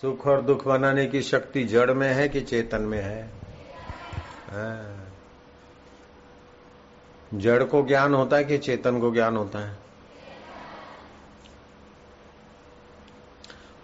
सुख 0.00 0.26
और 0.26 0.42
दुख 0.42 0.64
बनाने 0.64 1.06
की 1.06 1.22
शक्ति 1.22 1.64
जड़ 1.64 1.90
में 1.90 2.14
है 2.14 2.28
कि 2.28 2.40
चेतन 2.40 2.82
में 2.82 3.02
है? 3.02 3.30
हाँ। 4.50 5.14
जड़ 7.34 7.64
को 7.64 7.82
ज्ञान 7.82 8.14
होता 8.14 8.36
है 8.36 8.44
कि 8.44 8.58
चेतन 8.58 9.00
को 9.00 9.10
ज्ञान 9.10 9.36
होता 9.36 9.58
है? 9.58 9.76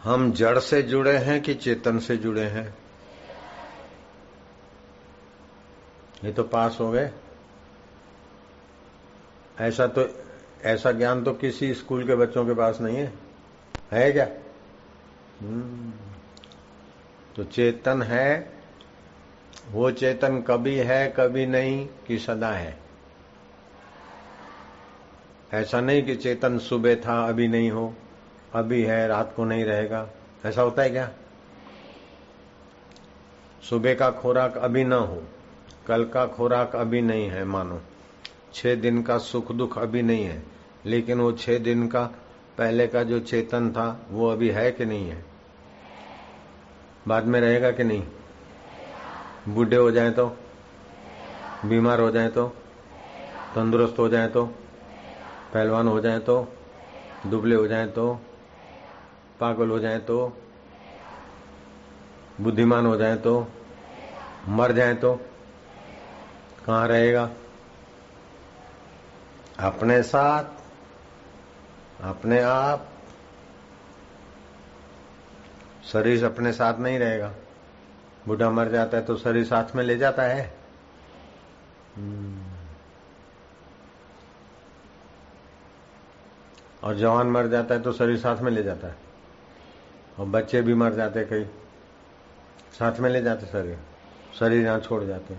हम 0.03 0.33
जड़ 0.33 0.59
से 0.59 0.83
जुड़े 0.83 1.17
हैं 1.17 1.43
कि 1.43 1.55
चेतन 1.55 1.99
से 1.99 2.17
जुड़े 2.17 2.45
हैं? 2.45 2.75
ये 6.25 6.33
तो 6.33 6.43
पास 6.43 6.77
हो 6.81 6.91
गए। 6.91 7.11
ऐसा 9.61 9.87
तो 9.87 10.09
ऐसा 10.63 10.93
ज्ञान 10.93 11.25
तो 11.25 11.33
किसी 11.33 11.75
स्कूल 11.75 12.07
के 12.07 12.15
बच्चों 12.15 12.47
के 12.47 12.55
पास 12.55 12.81
नहीं 12.81 12.97
है। 12.97 13.13
है 13.93 14.13
क्या? 14.13 14.29
हम्म। 15.41 16.04
तो 17.37 17.45
चेतन 17.45 18.03
है, 18.03 18.53
वो 19.71 19.91
चेतन 19.91 20.41
कभी 20.41 20.77
है, 20.77 21.15
कभी 21.17 21.47
नहीं, 21.47 21.89
कि 22.07 22.19
सदा 22.19 22.49
है। 22.49 22.79
ऐसा 25.53 25.81
नहीं 25.81 26.03
कि 26.03 26.17
चेतन 26.17 26.59
सुबह 26.59 26.95
था, 26.95 27.29
अभी 27.29 27.49
नहीं 27.49 27.71
हो, 27.71 27.95
अभी 28.55 28.83
है, 28.83 29.09
रात 29.09 29.33
को 29.37 29.45
नहीं 29.45 29.65
रहेगा। 29.65 30.09
ऐसा 30.45 30.63
होता 30.63 30.83
है 30.83 30.91
क्या? 30.91 31.11
सुबह 33.71 33.95
का 33.95 34.11
खोराक 34.11 34.57
अभी 34.57 34.85
ना 34.85 34.97
हो, 34.97 35.23
कल 35.87 36.05
का 36.05 36.27
खोराक 36.27 36.77
अभी 36.77 37.01
नहीं 37.01 37.29
है, 37.29 37.45
मानो। 37.45 37.81
छह 38.55 38.75
दिन 38.75 39.03
का 39.03 39.19
सुख 39.19 39.53
दुख 39.53 39.79
अभी 39.79 40.03
नहीं 40.03 40.25
है, 40.25 40.43
लेकिन 40.87 41.21
वो 41.21 41.33
छह 41.33 41.59
दिन 41.59 41.89
का, 41.89 42.05
पहले 42.59 42.87
का 42.87 43.03
जो 43.03 43.21
चेतन 43.21 43.71
था, 43.71 44.07
वो 44.11 44.29
अभी 44.29 44.51
है 44.51 44.73
कि 44.73 44.85
नहीं 44.85 45.11
है? 45.11 45.34
बाद 47.09 47.25
में 47.25 47.41
रहेगा 47.41 47.71
कि 47.71 47.85
नहीं? 47.85 48.05
बूढ़े 49.49 49.77
हो 49.77 49.91
जाए 49.91 50.11
तो? 50.11 50.37
बीमार 51.65 52.01
हो 52.01 52.11
जाए 52.11 52.29
तो? 52.29 52.49
तंदुरुस्त 53.55 53.99
हो 53.99 54.09
जाए 54.09 54.29
तो? 54.29 54.47
पहलवान 55.55 55.89
हो 55.89 56.01
जाए 56.01 56.19
तो? 56.19 56.53
दुबले 57.27 57.55
हो 57.55 57.67
जाए 57.67 57.87
तो? 57.87 58.21
पागल 59.41 59.71
हो 59.71 59.79
जाए 59.79 59.99
तो? 59.99 60.39
बुद्धिमान 62.41 62.87
हो 62.87 62.97
जाए 62.97 63.17
तो? 63.17 63.49
मर 64.49 64.73
जाए 64.73 64.95
तो? 64.95 65.15
कहाँ 66.67 66.89
रहेगा? 66.89 67.31
अपने 69.61 70.03
साथ, 70.03 70.45
अपने 72.01 72.41
आप 72.41 72.89
शरीर 75.93 76.25
अपने 76.25 76.53
साथ 76.53 76.79
नहीं 76.79 76.99
रहेगा। 76.99 77.35
बूढ़ा 78.29 78.51
मर 78.51 78.69
जाता 78.69 78.97
है 78.97 79.05
तो 79.05 79.17
शरीर 79.17 79.45
साथ 79.45 79.77
में 79.77 79.85
ले 79.85 79.97
जाता 79.97 80.23
है। 80.23 80.57
हम्म। 81.97 82.45
और 86.85 86.95
जवान 86.95 87.27
मर 87.27 87.47
जाता 87.47 87.75
है 87.75 87.83
तो 87.83 87.93
शरीर 87.93 88.19
साथ 88.19 88.37
में 88.37 88.51
ले 88.53 88.63
जाता 88.63 88.89
है। 88.89 88.97
और 90.21 90.27
बच्चे 90.27 90.63
भी 90.63 90.75
मर 90.75 90.93
जाते 90.93 91.25
कई। 91.25 91.45
साथ 92.73 93.01
में 93.01 93.11
ले 93.11 93.23
जाते 93.23 93.47
शरीर। 93.47 93.79
शरीर 94.39 94.65
यहाँ 94.65 94.81
छोड़ 94.81 95.05
जाते 95.05 95.37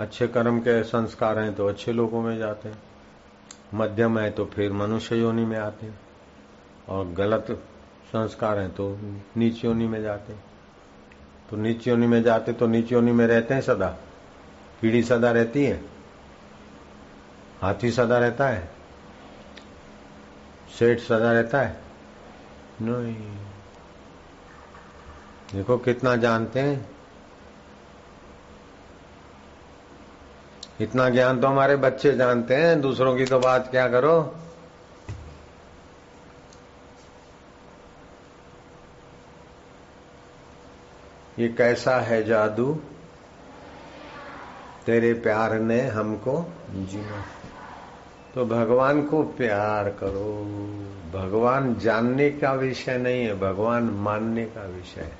अच्छे 0.00 0.28
कर्म 0.28 0.58
के 0.60 0.82
संस्कार 0.84 1.38
हैं 1.38 1.54
तो 1.54 1.66
अच्छे 1.68 1.92
लोगों 1.92 2.22
में 2.22 2.38
जाते 2.38 2.68
हैं। 2.68 2.82
मध्यम 3.74 4.18
है 4.18 4.30
तो 4.30 4.44
फिर 4.44 4.72
मनुष्य 4.72 5.16
योनि 5.16 5.44
में 5.44 5.58
आते 5.58 5.86
हैं। 5.86 6.01
और 6.88 7.08
गलत 7.08 7.46
संस्कार 8.06 8.58
हैं 8.58 8.70
तो 8.70 8.98
नीच 9.36 9.64
योनि 9.64 9.86
में 9.86 10.02
जाते 10.02 10.32
तो 11.50 11.56
नीच 11.56 11.88
योनि 11.88 12.06
में 12.06 12.22
जाते 12.22 12.52
तो 12.52 12.66
नीच 12.66 12.92
योनि 12.92 13.12
में 13.12 13.26
रहते 13.26 13.54
हैं 13.54 13.60
सदा। 13.60 13.88
कीड़ी 14.80 15.02
सदा 15.02 15.30
रहती 15.30 15.64
है, 15.64 15.80
हाथी 17.62 17.90
सदा 17.90 18.18
रहता 18.18 18.48
है, 18.48 18.68
सेठ 20.78 20.98
सदा 20.98 21.32
रहता 21.32 21.60
है। 21.60 21.76
नहीं। 22.82 23.14
देखो 25.54 25.76
कितना 25.78 26.16
जानते 26.16 26.60
हैं। 26.60 26.90
इतना 30.80 31.08
ज्ञान 31.10 31.40
तो 31.40 31.46
हमारे 31.46 31.76
बच्चे 31.76 32.12
जानते 32.12 32.54
हैं, 32.56 32.80
दूसरों 32.80 33.16
की 33.16 33.26
तो 33.26 33.38
बात 33.38 33.68
क्या 33.70 33.88
करो? 33.88 34.34
ये 41.42 41.48
कैसा 41.48 41.96
है 41.96 42.24
जादू? 42.24 42.80
तेरे 44.86 45.14
प्यार 45.14 45.58
ने 45.58 45.80
हमको 45.80 46.52
जीना। 46.70 47.24
तो 48.34 48.46
भगवान 48.46 49.02
को 49.02 49.22
प्यार 49.22 49.88
करो। 49.88 50.44
भगवान 51.18 51.74
जानने 51.74 52.30
का 52.30 52.52
विषय 52.52 52.98
नहीं 52.98 53.24
है, 53.24 53.40
भगवान 53.40 53.82
मानने 53.82 54.44
का 54.44 54.66
विषय 54.66 55.00
है। 55.00 55.12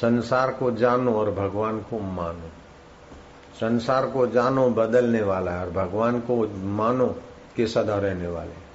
संसार 0.00 0.50
को 0.50 0.70
जानो 0.70 1.14
और 1.14 1.30
भगवान 1.30 1.80
को 1.80 1.98
मानो। 1.98 2.48
संसार 3.60 4.06
को 4.06 4.26
जानो 4.26 4.70
बदलने 4.70 5.22
वाला 5.22 5.50
है 5.50 5.66
और 5.66 5.70
भगवान 5.70 6.20
को 6.20 6.48
मानो 6.56 7.14
कि 7.56 7.66
सदा 7.66 7.98
रहने 7.98 8.28
वाले 8.28 8.70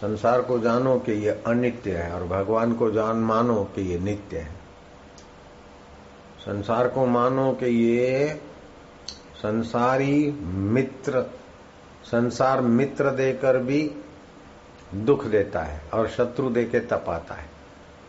संसार 0.00 0.42
को 0.42 0.58
जानो 0.58 0.98
कि 0.98 1.12
ये 1.12 1.42
अनित्य 1.46 1.96
है 1.96 2.12
और 2.12 2.26
भगवान 2.26 2.74
को 2.74 2.90
जान 2.90 3.16
मानो 3.16 3.64
कि 3.64 3.82
ये 3.82 3.98
नित्य 3.98 4.38
है। 4.38 4.65
संसार 6.46 6.88
को 6.88 7.06
मानो 7.06 7.52
कि 7.52 7.66
ये 7.66 8.40
संसारी 9.36 10.32
मित्र, 10.42 11.22
संसार 12.04 12.60
मित्र 12.60 13.10
देकर 13.10 13.58
भी 13.58 13.90
दुख 14.94 15.24
देता 15.24 15.60
है 15.60 15.80
और 15.94 16.08
शत्रु 16.08 16.50
दे 16.50 16.64
के 16.64 16.80
तपाता 16.80 17.34
है। 17.34 17.46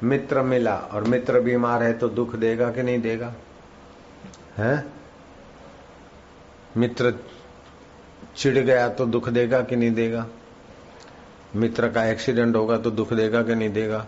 मित्र 0.04 0.42
मिला 0.42 0.76
और 0.76 1.04
मित्र 1.04 1.40
बीमार 1.40 1.84
है 1.84 1.94
तो 1.94 2.10
दुख 2.10 2.36
देगा 2.36 2.72
कि 2.72 2.84
नहीं 2.84 3.02
देगा? 3.02 3.34
है? 4.58 4.86
मित्र 6.78 7.14
चिढ़ 8.36 8.58
गया 8.58 8.90
तो 8.90 9.06
दुख 9.06 9.30
देगा 9.30 9.62
कि 9.62 9.76
नहीं 9.76 9.94
देगा? 9.94 10.28
मित्र 11.56 11.90
का 11.90 12.06
एक्सीडेंट 12.06 12.56
होगा 12.56 12.78
तो 12.78 12.92
दुख 12.92 13.14
देगा 13.14 13.44
कि 13.44 13.56
नहीं 13.56 13.70
देगा? 13.70 14.06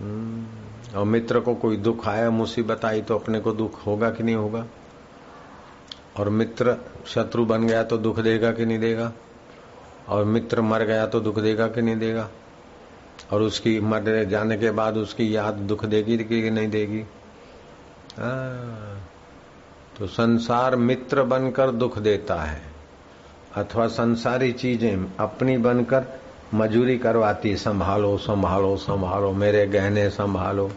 हम्म। 0.00 0.61
और 0.96 1.04
मित्र 1.04 1.40
को 1.40 1.54
कोई 1.54 1.76
दुख 1.76 2.08
आया 2.08 2.30
मुसीबत 2.30 2.84
आई 2.84 3.02
तो 3.02 3.18
अपने 3.18 3.40
को 3.40 3.52
दुख 3.52 3.86
होगा 3.86 4.10
कि 4.10 4.22
नहीं 4.22 4.34
होगा? 4.34 4.66
और 6.16 6.28
मित्र 6.28 6.76
शत्रु 7.06 7.44
बन 7.44 7.66
गया 7.66 7.82
तो 7.82 7.98
दुख 7.98 8.20
देगा 8.20 8.52
कि 8.52 8.66
नहीं 8.66 8.78
देगा? 8.78 9.12
और 10.08 10.24
मित्र 10.24 10.60
मर 10.60 10.82
गया 10.82 11.06
तो 11.06 11.20
दुख 11.20 11.38
देगा 11.38 11.66
कि 11.66 11.82
नहीं 11.82 11.96
देगा? 11.96 12.28
और 13.32 13.42
उसकी 13.42 13.80
मर 13.80 14.24
जाने 14.24 14.58
के 14.58 14.70
बाद 14.70 14.96
उसकी 14.96 15.36
याद 15.36 15.54
दुख 15.54 15.84
देगी 15.84 16.18
कि 16.18 16.50
नहीं 16.50 16.68
देगी? 16.68 17.00
आ, 17.00 18.40
तो 19.98 20.06
संसार 20.06 20.76
मित्र 20.76 21.22
बनकर 21.22 21.70
दुख 21.70 21.98
देता 21.98 22.34
है 22.34 22.62
अथवा 23.56 23.86
संसारी 23.86 24.52
चीज़ें 24.52 25.16
अपनी 25.16 25.56
बनकर 25.58 26.21
मजूरी 26.54 26.98
करवाती, 26.98 27.56
संभालो 27.56 28.18
संभालो 28.18 28.76
संभालो, 28.76 29.32
मेरे 29.32 29.66
गहने 29.66 30.10
संभालो, 30.10 30.72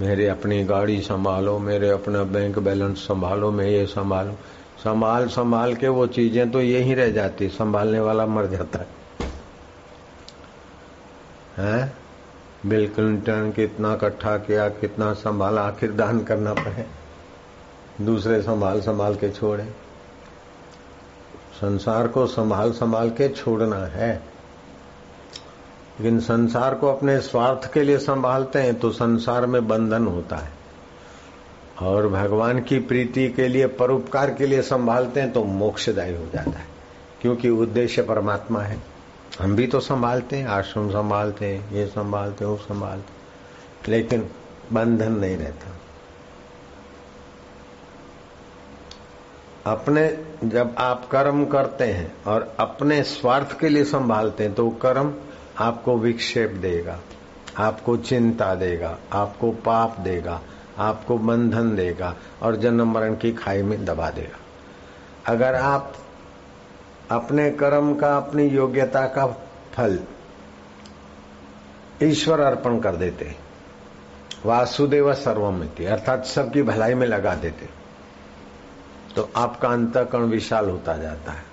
मेरे 0.00 0.28
अपनी 0.28 0.64
गाड़ी 0.64 1.00
संभालो, 1.00 1.58
मेरे 1.58 1.90
अपना 1.90 2.22
बैंक 2.22 2.58
बैलेंस 2.58 2.98
संभालो, 2.98 3.50
मैं 3.50 3.66
ये 3.66 3.86
संभालो। 3.86 4.32
संभाल 4.84 5.28
संभाल 5.28 5.74
के 5.74 5.88
वो 5.88 6.06
चीज़ें 6.06 6.50
तो 6.50 6.60
यही 6.60 6.94
रह 6.94 7.10
जाती, 7.10 7.48
संभालने 7.48 8.00
वाला 8.00 8.26
मर 8.26 8.46
जाता 8.46 8.78
है। 8.78 8.86
हैं? 11.56 11.98
बिल 12.66 12.88
क्लिंटन 12.88 13.52
कितना 13.56 13.94
इकट्ठा 13.94 14.36
किया, 14.36 14.68
कितना 14.68 15.12
संभाला, 15.12 15.62
आखिर 15.62 15.92
दान 15.92 16.20
करना 16.20 16.54
पड़े। 16.54 16.86
दूसरे 18.04 18.42
संभाल 18.42 18.80
संभाल 18.80 19.14
के 19.14 19.30
छोड़े। 19.30 19.64
संसार 21.60 22.08
को 22.08 22.26
संभाल 22.26 22.72
संभाल 22.72 23.10
के 23.10 23.28
छोड़ना 23.28 23.76
है। 23.76 24.29
लेकिन 26.00 26.18
संसार 26.20 26.74
को 26.74 26.88
अपने 26.88 27.18
स्वार्थ 27.20 27.72
के 27.72 27.82
लिए 27.82 27.98
संभालते 27.98 28.58
हैं 28.58 28.74
तो 28.74 28.90
संसार 28.90 29.46
में 29.46 29.66
बंधन 29.68 30.06
होता 30.06 30.36
है। 30.36 30.52
और 31.82 32.08
भगवान 32.08 32.60
की 32.60 32.78
प्रीति 32.78 33.28
के 33.28 33.48
लिए, 33.48 33.66
परोपकार 33.66 34.34
के 34.34 34.46
लिए 34.46 34.62
संभालते 34.62 35.20
हैं 35.20 35.32
तो 35.32 35.44
मोक्षदायी 35.44 36.14
हो 36.14 36.26
जाता 36.26 36.50
है, 36.50 36.66
क्योंकि 37.22 37.48
उद्देश्य 37.48 38.02
परमात्मा 38.02 38.62
है। 38.62 38.78
हम 39.40 39.56
भी 39.56 39.66
तो 39.66 39.80
संभालते 39.80 40.36
हैं 40.36 40.46
आश्रम 40.48 40.90
संभालते 40.90 41.46
हैं, 41.46 41.72
ये 41.72 41.86
संभालते 41.86 42.44
हैं, 42.44 42.50
वो 42.52 42.58
संभालते 42.58 43.92
लेकिन 43.92 44.28
बंधन 44.72 45.12
नहीं 45.12 45.36
रहता। 45.36 45.76
अपने, 49.66 50.08
जब 50.44 50.74
आप 50.78 51.08
कर्म 51.08 51.44
करते 51.46 51.84
हैं 51.84 52.12
और 52.24 52.54
अपने 52.60 53.02
स्वार्थ 53.02 53.58
के 53.60 53.68
लिए 53.68 53.84
संभालते 53.84 54.44
हैं 54.44 54.54
तो 54.54 54.70
कर्म 54.82 55.14
आपको 55.60 55.96
विक्षेप 55.98 56.50
देगा, 56.52 56.98
आपको 57.58 57.96
चिंता 57.96 58.54
देगा, 58.54 58.96
आपको 59.12 59.50
पाप 59.64 59.98
देगा, 60.00 60.40
आपको 60.78 61.16
बंधन 61.18 61.74
देगा 61.76 62.14
और 62.42 62.56
जन्म 62.56 62.92
मरण 62.92 63.16
की 63.16 63.32
खाई 63.32 63.62
में 63.62 63.84
दबा 63.84 64.10
देगा। 64.10 64.38
अगर 65.26 65.54
आप 65.54 65.92
अपने 67.10 67.50
कर्म 67.50 67.94
का, 67.94 68.16
अपनी 68.16 68.46
योग्यता 68.46 69.06
का 69.06 69.26
फल 69.74 69.98
ईश्वर 72.02 72.40
अर्पण 72.40 72.78
कर 72.80 72.96
देते, 72.96 73.34
वासुदेव 74.46 75.12
सर्वमिति 75.14 75.84
अर्थात 75.84 76.24
सबकी 76.24 76.62
भलाई 76.62 76.94
में 76.94 77.06
लगा 77.06 77.34
देते 77.34 77.68
तो 79.16 79.28
आपका 79.36 79.68
अंतकरण 79.68 80.24
विशाल 80.24 80.68
होता 80.70 80.96
जाता 80.96 81.32
है। 81.32 81.44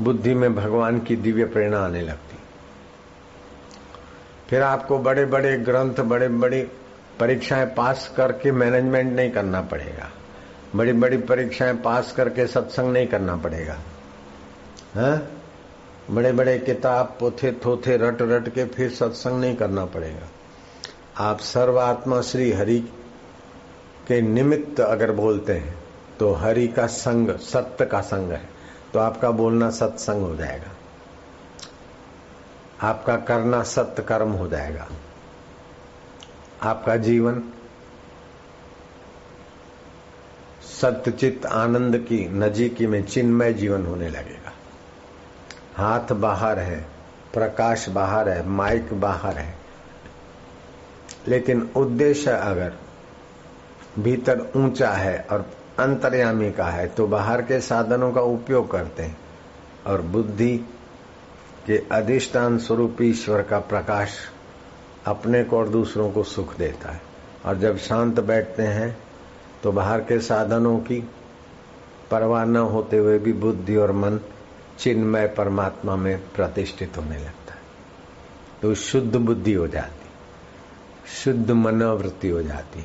बुद्धि 0.00 0.34
में 0.34 0.54
भगवान 0.54 0.98
की 0.98 1.16
दिव्य 1.16 1.44
प्रेरणा 1.44 1.80
आने 1.80 2.00
लगती 2.00 2.29
फिर 4.50 4.62
आपको 4.62 4.98
बड़े 4.98 5.24
बड़े 5.24 5.58
ग्रंथ 5.58 5.94
बड़े 5.94 6.28
बड़ी 6.28 6.62
परीक्षाएँ 7.20 7.66
पास 7.66 8.14
करके 8.16 8.52
मैनेजमेंट 8.52 9.12
नहीं 9.12 9.30
करना 9.30 9.60
पड़ेगा। 9.60 10.10
बड़ी 10.76 10.92
बड़ी 10.92 11.16
परीक्षाएँ 11.16 11.74
पास 11.74 12.12
करके 12.12 12.46
सत्संग 12.46 12.92
नहीं 12.92 13.06
करना 13.06 13.36
पड़ेगा। 13.36 13.74
हा? 14.94 15.28
बड़े 16.10 16.32
बड़े 16.32 16.58
किताब 16.58 17.16
पोथे, 17.20 17.52
थोथे 17.52 17.96
रट 17.96 18.22
रट 18.22 18.48
के 18.48 18.64
फिर 18.64 18.90
सत्संग 18.90 19.40
नहीं 19.40 19.56
करना 19.56 19.84
पड़ेगा। 19.84 20.28
आप 21.18 21.38
सर्वात्मा 21.38 22.20
श्री 22.20 22.52
हरि 22.52 22.80
के 24.08 24.20
निमित्त 24.20 24.80
अगर 24.80 25.12
बोलते 25.12 25.52
हैं 25.52 25.78
तो 26.18 26.32
हरि 26.32 26.68
का 26.68 26.86
संग, 26.86 27.30
सत्य 27.30 27.86
का 27.86 28.00
संग 28.00 28.32
है। 28.32 28.48
तो 28.92 28.98
आपका 28.98 29.30
बोलना 29.30 29.70
सत्संग 29.70 30.22
हो 30.22 30.36
जाएगा। 30.36 30.79
आपका 32.82 33.16
करना 33.16 33.62
सत्य 33.62 34.02
कर्म 34.02 34.30
हो 34.30 34.48
जाएगा। 34.48 34.88
आपका 36.62 36.96
जीवन 36.96 37.42
सत्यचित 40.80 41.46
आनंद 41.46 41.98
की 41.98 42.28
नजीकी 42.28 42.86
में 42.86 43.04
चिन्मय 43.04 43.52
जीवन 43.52 43.86
होने 43.86 44.08
लगेगा। 44.08 44.52
हाथ 45.74 46.12
बाहर 46.12 46.58
है, 46.58 46.86
प्रकाश 47.34 47.88
बाहर 47.88 48.28
है, 48.28 48.46
माइक 48.46 49.00
बाहर 49.00 49.38
है। 49.38 49.54
लेकिन 51.28 51.70
उद्देश्य 51.76 52.30
अगर 52.30 52.72
भीतर 53.98 54.52
ऊँचा 54.56 54.90
है 54.90 55.26
और 55.30 55.50
अंतर्यामी 55.78 56.52
का 56.52 56.64
है 56.64 56.86
तो 56.86 57.06
बाहर 57.06 57.42
के 57.42 57.60
साधनों 57.60 58.12
का 58.12 58.20
उपयोग 58.20 58.70
करते 58.70 59.02
हैं 59.02 59.18
और 59.86 60.02
बुद्धि 60.02 60.60
के 61.66 61.82
अधिष्ठान 61.92 62.58
स्वरूप 62.58 63.02
ईश्वर 63.02 63.42
का 63.42 63.58
प्रकाश 63.60 64.16
अपने 65.06 65.42
को 65.44 65.58
और 65.58 65.68
दूसरों 65.68 66.10
को 66.12 66.22
सुख 66.24 66.56
देता 66.56 66.92
है। 66.92 67.00
और 67.46 67.58
जब 67.58 67.76
शांत 67.78 68.20
बैठते 68.20 68.62
हैं 68.62 68.96
तो 69.62 69.72
बाहर 69.72 70.00
के 70.00 70.18
साधनों 70.20 70.78
की 70.78 71.00
परवाह 72.10 72.44
न 72.44 72.56
होते 72.56 72.96
हुए 72.96 73.18
भी 73.18 73.32
बुद्धि 73.32 73.76
और 73.76 73.92
मन 73.92 74.18
चिन्मय 74.78 75.26
परमात्मा 75.28 75.96
में 75.96 76.18
प्रतिष्ठित 76.36 76.96
होने 76.96 77.16
लगता 77.16 77.54
है। 77.54 77.58
तो 78.62 78.74
शुद्ध 78.74 79.16
बुद्धि 79.16 79.52
हो 79.52 79.66
जाती, 79.68 80.08
शुद्ध 81.14 81.50
मनोवृत्ति 81.50 82.28
हो 82.28 82.42
जाती 82.42 82.84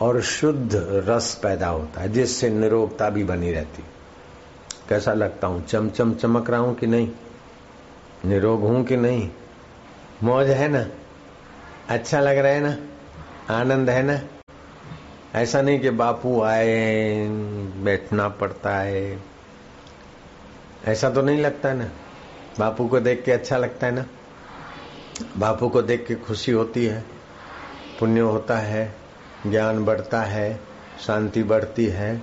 और 0.00 0.20
शुद्ध 0.20 0.70
रस 1.08 1.34
पैदा 1.42 1.68
होता 1.68 2.00
है, 2.00 2.12
जिससे 2.12 2.48
निरोगता 2.50 3.08
भी 3.10 3.24
बनी 3.24 3.52
रहती। 3.52 3.84
कैसा 4.88 5.12
लगता 5.14 5.46
हूँ? 5.46 5.64
चमचम 5.66 6.14
चमक 6.14 6.50
रहा 6.50 6.60
हूँ 6.60 6.74
कि 6.74 6.86
नहीं? 6.86 7.08
निरोग 8.26 8.60
हूँ 8.60 8.84
कि 8.84 8.96
नहीं। 8.96 9.30
मौज 10.22 10.46
है 10.46 10.68
ना? 10.68 10.86
अच्छा 11.88 12.20
लग 12.20 12.38
रहा 12.38 12.52
है 12.52 12.60
ना? 12.60 12.76
आनंद 13.54 13.90
है 13.90 14.02
ना? 14.02 14.20
ऐसा 15.34 15.62
नहीं 15.62 15.80
कि 15.80 15.90
बापू 15.90 16.42
आए, 16.42 17.28
बैठना 17.76 18.28
पड़ता 18.28 18.78
है। 18.78 19.24
ऐसा 20.84 21.10
तो 21.10 21.22
नहीं 21.22 21.38
लगता 21.38 21.68
है 21.68 21.76
ना? 21.76 21.90
बापू 22.58 22.88
को 22.88 23.00
देख 23.00 23.24
के 23.24 23.32
अच्छा 23.32 23.56
लगता 23.56 23.86
है 23.86 23.92
ना? 23.92 24.06
बापू 25.36 25.68
को 25.68 25.82
देख 25.82 26.06
के 26.06 26.14
खुशी 26.14 26.52
होती 26.52 26.86
है, 26.86 27.04
पुण्य 27.98 28.20
होता 28.20 28.58
है, 28.58 28.94
ज्ञान 29.46 29.84
बढ़ता 29.84 30.22
है, 30.22 30.60
शांति 30.98 31.42
बढ़ती 31.42 31.86
है, 31.86 32.16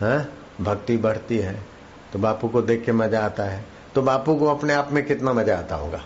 हा? 0.00 0.26
भक्ति 0.60 0.96
बढ़ती 0.96 1.38
है। 1.38 1.66
तो 2.12 2.18
बापू 2.18 2.48
को 2.48 2.62
देख 2.62 2.84
के 2.84 2.92
मज़ा 2.92 3.24
आता 3.24 3.44
है। 3.44 3.79
तो 3.95 4.01
बापू 4.01 4.35
को 4.35 4.45
अपने 4.47 4.73
आप 4.73 4.91
में 4.91 5.05
कितना 5.05 5.33
मजा 5.33 5.57
आता 5.57 5.75
होगा 5.75 6.03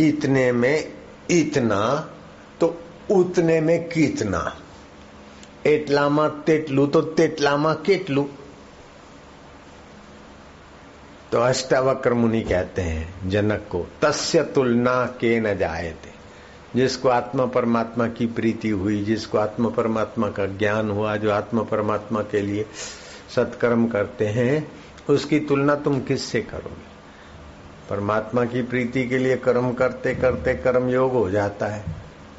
इतने 0.00 0.50
में 0.52 0.92
इतना 1.30 1.82
तो 2.60 2.74
उतने 3.10 3.60
में 3.60 3.78
कितना 3.88 4.42
એટલામાં 5.66 6.26
તેટલું 6.46 6.84
तो 6.90 7.00
તેટલામાં 7.18 7.72
કેટલું 7.86 8.26
तो 11.30 11.40
अष्टावक्र 11.40 12.14
मुनि 12.14 12.40
कहते 12.42 12.82
हैं 12.82 13.30
जनक 13.30 13.64
को 13.70 13.80
तस्य 14.02 14.42
तुलना 14.54 14.94
के 15.20 15.32
न 15.40 15.52
जाए 15.58 15.90
थे 16.04 16.12
जिसको 16.74 17.08
आत्मा 17.08 17.46
परमात्मा 17.46 18.06
की 18.08 18.26
प्रीति 18.38 18.70
हुई 18.80 18.96
जिसको 19.04 19.38
आत्मा 19.38 19.68
परमात्मा 19.70 20.28
का 20.30 20.46
ज्ञान 20.54 20.90
हुआ 20.90 21.16
जो 21.16 21.30
आत्मा 21.30 21.62
परमात्मा 21.72 22.22
के 22.30 22.40
लिए 22.40 22.64
सत्कर्म 23.34 23.86
करते 23.88 24.26
हैं 24.38 24.54
उसकी 25.09 25.39
तुलना 25.39 25.75
तुम 25.75 25.99
किससे 26.01 26.41
करोगे? 26.41 26.91
परमात्मा 27.89 28.45
की 28.45 28.61
प्रीति 28.63 29.07
के 29.07 29.17
लिए 29.17 29.35
कर्म 29.37 29.71
करते 29.73 30.13
करते 30.15 30.53
कर्म 30.55 30.89
योग 30.89 31.11
हो 31.13 31.29
जाता 31.29 31.67
है। 31.67 31.83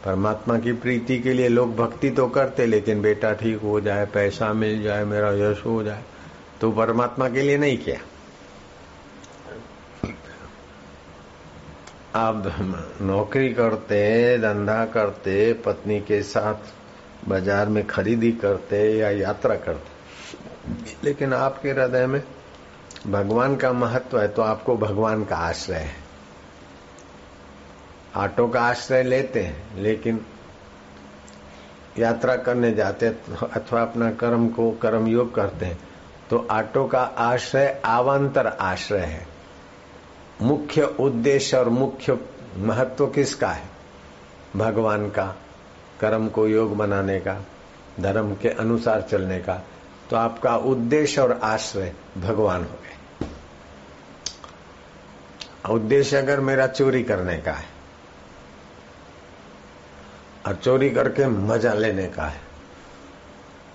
परमात्मा 0.04 0.58
की 0.58 0.72
प्रीति 0.74 1.18
के 1.18 1.32
लिए 1.32 1.48
लोग 1.48 1.76
भक्ति 1.76 2.10
तो 2.10 2.26
करते, 2.28 2.66
लेकिन 2.66 3.02
बेटा 3.02 3.32
ठीक 3.32 3.60
हो 3.60 3.80
जाए, 3.80 4.06
पैसा 4.06 4.52
मिल 4.52 4.82
जाए, 4.82 5.04
मेरा 5.04 5.32
यश 5.32 5.64
हो 5.66 5.82
जाए 5.82 6.02
तो 6.60 6.70
परमात्मा 6.72 7.28
के 7.28 7.42
लिए 7.42 7.56
नहीं 7.58 7.78
किया। 7.78 7.98
आप 12.16 12.42
नौकरी 13.02 13.52
करते, 13.54 14.38
धंधा 14.38 14.84
करते, 14.86 15.52
पत्नी 15.64 16.00
के 16.00 16.22
साथ 16.22 17.28
बाज़ार 17.28 17.68
में 17.68 17.86
खरीदी 17.86 18.30
करते 18.34 18.80
या 18.92 19.10
यात्रा 19.10 19.54
करते। 19.56 21.02
लेकिन 21.04 21.32
आपके 21.34 21.70
हृदय 21.70 22.06
में 22.06 22.20
भगवान 23.06 23.56
का 23.56 23.72
महत्व 23.72 24.18
है 24.20 24.28
तो 24.28 24.42
आपको 24.42 24.76
भगवान 24.76 25.24
का 25.24 25.36
आश्रय 25.36 25.76
है। 25.76 25.96
ऑटो 28.16 28.46
का 28.48 28.60
आश्रय 28.60 29.02
लेते 29.02 29.42
हैं, 29.42 29.82
लेकिन 29.82 30.24
यात्रा 31.98 32.36
करने 32.36 32.72
जाते 32.72 33.06
अथवा 33.06 33.82
अपना 33.82 34.10
कर्म 34.12 34.48
को, 34.48 34.70
कर्म 34.72 35.06
योग 35.06 35.34
करते 35.34 35.66
हैं 35.66 35.78
तो 36.30 36.46
ऑटो 36.50 36.86
का 36.86 37.02
आश्रय 37.02 37.80
आवांतर 37.84 38.46
आश्रय 38.46 39.00
है। 39.00 39.26
मुख्य 40.42 40.82
उद्देश्य 41.00 41.56
और 41.56 41.68
मुख्य 41.68 42.18
महत्व 42.56 43.06
किसका 43.06 43.48
है? 43.48 43.68
भगवान 44.56 45.08
का, 45.10 45.26
कर्म 46.00 46.28
को 46.28 46.46
योग 46.48 46.76
बनाने 46.76 47.18
का, 47.20 47.36
धर्म 48.00 48.34
के 48.34 48.48
अनुसार 48.50 49.02
चलने 49.02 49.38
का 49.38 49.62
तो 50.10 50.16
आपका 50.16 50.56
उद्देश्य 50.56 51.20
और 51.20 51.32
आश्रय 51.44 51.92
भगवान 52.18 52.62
हो 52.62 52.78
गए। 52.78 52.92
उद्देश्य 55.74 56.16
अगर 56.16 56.40
मेरा 56.40 56.66
चोरी 56.68 57.02
करने 57.02 57.36
का 57.38 57.52
है, 57.52 57.68
और 60.46 60.54
चोरी 60.54 60.90
करके 60.90 61.26
मज़ा 61.26 61.72
लेने 61.74 62.06
का 62.08 62.24
है 62.24 62.42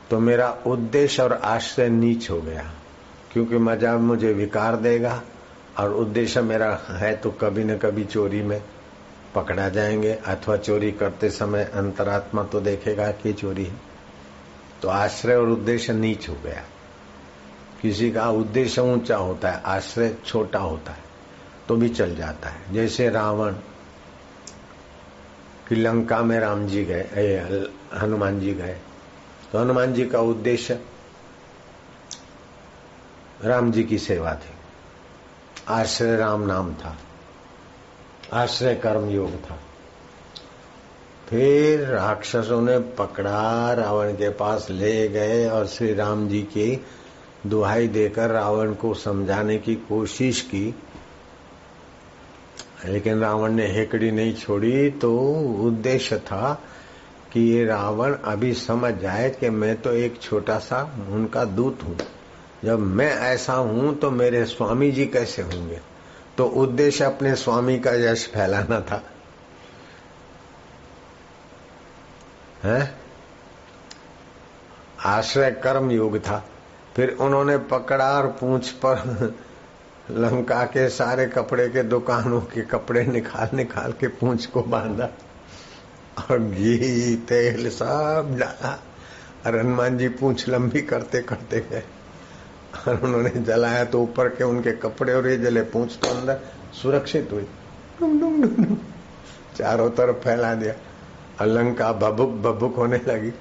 तो 0.10 0.20
मेरा 0.20 0.50
उद्देश्य 0.68 1.24
और 1.24 1.34
आश्रय 1.34 1.90
नीच 1.90 2.30
हो 2.30 2.40
गया, 2.42 2.70
क्योंकि 3.34 3.58
मज़ा 3.58 3.98
मुझे 3.98 4.34
विकार 4.34 4.76
देगा, 4.78 5.22
और 5.80 5.94
उद्देश्य 5.94 6.42
मेरा 6.42 6.72
है 6.90 7.16
तो 7.16 7.32
कभी 7.32 7.64
न 7.64 7.78
कभी 7.78 8.04
चोरी 8.06 8.42
में 8.42 8.62
पकड़ा 9.36 9.68
जाएँगे, 9.70 10.14
अथवा 10.14 10.58
चोरी 10.58 10.92
करते 10.92 11.30
समय 11.32 11.64
अंतरात्मा 11.66 12.44
तो 12.44 12.60
देखेगा 12.62 13.12
कि 13.14 13.34
चोरी 13.34 13.66
है। 13.66 13.89
तो 14.82 14.88
आश्रय 14.90 15.36
और 15.36 15.50
उद्देश्य 15.50 15.94
नीच 15.94 16.30
हो 16.30 16.36
गया। 16.44 16.64
किसी 17.82 18.12
का 18.12 18.30
उद्देश्य 18.30 18.82
ऊँचा 18.84 19.18
होता 19.18 19.52
है, 19.52 19.62
आश्रय 19.66 20.16
छोटा 20.26 20.60
होता 20.60 20.92
है 20.92 21.04
तो 21.68 21.76
भी 21.76 21.90
चल 21.90 22.16
जाता 22.16 22.50
है। 22.50 22.74
जैसे 22.74 23.10
रावण, 23.10 23.56
कि 25.68 25.76
लंका 25.76 26.22
में 26.22 26.40
राम 26.40 26.66
जी 26.68 26.84
गए 26.86 27.38
हनुमान 27.94 28.40
जी 28.40 28.54
गए 28.54 28.78
तो 29.52 29.60
हनुमान 29.60 29.94
जी 29.94 30.06
का 30.06 30.20
उद्देश्य 30.22 30.80
राम 33.42 33.72
जी 33.72 33.84
की 33.84 33.98
सेवा 34.00 34.34
थी। 34.36 34.54
आश्रय 35.70 36.16
राम 36.16 36.42
नाम 36.42 36.74
था, 36.74 36.96
आश्रय 38.34 38.76
कर्म 38.76 39.10
योग 39.10 39.36
था। 39.42 39.60
फिर 41.30 41.80
राक्षसों 41.82 42.62
ने 42.62 42.80
पकड़ा, 42.80 43.74
रावण 43.74 44.14
के 44.14 44.30
पास 44.30 44.68
ले 44.70 45.08
गए 45.08 45.50
और 45.50 45.68
श्री 45.68 45.94
राम 45.94 46.28
जी 46.30 46.42
की 46.42 46.86
दुहाई 47.48 47.88
देकर 47.88 48.30
रावण 48.30 48.74
को 48.74 48.94
समझाने 48.94 49.58
की 49.58 49.76
कोशिश 49.76 50.42
की। 50.42 50.76
लेकिन 52.86 53.20
रावण 53.20 53.52
ने 53.52 53.68
हेकड़ी 53.68 54.12
नहीं 54.12 54.34
छोड़ी 54.34 54.90
तो 54.90 55.18
उद्देश्य 55.68 56.18
था 56.18 56.64
कि 57.34 57.40
ये 57.40 57.66
रावण 57.66 58.14
अभी 58.14 58.54
समझ 58.54 58.94
जाए 58.94 59.30
कि 59.30 59.50
मैं 59.50 59.82
तो 59.82 59.92
एक 59.92 60.22
छोटा 60.22 60.58
सा 60.60 60.82
उनका 61.12 61.46
दूत 61.46 61.80
हूँ। 61.84 61.98
जब 62.66 62.80
मैं 62.80 63.12
ऐसा 63.14 63.54
हूँ 63.54 63.96
तो 64.00 64.12
मेरे 64.12 64.46
स्वामी 64.46 64.92
जी 64.92 65.06
कैसे 65.06 65.42
होंगे? 65.42 65.80
तो 66.38 66.46
उद्देश्य 66.46 67.04
अपने 67.04 67.36
स्वामी 67.36 67.80
का 67.80 67.92
यश 67.92 68.28
फैलाना 68.28 68.82
था। 68.82 69.04
है? 72.64 72.96
आश्रय 75.06 75.52
कर्म 75.52 75.92
योग 75.92 76.20
था। 76.20 76.46
फिर 76.96 77.18
उन्होंने 77.22 77.58
पकड़ा 77.58 78.12
और 78.12 78.28
पूछ 78.28 78.70
पर 78.70 78.98
लंका 80.12 80.64
के 80.64 80.90
सारे 80.90 81.26
कपड़े 81.26 81.70
के 81.70 81.84
दुकानों 81.84 82.42
के 82.42 82.62
कपड़े 82.62 83.06
निकाल 83.06 83.50
निकाल 83.58 83.92
के 83.92 84.08
पूछ 84.08 84.46
को 84.46 84.62
बांधा 84.62 85.10
और 86.32 86.40
घी, 86.40 87.16
तेल 87.16 87.70
सब 87.70 88.36
डाला। 88.40 88.84
और 89.46 89.60
हनुमान 89.60 89.98
जी 89.98 90.08
पूछ 90.08 90.50
लंबी 90.50 90.82
करते 90.82 91.22
करते 91.22 91.60
गए। 91.60 91.84
और 92.88 93.02
उन्होंने 93.04 93.30
जलाया 93.30 93.86
तो 93.86 94.02
ऊपर 94.02 94.30
के 94.30 94.44
उनके 94.44 94.72
कपड़े 94.72 95.14
और 95.14 95.28
ये 95.28 95.38
जले 95.38 95.62
पूछ 95.62 95.98
तो 95.98 96.20
अंदर 96.20 96.40
सुरक्षित 96.82 97.30
हुई। 97.32 97.44
डुम 98.00 98.20
डुम 98.20 98.44
डुम 98.44 98.78
चारों 99.56 99.90
तरफ़ 99.90 100.16
फैला 100.16 100.54
दिया। 100.54 100.74
और 101.42 101.48
लंका 101.48 101.92
भबुक 101.92 102.30
भबुक 102.30 102.76
होने 102.76 102.98
लगी। 102.98 103.32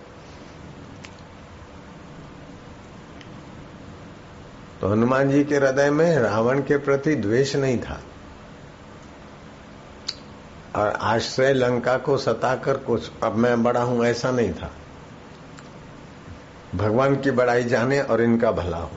तो 4.81 4.89
हनुमान 4.89 5.31
जी 5.31 5.45
के 5.45 5.57
हृदय 5.57 5.91
में 5.91 6.19
रावण 6.19 6.61
के 6.63 6.77
प्रति 6.77 7.15
द्वेष 7.15 7.57
नहीं 7.57 7.79
था। 7.79 8.01
और 10.77 10.89
आश्रय 10.89 11.53
लंका 11.53 11.99
को 11.99 12.19
सताकर 12.19 12.77
कुछ, 12.77 13.11
अब 13.23 13.35
मैं 13.35 13.63
बड़ा 13.63 13.83
हूँ, 13.83 14.05
ऐसा 14.05 14.31
नहीं 14.31 14.53
था। 14.53 14.71
भगवान 16.75 17.17
की 17.17 17.31
बड़ाई 17.31 17.65
जाने 17.65 18.01
और 18.01 18.23
इनका 18.23 18.53
भला 18.53 18.77
हो। 18.77 18.91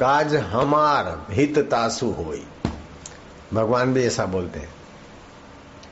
काज 0.00 0.34
हमार 0.34 1.26
हित 1.30 1.58
तासु 1.58 2.06
हो 2.06 2.34
भगवान 3.54 3.94
भी 3.94 4.04
ऐसा 4.04 4.26
बोलते 4.26 4.60
हैं। 4.60 4.74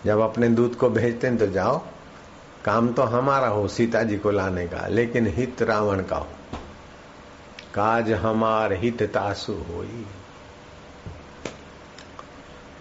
जब 0.07 0.21
अपने 0.21 0.49
दूध 0.49 0.75
को 0.75 0.91
भेजते 0.91 1.27
हैं 1.27 1.37
तो 1.37 1.47
जाओ 1.47 1.83
काम 2.65 2.93
तो 2.93 3.03
हमारा 3.03 3.49
हो 3.49 3.69
सीता 3.69 4.03
जी 4.03 4.19
को 4.19 4.31
लाने 4.31 4.67
का, 4.67 4.87
लेकिन 4.87 5.27
हित 5.27 5.63
रावण 5.63 6.03
का 6.03 6.17
हो। 6.17 6.29
काज 7.75 8.13
हमार 8.13 8.73
हित 8.73 9.03
तासु 9.03 9.53
होई। 9.53 10.07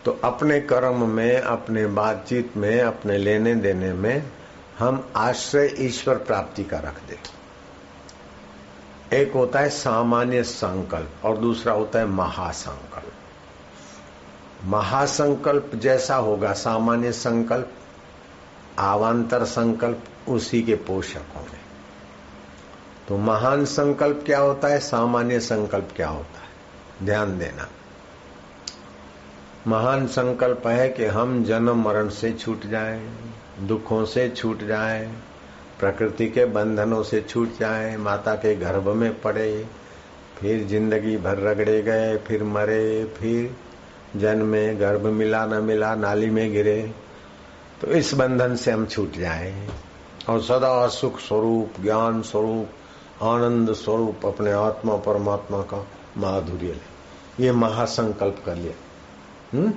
तो 0.05 0.19
अपने 0.24 0.62
कर्म 0.62 1.09
में, 1.09 1.41
अपने 1.41 1.88
बातचीत 1.88 2.57
में, 2.57 2.81
अपने 2.81 3.17
लेने 3.17 3.55
देने 3.55 3.93
में, 3.93 4.24
हम 4.79 5.09
आश्रय 5.15 5.75
ईश्वर 5.79 6.15
प्राप्ति 6.15 6.63
का 6.63 6.79
रख 6.79 7.01
दे। 7.07 7.19
एक 9.17 9.33
होता 9.33 9.59
है 9.59 9.69
सामान्य 9.69 10.43
संकल्प, 10.43 11.25
और 11.25 11.38
दूसरा 11.38 11.74
होता 11.74 12.00
है 12.00 12.05
महासंकल्प। 12.05 13.13
महासंकल्प 14.65 15.71
जैसा 15.75 16.15
होगा, 16.15 16.53
सामान्य 16.53 17.12
संकल्प 17.12 17.71
आवांतर 18.79 19.43
संकल्प 19.45 20.29
उसी 20.29 20.62
के 20.63 20.75
पोषक 20.88 21.36
होंगे 21.36 21.57
तो 23.07 23.17
महान 23.17 23.65
संकल्प 23.65 24.21
क्या 24.25 24.39
होता 24.39 24.67
है? 24.67 24.79
सामान्य 24.79 25.39
संकल्प 25.39 25.89
क्या 25.95 26.07
होता 26.07 26.39
है? 26.39 27.05
ध्यान 27.05 27.38
देना। 27.39 27.67
महान 29.67 30.05
संकल्प 30.07 30.67
है 30.67 30.89
कि 30.89 31.05
हम 31.07 31.43
जन्म 31.43 31.81
मरण 31.83 32.09
से 32.09 32.31
छूट 32.33 32.65
जाएँ, 32.65 33.01
दुखों 33.62 34.03
से 34.05 34.27
छूट 34.29 34.63
जाएँ, 34.63 35.07
प्रकृति 35.79 36.27
के 36.27 36.45
बंधनों 36.45 37.01
से 37.03 37.21
छूट 37.21 37.57
जाएँ, 37.59 37.98
माता 37.98 38.36
के 38.36 38.55
गर्भ 38.55 38.88
में 38.89 39.21
पड़े 39.21 39.65
फिर 40.39 40.63
ज़िंदगी 40.67 41.17
भर 41.17 41.38
रगड़े 41.39 41.81
गए 41.81 42.17
फिर 42.17 42.43
मरे 42.43 43.05
फिर 43.17 44.19
जन्मे 44.19 44.67
गर्भ 44.75 45.05
मिला 45.05 45.45
न 45.45 45.63
मिला 45.63 45.93
नाली 45.95 46.29
में 46.29 46.51
गिरे। 46.53 46.81
तो 47.81 47.88
इस 47.88 48.13
बंधन 48.13 48.55
से 48.55 48.71
हम 48.71 48.86
छूट 48.86 49.12
जाएँ। 49.12 49.69
और 50.29 50.41
सदा 50.41 50.88
सुख 50.88 51.19
स्वरूप, 51.19 51.81
ज्ञान 51.81 52.21
स्वरूप, 52.21 52.69
आनंद 53.24 53.74
स्वरूप 53.74 54.25
अपने 54.25 54.51
आत्मा 54.51 54.95
परमात्मा 54.95 55.62
का 55.62 55.88
माधुर्य 56.17 56.67
ले। 56.67 57.00
ये 57.43 57.51
महासंकल्प 57.51 58.43
कर 58.45 58.55
लिया। 58.55 58.74
हम्म? 59.57 59.74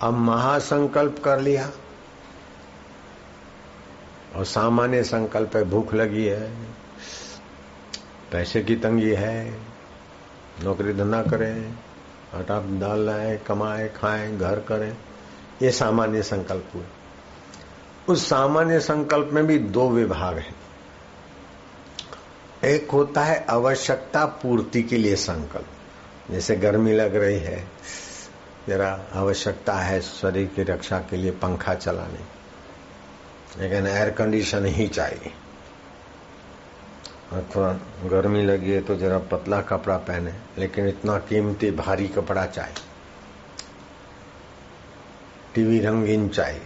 अब 0.00 0.14
महासंकल्प 0.14 1.22
कर 1.24 1.40
लिया। 1.40 1.70
और 4.36 4.44
सामान्य 4.44 5.04
संकल्प 5.04 5.56
है 5.56 5.64
भूख 5.64 5.94
लगी 5.94 6.24
है। 6.24 6.54
पैसे 8.32 8.62
की 8.62 8.76
तंगी 8.76 9.10
है। 9.10 9.60
नौकरी 10.64 10.92
धंधा 10.92 11.22
करें। 11.22 11.72
आटा 12.34 12.78
डाल 12.78 13.00
लाए, 13.06 13.36
कमाए, 13.36 13.88
खाएँ, 13.88 14.36
घर 14.36 14.60
करें। 14.60 14.96
ये 15.62 15.70
सामान्य 15.70 16.22
संकल्प 16.22 16.70
हुए 16.74 16.84
उस 18.08 18.28
सामान्य 18.28 18.80
संकल्प 18.80 19.30
में 19.32 19.46
भी 19.46 19.58
दो 19.58 19.90
विभाग 19.90 20.38
हैं। 20.38 20.54
एक 22.64 22.90
होता 22.90 23.24
है 23.24 23.46
आवश्यकता 23.50 24.24
पूर्ति 24.24 24.82
के 24.82 24.96
लिए 24.96 25.16
संकल्प। 25.16 25.66
जैसे 26.30 26.56
गर्मी 26.56 26.92
लग 26.92 27.16
रही 27.16 27.38
है, 27.38 27.68
जरा 28.68 29.04
आवश्यकता 29.12 29.74
है 29.74 30.00
शरीर 30.00 30.46
की 30.46 30.62
रक्षा 30.62 30.98
के 30.98 31.16
लिए 31.16 31.30
पंखा 31.30 31.74
चलाने। 31.74 32.44
लेकिन 33.62 33.86
एयर 33.86 34.10
कंडीशन 34.10 34.64
ही 34.64 34.88
चाहिए। 34.88 35.32
अथवा 37.32 37.72
गर्मी 38.04 38.42
लगी 38.42 38.70
है 38.70 38.80
तो 38.80 38.96
जरा 38.96 39.18
पतला 39.18 39.60
कपड़ा 39.60 39.96
पहने, 39.96 40.32
लेकिन 40.58 40.88
इतना 40.88 41.18
कीमती 41.18 41.70
भारी 41.70 42.08
कपड़ा 42.08 42.46
चाहिए। 42.46 42.93
टीवी 45.54 45.78
रंगीन 45.80 46.28
चाहिए, 46.28 46.62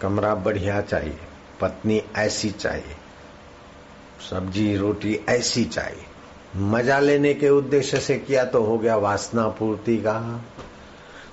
कमरा 0.00 0.34
बढ़िया 0.34 0.80
चाहिए, 0.82 1.18
पत्नी 1.60 2.02
ऐसी 2.16 2.50
चाहिए, 2.50 2.94
सब्ज़ी 4.30 4.76
रोटी 4.76 5.14
ऐसी 5.28 5.64
चाहिए। 5.64 6.06
मज़ा 6.56 6.98
लेने 6.98 7.34
के 7.34 7.48
उद्देश्य 7.48 8.00
से 8.00 8.16
किया 8.18 8.44
तो 8.44 8.62
हो 8.62 8.78
गया 8.78 8.96
वासना 8.96 9.48
पूर्ति 9.48 9.96
का। 9.96 10.44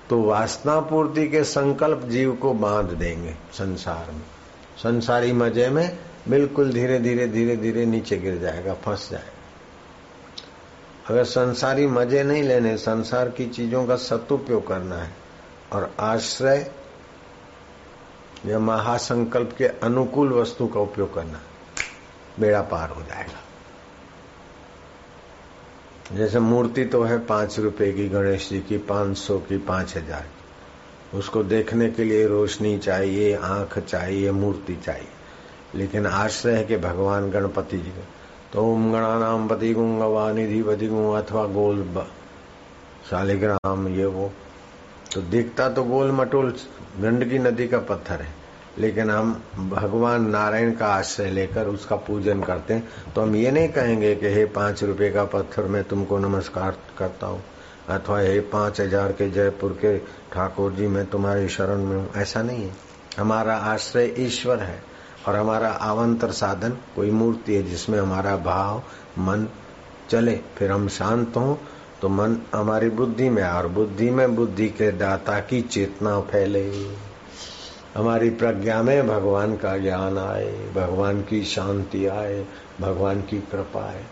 तो 0.10 0.22
वासना 0.22 0.80
पूर्ति 0.80 1.28
के 1.28 1.44
संकल्प 1.44 2.02
जीव 2.06 2.34
को 2.34 2.54
बाँध 2.54 2.90
देंगे 2.90 3.34
संसार 3.54 4.12
में। 4.12 4.22
संसारी 4.78 5.34
मज़े 5.34 5.70
में 5.70 5.98
बिल्कुल 6.28 6.72
धीरे 6.74 7.00
धीरे 7.00 7.28
धीरे 7.28 7.56
धीरे 7.58 7.86
नीचे 7.86 8.18
गिर 8.18 8.38
जाएगा, 8.38 8.74
फंस 8.76 9.10
जाएगा। 9.12 9.32
अगर 11.10 11.24
संसारी 11.24 11.88
मज़े 11.88 12.24
नहीं 12.24 12.44
लेने, 12.44 12.76
संसार 12.78 13.30
की 13.30 13.46
चीज़ों 13.48 13.86
का 13.88 13.96
सदुपयोग 13.96 14.68
करना 14.68 14.96
है 14.96 15.12
और 15.74 15.94
आश्रय 16.00 16.72
या 18.46 18.60
महासंकल्प 18.60 19.56
के 19.58 19.67
अनुकूल 19.67 20.34
वस्तु 20.34 20.67
का 20.67 20.79
उपयोग 20.79 21.13
करना। 21.13 21.39
बेड़ा 22.39 22.62
पार 22.62 22.89
हो 22.89 23.01
जाएगा। 23.01 23.39
जैसे 26.15 26.39
मूर्ति 26.39 26.86
तो 26.86 27.03
है 27.03 27.17
पाँच 27.25 27.60
रुपए 27.60 27.91
की, 27.91 28.08
गणेश 28.10 28.50
जी 28.50 28.60
की, 28.60 28.77
पाँच 28.77 29.17
सौ 29.17 29.38
की, 29.39 29.58
पाँच 29.58 29.96
हज़ार 29.98 30.22
की। 30.22 31.17
उसको 31.17 31.44
देखने 31.44 31.89
के 31.89 32.03
लिए 32.03 32.27
रोशनी 32.27 32.77
चाहिए, 32.77 33.36
आँख 33.36 33.79
चाहिए, 33.79 34.32
मूर्ति 34.32 34.75
चाहिए। 34.75 35.08
लेकिन 35.75 36.06
आश्रय 36.08 36.53
है 36.53 36.63
कि 36.63 36.77
भगवान 36.77 37.29
गणपति 37.32 37.77
जी 37.77 37.89
का 37.89 38.06
तो 38.53 38.62
ओम 38.63 38.91
गणानाम 38.91 39.48
पति 39.48 39.74
गुंग 39.74 40.01
निधि 40.36 40.62
पति 40.63 40.88
गुंग 40.88 41.13
अथवा 41.15 41.46
गोल 41.46 42.06
शालिग्राम, 43.10 43.88
ये 43.88 44.06
वो। 44.06 44.32
तो 45.14 45.22
दिखता 45.24 45.68
तो 45.70 45.84
गोल 45.84 46.12
मटोल 46.12 46.54
गंडकी 47.00 47.40
नदी 47.40 47.68
का 47.68 47.80
पत्थर 47.82 48.22
है, 48.22 48.34
लेकिन 48.78 49.10
हम 49.10 49.32
भगवान 49.58 50.30
नारायण 50.30 50.72
का 50.72 50.88
आश्रय 50.88 51.30
लेकर 51.32 51.68
उसका 51.68 51.96
पूजन 51.98 52.42
करते 52.44 52.74
हैं। 52.74 53.14
तो 53.16 53.22
हम 53.22 53.36
ये 53.36 53.52
नहीं 53.52 53.70
कहेंगे 53.70 54.14
कि 54.16 54.28
हे 54.28 54.46
पाँच 54.54 54.84
रुपए 54.84 55.10
का 55.12 55.24
पत्थर 55.28 55.68
मैं 55.68 55.84
तुमको 55.84 56.18
नमस्कार 56.20 56.78
करता 56.98 57.28
हूँ, 57.28 57.42
अथवा 57.90 58.20
हे 58.20 58.40
पाँच 58.50 58.82
हज़ार 58.82 59.12
के 59.12 59.30
जयपुर 59.30 59.78
के 59.82 59.98
ठाकुर 60.34 60.74
जी 60.74 60.88
मैं 60.88 61.06
तुम्हारी 61.06 61.48
शरण 61.50 61.84
में 61.84 61.96
हूँ। 61.98 62.10
ऐसा 62.16 62.42
नहीं 62.42 62.64
है। 62.64 62.76
हमारा 63.18 63.56
आश्रय 63.56 64.14
ईश्वर 64.20 64.60
है, 64.60 64.82
और 65.28 65.36
हमारा 65.36 65.70
आवंतर 65.70 66.32
साधन 66.34 66.78
कोई 66.96 67.12
मूर्ति 67.12 67.56
है 67.56 67.64
जिसमें 67.64 68.00
हमारा 68.00 68.36
भाव, 68.38 68.84
मन 69.20 69.48
चले, 70.10 70.40
फिर 70.58 70.72
हम 70.72 70.88
शांत 70.90 71.38
हों 71.38 71.56
तो 72.01 72.10
मन 72.10 72.38
हमारी 72.56 72.89
बुद्धि 72.89 73.30
में 73.30 73.44
और 73.44 73.68
बुद्धि 73.68 74.10
में 74.10 74.36
बुद्धि 74.36 74.70
के 74.70 74.92
दाता 74.92 75.39
की 75.39 75.62
चेतना 75.62 76.22
फैले। 76.22 76.72
हमारी 77.96 78.30
प्रज्ञा 78.30 78.84
में 78.84 79.08
भगवान 79.08 79.56
का 79.56 79.77
ज्ञान 79.77 80.18
आए, 80.18 80.72
भगवान 80.75 81.22
की 81.22 81.44
शांति 81.44 82.06
आए, 82.06 82.46
भगवान 82.82 83.22
की 83.22 83.39
कृपा 83.39 83.86
आए। 83.86 84.04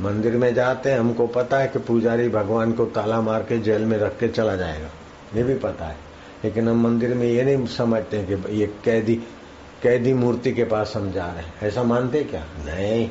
मंदिर 0.00 0.36
में 0.36 0.54
जाते 0.54 0.90
हैं, 0.90 1.00
हमको 1.00 1.26
पता 1.26 1.58
है 1.58 1.68
कि 1.68 1.78
पुजारी 1.78 2.28
भगवान 2.28 2.72
को 2.72 2.84
ताला 2.84 3.20
मार 3.20 3.42
के 3.42 3.58
जेल 3.58 3.82
में 3.82 3.98
रख 3.98 4.18
के 4.18 4.28
चला 4.28 4.56
जाएगा। 4.56 4.88
ये 5.36 5.42
भी 5.42 5.54
पता 5.54 5.84
है। 5.84 5.96
लेकिन 6.44 6.68
हम 6.68 6.84
मंदिर 6.84 7.14
में 7.14 7.26
ये 7.26 7.42
नहीं 7.42 7.66
समझते 7.66 8.24
कि 8.24 8.56
ये 8.60 8.74
कैदी 8.84 9.14
कैदी 9.82 10.14
मूर्ति 10.14 10.52
के 10.52 10.64
पास 10.64 10.92
हम 10.96 11.12
जा 11.12 11.26
रहे 11.26 11.42
हैं। 11.42 11.54
ऐसा 11.62 11.82
मानते 11.82 12.24
क्या? 12.24 12.40
नहीं। 12.40 13.10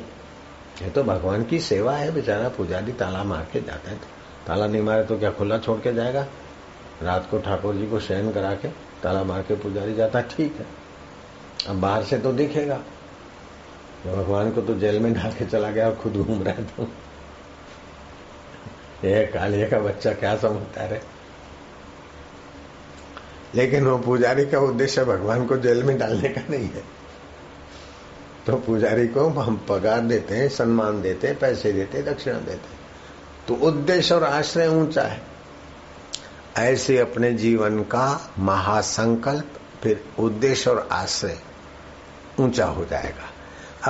ये 0.82 0.90
तो 0.90 1.02
भगवान 1.02 1.44
की 1.44 1.60
सेवा 1.60 1.96
है, 1.96 2.12
बेचारा 2.12 2.48
पुजारी 2.48 2.92
ताला 2.92 3.24
मार 3.24 3.46
के 3.52 3.60
जाता 3.60 3.90
है। 3.90 4.00
ताला 4.46 4.66
नहीं 4.66 4.82
मारे 4.82 5.04
तो 5.04 5.18
क्या 5.18 5.30
खुला 5.30 5.58
छोड़ 5.58 5.80
के 5.80 5.94
जाएगा? 5.94 6.26
रात 7.02 7.28
को 7.30 7.38
ठाकुर 7.38 7.74
जी 7.74 7.86
को 7.86 8.00
शयन 8.00 8.32
करा 8.32 8.54
के 8.54 8.68
ताला 9.02 9.24
मार 9.24 9.42
के 9.42 9.54
पुजारी 9.54 9.94
जाता 9.94 10.20
ठीक 10.20 10.56
है। 10.56 10.66
अब 11.68 11.80
बाहर 11.80 12.04
से 12.04 12.18
तो 12.18 12.32
दिखेगा। 12.32 12.80
तो 14.04 14.16
भगवान 14.16 14.50
को 14.50 14.60
तो 14.60 14.74
जेल 14.74 15.00
में 15.00 15.14
डाल 15.14 15.32
के 15.32 15.44
चला 15.44 15.70
गया 15.70 15.88
और 15.88 15.94
खुद 15.94 16.16
घूम 16.16 16.42
रहा 16.42 16.54
है 16.54 16.64
तो। 16.64 16.82
ये 19.04 19.26
कालिया 19.26 19.68
का 19.68 19.78
बच्चा 19.78 20.12
क्या 20.12 20.36
समझता 20.36 20.84
रहे 20.84 21.00
लेकिन 23.54 23.84
वो 23.84 23.98
पुजारी 23.98 24.46
का 24.46 24.58
उद्देश्य 24.58 25.04
भगवान 25.04 25.46
को 25.46 25.56
जेल 25.56 25.82
में 25.82 25.98
डालने 25.98 26.28
का 26.28 26.40
नहीं 26.50 26.60
है। 26.60 26.93
तो 28.46 28.56
पुजारी 28.56 29.08
को 29.08 29.28
हम 29.28 29.66
पगार 29.68 30.00
देते 30.00 30.34
हैं, 30.34 30.48
सम्मान 30.48 31.02
देते 31.02 31.26
हैं, 31.26 31.38
पैसे 31.38 31.72
देते 31.72 31.98
हैं, 31.98 32.06
दक्षिणा 32.06 32.38
देते 32.38 32.52
हैं। 32.52 32.80
तो 33.48 33.54
उद्देश्य 33.54 34.14
और 34.14 34.24
आश्रय 34.24 34.66
ऊँचा 34.66 35.02
है। 35.02 35.22
ऐसे 36.56 36.98
अपने 36.98 37.32
जीवन 37.32 37.82
का 37.82 38.34
महासंकल्प, 38.38 39.52
फिर 39.82 40.04
उद्देश्य 40.18 40.70
और 40.70 40.88
आश्रय 40.92 41.38
ऊँचा 42.40 42.66
हो 42.66 42.84
जाएगा। 42.84 43.30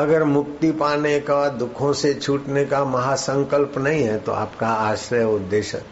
अगर 0.03 0.25
मुक्ति 0.25 0.71
पाने 0.73 1.21
का, 1.21 1.49
दुखों 1.49 1.93
से 1.93 2.15
छूटने 2.15 2.65
का 2.65 2.85
महासंकल्प 2.85 3.79
नहीं 3.79 4.03
है 4.03 4.19
तो 4.19 4.33
आपका 4.33 4.69
आश्रय 4.69 5.25
उद्देश्य 5.25 5.83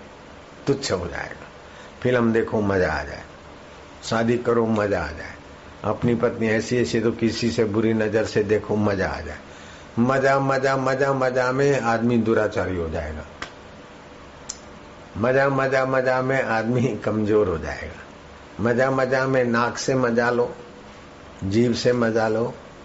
तुच्छ 0.67 0.93
हो 0.93 1.07
जाएगा। 1.09 1.47
फ़िल्म 2.03 2.33
देखो, 2.33 2.61
मज़ा 2.61 2.93
आ 2.93 3.03
जाए। 3.03 3.23
शादी 4.05 4.39
करो, 4.39 4.67
मज़ा 4.67 5.03
आ 5.03 5.07
जाए। 5.07 5.35
अपनी 5.85 6.15
पत्नी 6.15 6.49
ऐसी 6.49 6.77
ऐसी 6.79 7.01
तो 7.01 7.11
किसी 7.13 7.51
से 7.51 7.65
बुरी 7.65 7.93
नज़र 7.95 8.25
से 8.25 8.43
देखो, 8.45 8.77
मज़ा 8.77 9.09
आ 9.09 9.21
जाए। 9.21 9.39
मज़ा 9.99 10.39
मज़ा 10.41 10.77
मज़ा 10.77 11.13
मज़ा 11.13 11.51
में 11.53 11.81
आदमी 11.81 12.17
दुराचारी 12.19 12.77
हो 12.77 12.89
जाएगा। 12.89 13.25
मज़ा 15.19 15.49
मज़ा 15.49 15.85
मज़ा 15.87 16.21
में 16.23 16.43
आदमी 16.43 16.83
कमज़ोर 17.05 17.49
हो 17.49 17.59
जाएगा। 17.59 18.63
मज़ा 18.63 18.91
मज़ा 18.91 19.27
में 19.27 19.45
नाक 19.45 19.79
से 19.79 19.95
मज़ा 19.95 20.31
लो 20.31 20.55
जीव 21.45 21.73
से 21.73 21.93
मज़ा 21.93 22.29
लो, 22.29 22.45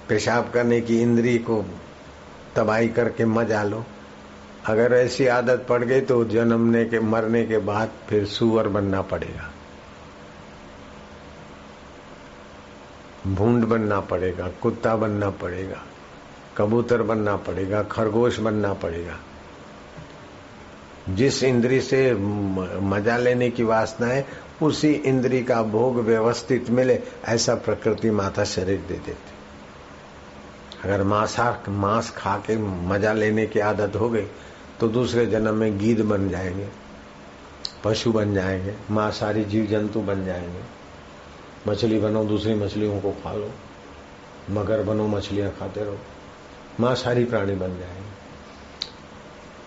पेशाब 0.10 0.50
करने 0.54 0.80
की 0.82 1.02
इंद्री 1.02 1.38
को 1.40 1.64
तबाही 2.56 2.88
करके 2.90 3.26
मज़ा 3.26 3.64
लो। 3.64 3.84
अगर 4.66 4.94
ऐसी 4.94 5.28
आदत 5.28 5.66
पड़ 5.70 5.84
गई 5.84 6.02
तो 6.02 6.24
जन्मने 6.26 6.84
के, 6.86 7.00
मरने 7.00 7.46
के 7.46 7.58
बाद 7.60 7.92
फिर 8.10 8.26
सुअर 8.26 8.68
बनना 8.68 9.02
पड़ेगा। 9.04 9.52
भूंड 13.28 13.66
बनना 13.66 14.00
पड़ेगा, 14.00 14.48
कुत्ता 14.62 14.96
बनना 14.96 15.30
पड़ेगा, 15.30 15.84
कबूतर 16.58 17.02
बनना 17.02 17.36
पड़ेगा, 17.38 17.82
खरगोश 17.84 18.40
बनना 18.40 18.74
पड़ेगा। 18.74 19.18
जिस 21.10 21.44
इंद्री 21.44 21.80
से 21.82 22.14
मज़ा 22.14 23.18
लेने 23.18 23.50
की 23.50 23.64
वासना 23.64 24.08
है, 24.08 24.26
उसी 24.62 24.92
इंद्री 24.92 25.44
का 25.44 25.62
भोग 25.64 26.00
व्यवस्थित 26.00 26.70
मिले, 26.70 27.00
ऐसा 27.26 27.56
प्रकृति 27.56 28.12
माता 28.12 28.44
शरीर 28.44 28.80
दे 28.80 28.94
देती। 28.96 29.34
अगर 30.84 31.04
मांसा, 31.04 31.64
मांस 31.70 32.10
खा 32.10 32.36
के 32.38 32.58
मज़ा 32.88 33.14
लेने 33.14 33.46
की 33.46 33.60
आदत 33.60 33.96
हो 33.96 34.10
गई 34.10 34.26
तो 34.80 34.88
दूसरे 34.88 35.26
जन्म 35.26 35.56
में 35.56 35.78
गीद 35.80 36.02
बन 36.02 36.30
जाएँगे, 36.30 36.68
पशु 37.84 38.12
बन 38.12 38.34
जाएँगे, 38.34 38.74
मांसाहारी 38.92 39.44
जीव 39.44 39.66
जंतु 39.66 40.02
बन 40.02 40.26
जाएँगे। 40.26 40.77
मछली 41.68 42.00
बनो 42.00 42.24
दूसरी 42.24 42.56
मछलियों 42.56 43.02
को 43.02 43.12
खा 43.12 43.34
लो। 43.34 43.52
मगर 44.50 44.84
बनो, 44.84 45.08
मछलियाँ 45.08 45.52
खाते 45.60 45.84
रहो। 45.84 45.98
मांसाहारी 46.80 47.26
प्राणी 47.26 47.56
बन 47.56 47.68
जाएँगे। 47.68 48.18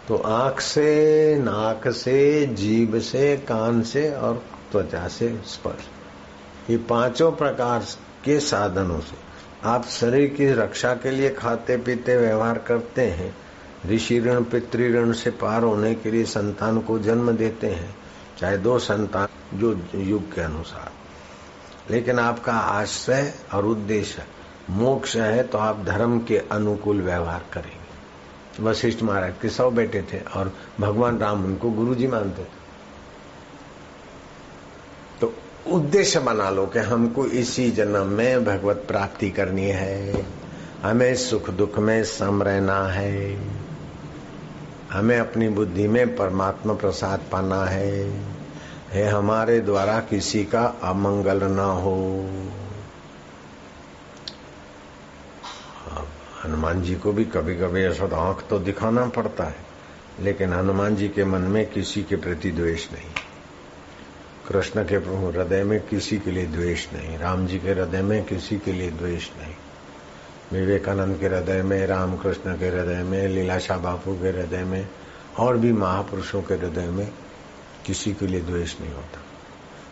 तो 0.09 0.17
आँख 0.17 0.61
से, 0.61 1.37
नाक 1.39 1.89
से, 1.89 2.47
जीभ 2.47 2.99
से, 2.99 3.37
कान 3.37 3.83
से 3.83 4.15
और 4.15 4.43
त्वचा 4.73 5.09
से 5.09 5.41
स्पर्श। 5.47 5.89
ये 6.71 6.77
पाँचों 6.77 7.33
प्रकार 7.33 7.81
के 8.25 8.41
साधनों 8.41 9.01
से। 9.01 9.17
आप 9.65 9.85
शरीर 9.85 10.29
की 10.29 10.53
रक्षा 10.53 10.95
के 10.95 11.11
लिए 11.11 11.31
खाते, 11.31 11.77
पीते, 11.77 12.17
व्यवहार 12.17 12.59
करते 12.59 13.03
हैं। 13.03 13.37
ऋषि 13.91 14.21
ऋण 14.21 14.45
पितृण 14.45 15.13
से 15.13 15.31
पार 15.31 15.63
होने 15.63 15.95
के 15.95 16.11
लिए 16.11 16.25
संतान 16.25 16.81
को 16.81 16.99
जन्म 16.99 17.33
देते 17.33 17.67
हैं। 17.67 17.97
चाहे 18.39 18.59
दो 18.59 18.79
संतान 18.79 19.29
जो 19.55 19.81
युग 19.95 20.35
के 20.35 20.41
अनुसार। 20.41 20.93
लेकिन 21.91 22.19
आपका 22.19 22.53
आश्रय 22.53 23.33
और 23.55 23.67
उद्देश्य 23.67 24.25
मोक्ष 24.71 25.17
है 25.17 25.43
तो 25.43 25.59
आप 25.59 25.85
धर्म 25.85 26.19
के 26.21 26.39
अनुकूल 26.39 27.01
व्यवहार 27.03 27.45
करेंगे। 27.53 28.63
वशिष्ठ 28.63 29.03
महाराज 29.03 29.35
के 29.43 29.49
सौ 29.49 29.71
बेटे 29.71 30.03
थे 30.03 30.21
और 30.37 30.53
भगवान 30.81 31.19
राम 31.19 31.45
उनको 31.45 31.71
गुरु 31.71 31.95
जी 31.95 32.07
मानते 32.07 32.43
थे। 32.43 32.59
तो 35.21 35.33
उद्देश्य 35.73 36.21
बना 36.21 36.51
लो 36.51 36.67
कि 36.67 36.79
हमको 36.79 37.27
इसी 37.27 37.71
जन्म 37.71 38.07
में 38.07 38.45
भगवत 38.45 38.85
प्राप्ति 38.89 39.31
करनी 39.31 39.67
है। 39.67 40.27
हमें 40.83 41.15
सुख 41.17 41.51
दुख 41.51 41.79
में 41.79 42.05
सम 42.05 42.43
रहना 42.43 42.83
है। 42.87 43.39
हमें 44.93 45.19
अपनी 45.19 45.49
बुद्धि 45.49 45.89
में 45.89 46.17
परमात्मा 46.17 46.75
प्रसाद 46.75 47.21
पाना 47.33 47.65
है। 47.65 48.09
है 48.91 49.09
हमारे 49.09 49.59
द्वारा 49.61 49.99
किसी 50.01 50.45
का 50.45 50.65
अमंगल 50.83 51.43
न 51.45 51.59
हो। 51.59 51.97
हनुमान 56.45 56.83
जी 56.83 56.95
को 56.95 57.13
भी 57.13 57.25
कभी 57.25 57.55
कभी 57.57 57.83
ऐसा 57.83 58.05
आँख 58.19 58.45
तो 58.51 58.59
दिखाना 58.59 59.07
पड़ता 59.07 59.45
है, 59.45 59.57
लेकिन 60.21 60.53
हनुमान 60.53 60.97
जी 60.97 61.09
के 61.09 61.25
मन 61.25 61.41
में 61.49 61.65
किसी 61.71 62.03
के 62.03 62.17
प्रति 62.17 62.51
द्वेष 62.51 62.91
नहीं। 62.93 63.11
कृष्ण 64.49 64.85
के 64.85 64.97
हृदय 64.97 65.65
में 65.65 65.81
किसी 65.81 66.19
के 66.19 66.31
लिए 66.31 66.47
द्वेष 66.47 66.87
नहीं, 66.93 67.19
राम 67.19 67.47
जी 67.47 67.59
के 67.59 67.71
हृदय 67.71 68.03
में 68.03 68.25
किसी 68.25 68.59
के 68.59 68.73
लिए 68.73 68.91
द्वेष 68.91 69.29
नहीं। 69.39 69.55
विवेकानंद 70.53 71.19
के 71.19 71.27
हृदय 71.27 71.63
में, 71.63 71.87
रामकृष्ण 71.87 72.59
के 72.59 72.69
हृदय 72.69 73.03
में, 73.03 73.27
लीलाशाह 73.29 73.79
बापू 73.79 74.15
के 74.15 74.29
हृदय 74.29 74.65
में, 74.65 74.89
और 75.39 75.57
भी 75.57 75.73
महापुरुषों 75.73 76.43
के 76.43 76.55
हृदय 76.55 76.87
में 76.87 77.09
किसी 77.87 78.13
के 78.15 78.27
लिए 78.27 78.41
द्वेष 78.41 78.81
नहीं 78.81 78.93
होता। 78.93 79.21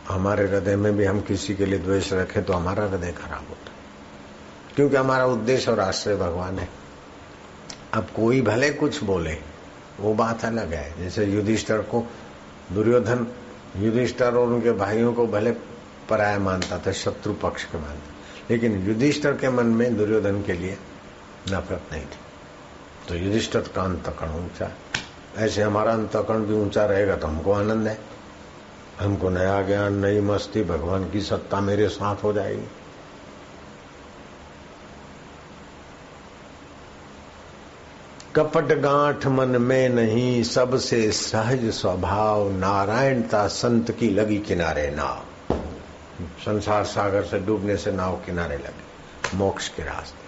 हमारे 0.09 0.47
हृदय 0.49 0.77
में 0.77 0.97
भी 0.97 1.05
हम 1.05 1.21
किसी 1.21 1.55
के 1.55 1.67
लिए 1.67 1.79
द्वेष 1.79 2.13
रखें 2.13 2.43
तो 2.45 2.53
हमारा 2.53 2.85
हृदय 2.85 3.13
खराब 3.13 3.49
होता 3.49 3.73
क्योंकि 4.77 4.97
हमारा 4.97 5.25
उद्देश्य 5.27 5.71
और 5.71 5.81
आश्रय 5.81 6.17
भगवान 6.17 6.59
है। 6.59 6.69
अब 7.95 8.07
कोई 8.17 8.41
भले 8.43 8.71
कुछ 8.71 9.03
बोले, 9.05 9.37
वो 10.01 10.13
बात 10.15 10.45
अलग 10.45 10.73
है। 10.73 10.99
जैसे 10.99 11.25
युधिष्ठर 11.25 11.79
को 11.83 12.05
दुर्योधन, 12.73 13.27
युधिष्ठर 13.77 14.35
और 14.35 14.49
उनके 14.49 14.73
भाइयों 14.73 15.13
को 15.13 15.27
भले 15.27 15.51
पराया 16.09 16.39
मानता 16.39 16.79
था, 16.79 16.93
शत्रु 16.93 17.35
पक्ष 17.35 17.65
के 17.65 17.79
मानता 17.79 18.17
लेकिन 18.51 18.87
युधिष्ठर 18.87 19.33
के 19.33 19.49
मन 19.49 19.67
में 19.67 19.97
दुर्योधन 19.97 20.43
के 20.43 20.53
लिए 20.53 20.79
नफरत 21.51 21.93
नहीं 21.93 22.05
थी। 22.05 22.19
तो 23.09 23.15
युधिष्ठर 23.15 23.61
का 23.75 23.83
अंतकण 23.83 24.31
ऊँचा 24.35 24.71
ऐसे 25.39 25.63
हमारा 25.63 25.93
अंतकण 25.93 26.39
भी 26.39 26.55
ऊँचा 26.55 26.85
रहेगा 26.87 27.17
तो 27.17 27.27
हमको 27.27 27.53
आनंद 27.53 27.89
है। 27.89 27.99
हमको 29.01 29.31
नया 29.31 29.61
ज्ञान, 29.63 29.99
नई 29.99 30.21
मस्ती, 30.21 30.63
भगवान 30.65 31.11
की 31.11 31.21
सत्ता 31.21 31.61
मेरे 31.61 31.89
साथ 31.89 32.23
हो 32.25 32.33
जाएगी। 32.33 32.67
कपट 38.37 38.73
गांठ 38.79 39.27
मन 39.27 39.57
में 39.63 39.89
नहीं, 39.89 40.43
सबसे 40.43 41.11
सहज 41.13 41.65
स्वभाव 41.71 42.51
नारायणता 42.51 43.47
संत 43.49 43.91
की 43.91 44.11
लगी 44.11 44.39
किनारे 44.39 44.91
नाव। 44.91 45.55
संसार 46.45 46.85
सागर 46.85 47.23
से 47.23 47.39
डूबने 47.39 47.77
से 47.77 47.93
नाव 47.93 48.17
किनारे 48.17 48.57
लगे, 48.57 49.37
मोक्ष 49.37 49.69
के 49.69 49.83
रास्ते। 49.83 50.28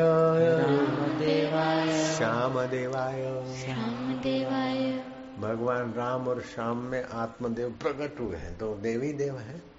देवाय 1.18 2.04
श्याम 2.04 2.66
देवाय 2.66 3.44
श्याम 3.56 4.12
देवाय 4.12 5.04
भगवान 5.38 5.94
राम 5.96 6.28
और 6.28 6.40
श्याम 6.40 6.76
में 6.76 7.04
आत्मदेव 7.04 7.68
प्रकट 7.82 8.20
हुए 8.20 8.36
हैं 8.36 8.58
तो 8.58 8.74
देवी 8.74 9.12
देव 9.12 9.38
है। 9.38 9.69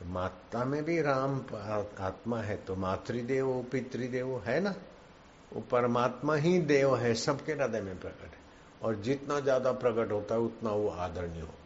तो 0.00 0.06
माता 0.06 0.64
में 0.64 0.82
भी 0.84 1.00
राम 1.02 1.40
आत्मा 2.00 2.40
है 2.40 2.56
तो 2.56 2.76
मातृदेव 2.76 3.48
पितृदेव 3.72 4.38
है 4.46 4.60
ना? 4.60 4.74
वो 5.52 5.60
परमात्मा 5.60 6.34
ही 6.34 6.58
देव 6.60 6.96
है, 6.96 7.14
सबके 7.14 7.52
हृदय 7.52 7.80
में 7.80 7.98
प्रकट 8.00 8.24
है। 8.24 8.38
और 8.82 8.94
जितना 8.96 9.40
ज़्यादा 9.40 9.72
प्रकट 9.72 10.12
होता 10.12 10.34
है, 10.34 10.40
उतना 10.40 10.70
वो 10.70 10.88
आदरणीय 10.88 11.40
होते 11.40 11.58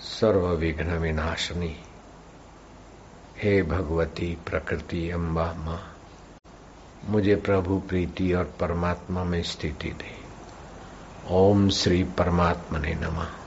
सर्व 0.00 0.46
विघ्न 0.48 0.96
विनाशनी 0.96 1.76
हे 3.36 3.62
भगवती 3.62 4.36
प्रकृति 4.46 5.08
अम्बा 5.10 5.52
माँ, 5.56 5.80
मुझे 7.04 7.36
प्रभु 7.36 7.78
प्रीति 7.80 8.32
और 8.32 8.44
परमात्मा 8.60 9.24
में 9.24 9.42
स्थिति 9.42 9.90
दे। 9.92 10.18
ओम 11.30 11.68
श्री 11.70 12.02
परमात्मा 12.18 12.78
ने 12.78 12.94
नमः। 12.94 13.39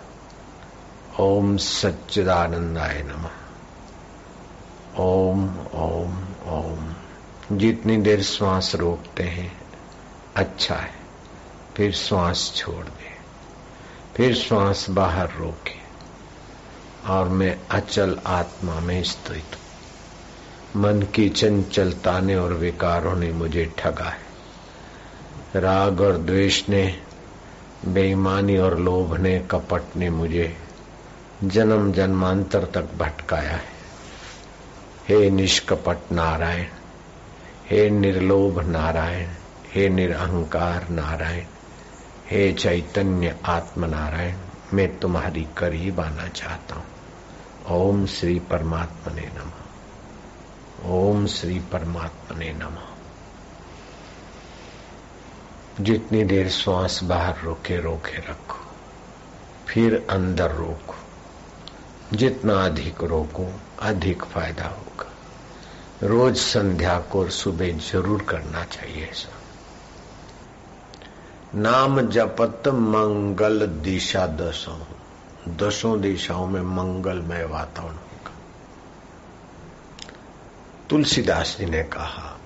ओम 1.19 1.57
सच्चिदानंदाय 1.57 3.03
नमः। 3.07 3.29
ओम 5.03 5.59
ओम 5.59 6.23
ओम। 6.45 6.93
जितनी 7.57 7.97
देर 7.97 8.23
श्वास 8.23 8.75
रोकते 8.75 9.23
हैं 9.23 9.61
अच्छा 10.35 10.75
है। 10.75 10.91
फिर 11.77 11.91
श्वास 11.91 12.53
छोड़ 12.55 12.85
दे। 12.85 13.13
फिर 14.15 14.35
श्वास 14.35 14.89
बाहर 14.89 15.29
रोके। 15.31 15.83
और 17.09 17.29
मैं 17.29 17.59
अचल 17.71 18.19
आत्मा 18.25 18.79
में 18.79 19.03
स्थित 19.03 19.45
मन 20.75 21.01
की 21.01 21.29
चंचलता 21.29 22.19
ने 22.19 22.35
और 22.35 22.53
विकारों 22.53 23.15
ने 23.15 23.31
मुझे 23.31 23.73
ठगा 23.77 24.09
है। 24.09 24.23
राग 25.55 26.01
और 26.01 26.17
द्वेष 26.17 26.69
ने, 26.69 27.01
बेईमानी 27.85 28.57
और 28.57 28.79
लोभ 28.79 29.17
ने, 29.17 29.39
कपट 29.51 29.81
ने 29.95 30.09
मुझे 30.09 30.62
जन्म 31.43 31.91
जन्मांतर 31.91 32.65
तक 32.65 32.89
भटकाया 32.97 33.51
है। 33.51 33.73
हे 35.07 35.29
निष्कपट 35.29 36.11
नारायण, 36.11 36.67
हे 37.69 37.89
निर्लोभ 37.89 38.59
नारायण, 38.59 39.29
हे 39.67 39.89
निरहंकार 39.89 40.89
नारायण, 40.89 41.45
हे 42.27 42.53
चैतन्य 42.53 43.37
आत्म 43.45 43.85
नारायण 43.85 44.35
मैं 44.73 44.99
तुम्हारी 44.99 45.47
करीब 45.57 45.99
आना 45.99 46.27
चाहता 46.27 46.75
हूँ। 46.75 46.85
ओम 47.67 48.05
श्री 48.05 48.39
परमात्मा 48.39 49.13
ने 49.13 49.29
नमः। 49.35 50.91
ओम 50.91 51.27
श्री 51.27 51.59
परमात्मा 51.59 52.39
ने 52.39 52.53
नमः। 52.53 52.87
जितनी 55.83 56.23
देर 56.23 56.49
श्वास 56.49 57.03
बाहर 57.03 57.35
रोके 57.43 57.81
रोके 57.81 58.17
रखो। 58.17 58.59
फिर 59.67 60.07
अंदर 60.09 60.51
रोको। 60.51 61.02
जितना 62.13 62.65
अधिक 62.65 63.03
रोको, 63.03 63.53
अधिक 63.81 64.23
फ़ायदा 64.23 64.65
होगा। 64.65 65.11
रोज 66.03 66.37
संध्या 66.37 66.99
को 66.99 67.29
सुबह 67.29 67.71
ज़रूर 67.71 68.21
करना 68.21 68.63
चाहिए 68.63 69.05
ऐसा। 69.05 69.39
नाम 71.55 72.01
जपत 72.01 72.63
मंगल 72.67 73.67
दिशा 73.67 74.27
दसों 74.27 74.79
दसों 75.57 76.01
दिशाओं 76.01 76.47
में 76.47 76.61
मंगलमय 76.61 77.43
वातावरण 77.45 77.93
होगा। 77.93 78.31
तुलसीदास 80.89 81.57
जी 81.59 81.65
ने 81.65 81.83
कहा, 81.83 82.39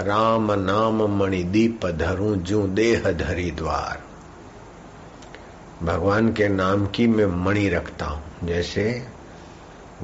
राम 0.00 0.52
नाम 0.52 1.02
मणि 1.02 1.42
दीप 1.42 1.86
धरू 1.86 2.36
जू 2.36 2.66
देह 2.66 3.12
धरी 3.12 3.50
द्वार। 3.50 4.07
भगवान 5.82 6.32
के 6.32 6.48
नाम 6.48 6.86
की 6.86 7.06
मैं 7.06 7.26
मणि 7.44 7.68
रखता 7.68 8.06
हूँ, 8.06 8.22
जैसे 8.44 9.06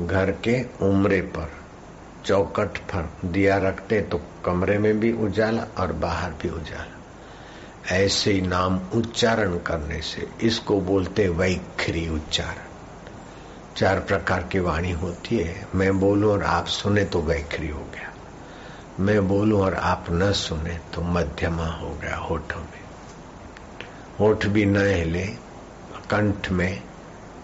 घर 0.00 0.30
के 0.44 0.62
उमरे 0.82 1.20
पर 1.20 1.50
चौकट 2.24 2.78
पर 2.90 3.08
दिया 3.24 3.56
रखते 3.58 4.00
तो 4.00 4.20
कमरे 4.44 4.78
में 4.78 5.00
भी 5.00 5.12
उजाला 5.12 5.62
और 5.78 5.92
बाहर 5.92 6.30
भी 6.32 6.48
उजाला। 6.48 7.94
ऐसे 7.96 8.32
ही 8.32 8.40
नाम 8.40 8.80
उच्चारण 8.94 9.58
करने 9.58 10.00
से, 10.00 10.26
इसको 10.42 10.80
बोलते 10.80 11.28
वैखरी 11.28 12.08
उच्चारण। 12.08 12.72
चार 13.76 14.00
प्रकार 14.00 14.42
की 14.42 14.58
वाणी 14.58 14.92
होती 14.92 15.36
है, 15.36 15.66
मैं 15.74 15.98
बोलूँ 16.00 16.32
और 16.32 16.42
आप 16.42 16.66
सुने 16.66 17.04
तो 17.04 17.20
वैखरी 17.20 17.68
हो 17.68 17.84
गया। 17.94 18.12
मैं 19.00 19.28
बोलूँ 19.28 19.60
और 19.60 19.74
आप 19.74 20.06
न 20.10 20.32
सुने 20.32 20.78
तो 20.94 21.02
मध्यमा 21.02 21.66
हो 21.66 21.94
गया 22.02 22.16
होठों 22.16 22.60
में। 22.60 22.82
होठ 24.20 24.46
भी 24.46 24.64
न 24.64 24.76
हिले 24.76 25.43
कंठ 26.10 26.50
में 26.50 26.82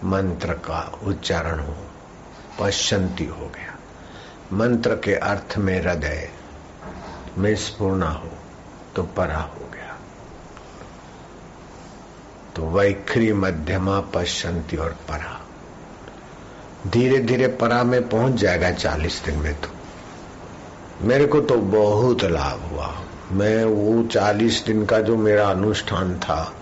मंत्र 0.03 0.53
का 0.53 0.99
उच्चारण 1.03 1.59
हो 1.59 1.75
पश्चंती 2.59 3.25
हो 3.25 3.51
गया। 3.55 3.77
मंत्र 4.53 4.95
के 4.95 5.15
अर्थ 5.15 5.57
में 5.57 5.81
हृदय 5.81 6.29
में 7.37 7.55
स्पूर्ण 7.55 8.03
हो 8.03 8.29
तो 8.95 9.03
परा 9.03 9.37
हो 9.37 9.69
गया। 9.73 9.97
तो 12.55 12.65
वैखरी 12.65 13.33
मध्यमा 13.33 13.99
पश्चंती 13.99 14.77
और 14.77 14.89
परा। 14.89 15.41
धीरे 16.87 17.19
धीरे 17.19 17.47
परा 17.47 17.83
में 17.83 18.09
पहुँच 18.09 18.33
जाएगा 18.33 18.71
चालीस 18.71 19.23
दिन 19.25 19.39
में 19.39 19.61
तो। 19.61 19.69
मेरे 21.01 21.25
को 21.25 21.41
तो 21.41 21.55
बहुत 21.57 22.23
लाभ 22.23 22.61
हुआ। 22.61 23.01
मैं 23.31 23.63
वो 23.65 24.03
चालीस 24.03 24.63
दिन 24.65 24.85
का 24.85 24.99
जो 24.99 25.17
मेरा 25.17 25.49
अनुष्ठान 25.49 26.19
था 26.19 26.55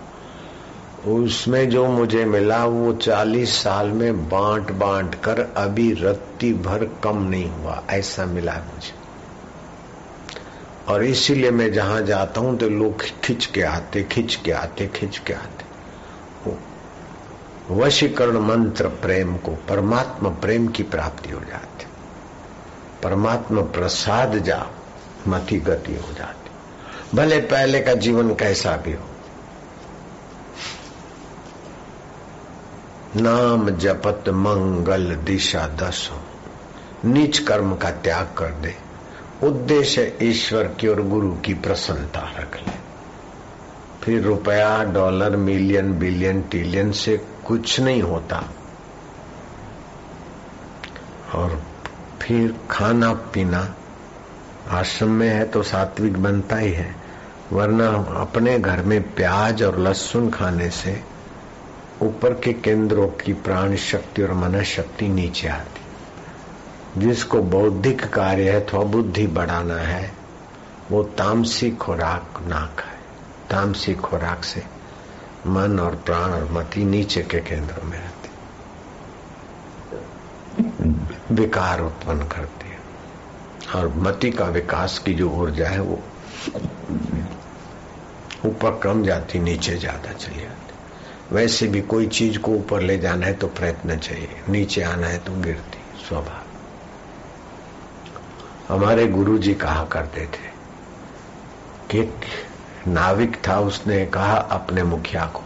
उसमें 1.08 1.70
जो 1.70 1.88
मुझे 1.88 2.26
मिला 2.26 2.66
वो 2.66 2.94
चालीस 2.94 3.56
साल 3.56 3.88
में 3.88 4.30
बांट 4.30 4.72
बांट 4.72 5.16
कर 5.16 5.40
अभी 5.58 5.94
रत्ती 5.94 6.54
भर 6.54 6.86
कम 7.04 7.18
नहीं 7.18 7.50
हुआ, 7.50 7.84
ऐसा 7.90 8.26
मिला 8.26 8.54
मुझे। 8.54 8.94
और 10.94 11.04
इसीलिए 11.04 11.52
मैं 11.52 11.74
जहाँ 11.74 12.02
जाता 12.02 12.42
हूँ 12.42 12.58
तो 12.58 12.70
लोग 12.70 13.02
खिंच 13.02 13.46
के 13.46 13.62
आते, 13.62 14.04
खिंच 14.04 14.36
के 14.36 14.52
आते, 14.52 14.88
खिंच 14.88 15.18
के 15.18 15.34
आते। 15.34 15.70
वशीकरण 17.74 18.38
मंत्र 18.38 18.88
प्रेम 18.88 19.38
को 19.38 19.52
परमात्मा 19.52 20.30
प्रेम 20.30 20.68
की 20.68 20.84
प्राप्ति 20.84 21.30
हो 21.30 21.40
जाती। 21.40 21.86
परमात्मा 23.04 23.62
प्रसाद 23.62 24.38
जा, 24.38 24.66
मति 25.28 25.58
गति 25.58 25.96
हो 25.96 26.14
जाती। 26.14 26.50
भले 27.18 27.40
पहले 27.40 27.80
का 27.80 27.94
जीवन 27.94 28.36
कैसा 28.36 28.78
भी 28.78 28.94
हो 28.94 29.09
नाम 33.16 33.70
जपत 33.70 34.24
मंगल 34.30 35.16
दिशा 35.16 35.68
दस। 35.68 36.10
हो 36.14 36.20
नीच 37.10 37.40
कर्म 37.40 37.76
का 37.76 37.92
त्याग 37.92 38.30
कर 38.38 38.48
दे। 38.48 38.76
उद्देश्य 39.44 40.18
ईश्वर 40.22 40.64
की 40.64 40.88
और 40.88 41.02
गुरु 41.02 41.32
की 41.32 41.54
प्रसन्नता 41.54 42.32
रख 42.40 42.56
ले। 42.56 42.74
फिर 44.04 44.22
रुपया, 44.22 44.84
डॉलर, 44.84 45.36
मिलियन, 45.36 45.94
बिलियन 45.94 46.42
ट्रिलियन 46.42 46.92
से 46.92 47.26
कुछ 47.46 47.80
नहीं 47.80 48.02
होता। 48.02 48.44
और 51.36 51.64
फिर 52.22 52.56
खाना 52.72 53.14
पीना। 53.14 53.76
आश्रम 54.70 55.12
में 55.12 55.30
है 55.30 55.46
तो 55.46 55.64
सात्विक 55.64 56.18
बनता 56.24 56.56
ही 56.56 56.72
है। 56.72 56.96
वरना 57.54 57.88
अपने 58.22 58.60
घर 58.60 58.82
में 58.82 59.14
प्याज 59.14 59.64
और 59.64 59.80
लहसुन 59.80 60.30
खाने 60.30 60.70
से 60.70 61.19
ऊपर 62.02 62.34
के 62.34 62.54
केंद्रों 62.54 63.08
की 63.08 63.34
प्राण 63.34 63.76
शक्ति 63.76 64.22
और 64.22 64.34
मन 64.34 64.62
शक्ति 64.64 65.08
नीचे 65.08 65.48
आती। 65.48 67.02
जिसको 67.02 67.42
बौद्धिक 67.42 68.04
कार्य 68.04 68.52
है 68.52 68.60
तो 68.60 68.84
बुद्धि 68.84 69.28
बढ़ाना 69.28 69.78
है। 69.78 70.12
वो 70.92 71.04
तामसी 71.04 71.72
खुराक 71.72 72.40
ना 72.48 72.60
खाए 72.80 72.98
तामसी 73.50 73.94
खुराक 73.96 74.44
से 74.44 74.64
मन 75.48 75.80
और 75.80 75.96
प्राण 75.96 76.32
और 76.32 76.52
मति 76.52 76.84
नीचे 76.86 77.22
के 77.22 77.40
केंद्र 77.40 77.84
में 77.84 77.98
रहती। 77.98 78.30
विकार 81.34 81.82
उत्पन्न 81.82 82.28
करती 82.28 82.70
है। 82.70 82.80
और 83.76 83.88
मति 83.98 84.32
का 84.32 84.46
विकास 84.46 85.00
की 85.00 85.14
जो 85.14 85.30
ऊर्जा 85.30 85.68
है, 85.68 85.80
वो 85.82 86.00
ऊपर 88.46 88.80
कम 88.84 89.04
जाती, 89.04 89.40
नीचे 89.40 89.76
ज़्यादा 89.78 90.14
चली 90.14 90.42
जाती। 90.42 90.69
वैसे 91.32 91.68
भी 91.68 91.82
कोई 91.82 92.08
चीज़ 92.08 92.40
को 92.40 92.52
ऊपर 92.52 92.82
ले 92.82 92.98
जाना 92.98 93.26
है 93.26 93.34
तो 93.34 93.48
प्रयत्न 93.48 93.98
चाहिए। 93.98 94.42
नीचे 94.50 94.82
आना 94.82 95.08
है 95.08 95.18
तो 95.18 95.32
गिरती, 95.42 96.06
स्वभाव। 96.08 96.46
हमारे 98.74 99.08
गुरु 99.08 99.38
जी 99.38 99.54
कहा 99.54 99.84
करते 99.86 100.22
थे 100.22 100.50
कि 101.92 102.14
नाविक 102.88 103.38
था, 103.48 103.60
उसने 103.60 104.06
कहा 104.06 104.36
अपने 104.36 104.84
मुखिया 104.84 105.26
को 105.26 105.44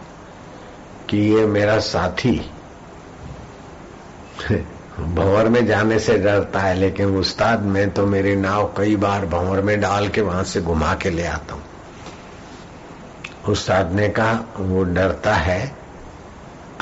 कि 1.08 1.18
ये 1.18 1.46
मेरा 1.46 1.78
साथी 1.78 2.50
भंवर 5.00 5.48
में 5.48 5.66
जाने 5.66 5.98
से 5.98 6.18
डरता 6.18 6.60
है, 6.60 6.74
लेकिन 6.74 7.16
उस्ताद, 7.16 7.62
मैं 7.62 7.90
तो 7.90 8.06
मेरी 8.06 8.36
नाव 8.36 8.74
कई 8.76 8.96
बार 8.96 9.26
भंवर 9.26 9.60
में 9.60 9.80
डाल 9.80 10.08
के 10.08 10.20
वहाँ 10.20 10.44
से 10.44 10.60
घुमा 10.62 10.94
के 10.94 11.10
ले 11.10 11.26
आता 11.26 11.54
हूँ। 11.54 11.62
उस्ताद 13.48 13.92
ने 13.92 14.08
कहा, 14.08 14.44
वो 14.58 14.84
डरता 14.84 15.34
है 15.34 15.76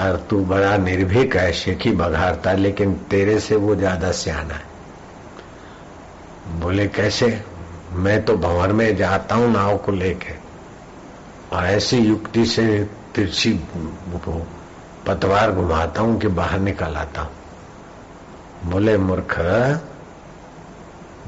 और 0.01 0.17
तू 0.31 0.45
बड़ा 0.45 0.77
निर्भीक 0.77 1.37
है, 1.37 1.53
शेखी 1.53 1.91
बघारता 1.91 2.53
लेकिन 2.53 2.95
तेरे 2.95 3.41
से 3.41 3.57
वो 3.57 3.77
ज़्यादा 3.77 4.13
सियाना 4.13 4.55
है। 4.55 4.71
बोले, 6.61 6.87
कैसे? 6.89 7.45
मैं 7.93 8.25
तो 8.25 8.37
भंवर 8.37 8.73
में 8.73 8.97
जाता 8.97 9.35
हूँ 9.35 9.53
नाव 9.53 9.77
को 9.79 9.93
लेके। 9.93 10.35
और 11.57 11.65
ऐसी 11.65 11.99
युक्ति 11.99 12.47
से 12.47 12.85
तिरछी 13.15 13.61
पतवार 15.07 15.53
घुमाता 15.53 16.03
हूँ 16.03 16.21
कि 16.21 16.29
बाहर 16.29 16.61
निकल 16.61 16.95
आता 16.95 17.21
हूँ। 17.21 17.31
बोले, 18.65 18.99
मूर्ख 18.99 19.39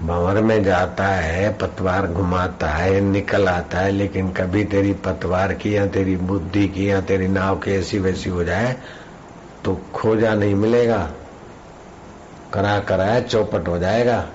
भंवर 0.00 0.42
में 0.42 0.64
जाता 0.64 1.06
है, 1.06 1.58
पतवार 1.58 2.06
घुमाता 2.06 2.68
है, 2.68 3.00
निकल 3.00 3.48
आता 3.48 3.78
है, 3.78 3.90
लेकिन 3.90 4.30
कभी 4.30 4.64
तेरी 4.64 4.92
पतवार 4.92 5.52
की 5.52 5.76
या 5.76 5.86
तेरी 5.86 6.16
बुद्धि 6.16 6.68
की 6.68 6.90
या 6.90 7.00
तेरी 7.00 7.28
नाव 7.28 7.58
की 7.58 7.70
ऐसी 7.70 7.98
वैसी 7.98 8.30
हो 8.30 8.44
जाए 8.44 8.76
तो 9.64 9.80
खोजा 9.94 10.34
नहीं 10.34 10.54
मिलेगा। 10.54 11.10
करा 12.54 12.78
कराया 12.78 13.20
चौपट 13.20 13.68
हो 13.68 13.78
जाएगा। 13.78 14.28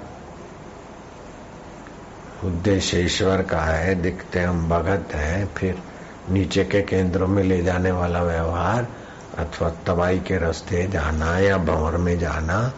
उद्देश्य 2.44 3.00
ईश्वर 3.00 3.42
का 3.42 3.62
है, 3.62 3.96
दिखते 3.96 4.40
हम 4.40 4.70
भगत 4.70 5.16
हैं, 5.16 5.50
फिर 5.58 5.84
नीचे 6.30 6.64
के 6.64 6.82
केंद्रों 6.82 7.28
में 7.28 7.44
ले 7.44 7.64
जाने 7.64 7.92
वाला 7.92 8.24
व्यवहार, 8.24 8.88
अथवा 9.38 9.70
तबाही 9.70 10.20
के 10.20 10.38
रास्ते 10.38 10.88
जाना 10.88 11.40
या 11.40 11.58
भंवर 11.58 11.98
में 11.98 12.20
जाना 12.20 12.74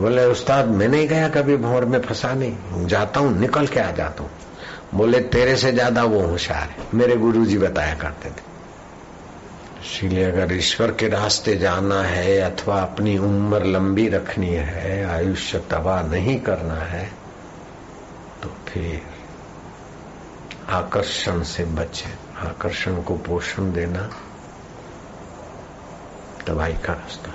बोले, 0.00 0.24
उस्ताद, 0.24 0.68
मैं 0.68 0.88
नहीं 0.88 1.08
गया 1.08 1.28
कभी 1.28 1.56
भंवर 1.56 1.84
में 1.84 2.00
फंसा 2.00 2.32
नहीं 2.34 2.86
जाता 2.86 3.20
हूँ, 3.20 3.38
निकल 3.38 3.66
के 3.66 3.80
आ 3.80 3.90
जाता 3.90 4.22
हूँ। 4.22 4.30
बोले, 4.94 5.20
तेरे 5.20 5.56
से 5.56 5.72
ज़्यादा 5.72 6.04
वो 6.04 6.20
होशियार 6.20 6.68
है। 6.68 6.86
मेरे 6.94 7.16
गुरु 7.16 7.44
जी 7.46 7.58
बताया 7.58 7.94
करते 7.94 8.28
थे। 8.28 8.48
इसलिए 9.82 10.24
अगर 10.24 10.52
ईश्वर 10.54 10.90
के 10.90 11.08
रास्ते 11.08 11.56
जाना 11.56 12.02
है 12.02 12.38
अथवा 12.40 12.80
अपनी 12.82 13.16
उम्र 13.18 13.64
लंबी 13.66 14.08
रखनी 14.08 14.48
है, 14.48 15.04
आयुष्य 15.06 15.58
तबाह 15.70 16.02
नहीं 16.02 16.38
करना 16.40 16.80
है 16.84 17.04
तो 18.42 18.48
फिर 18.68 19.02
आकर्षण 20.70 21.42
से 21.42 21.64
बचे। 21.64 22.10
आकर्षण 22.48 23.02
को 23.02 23.14
पोषण 23.18 23.72
देना 23.72 24.08
तबाही 26.46 26.74
का 26.74 26.92
रास्ता 26.92 27.32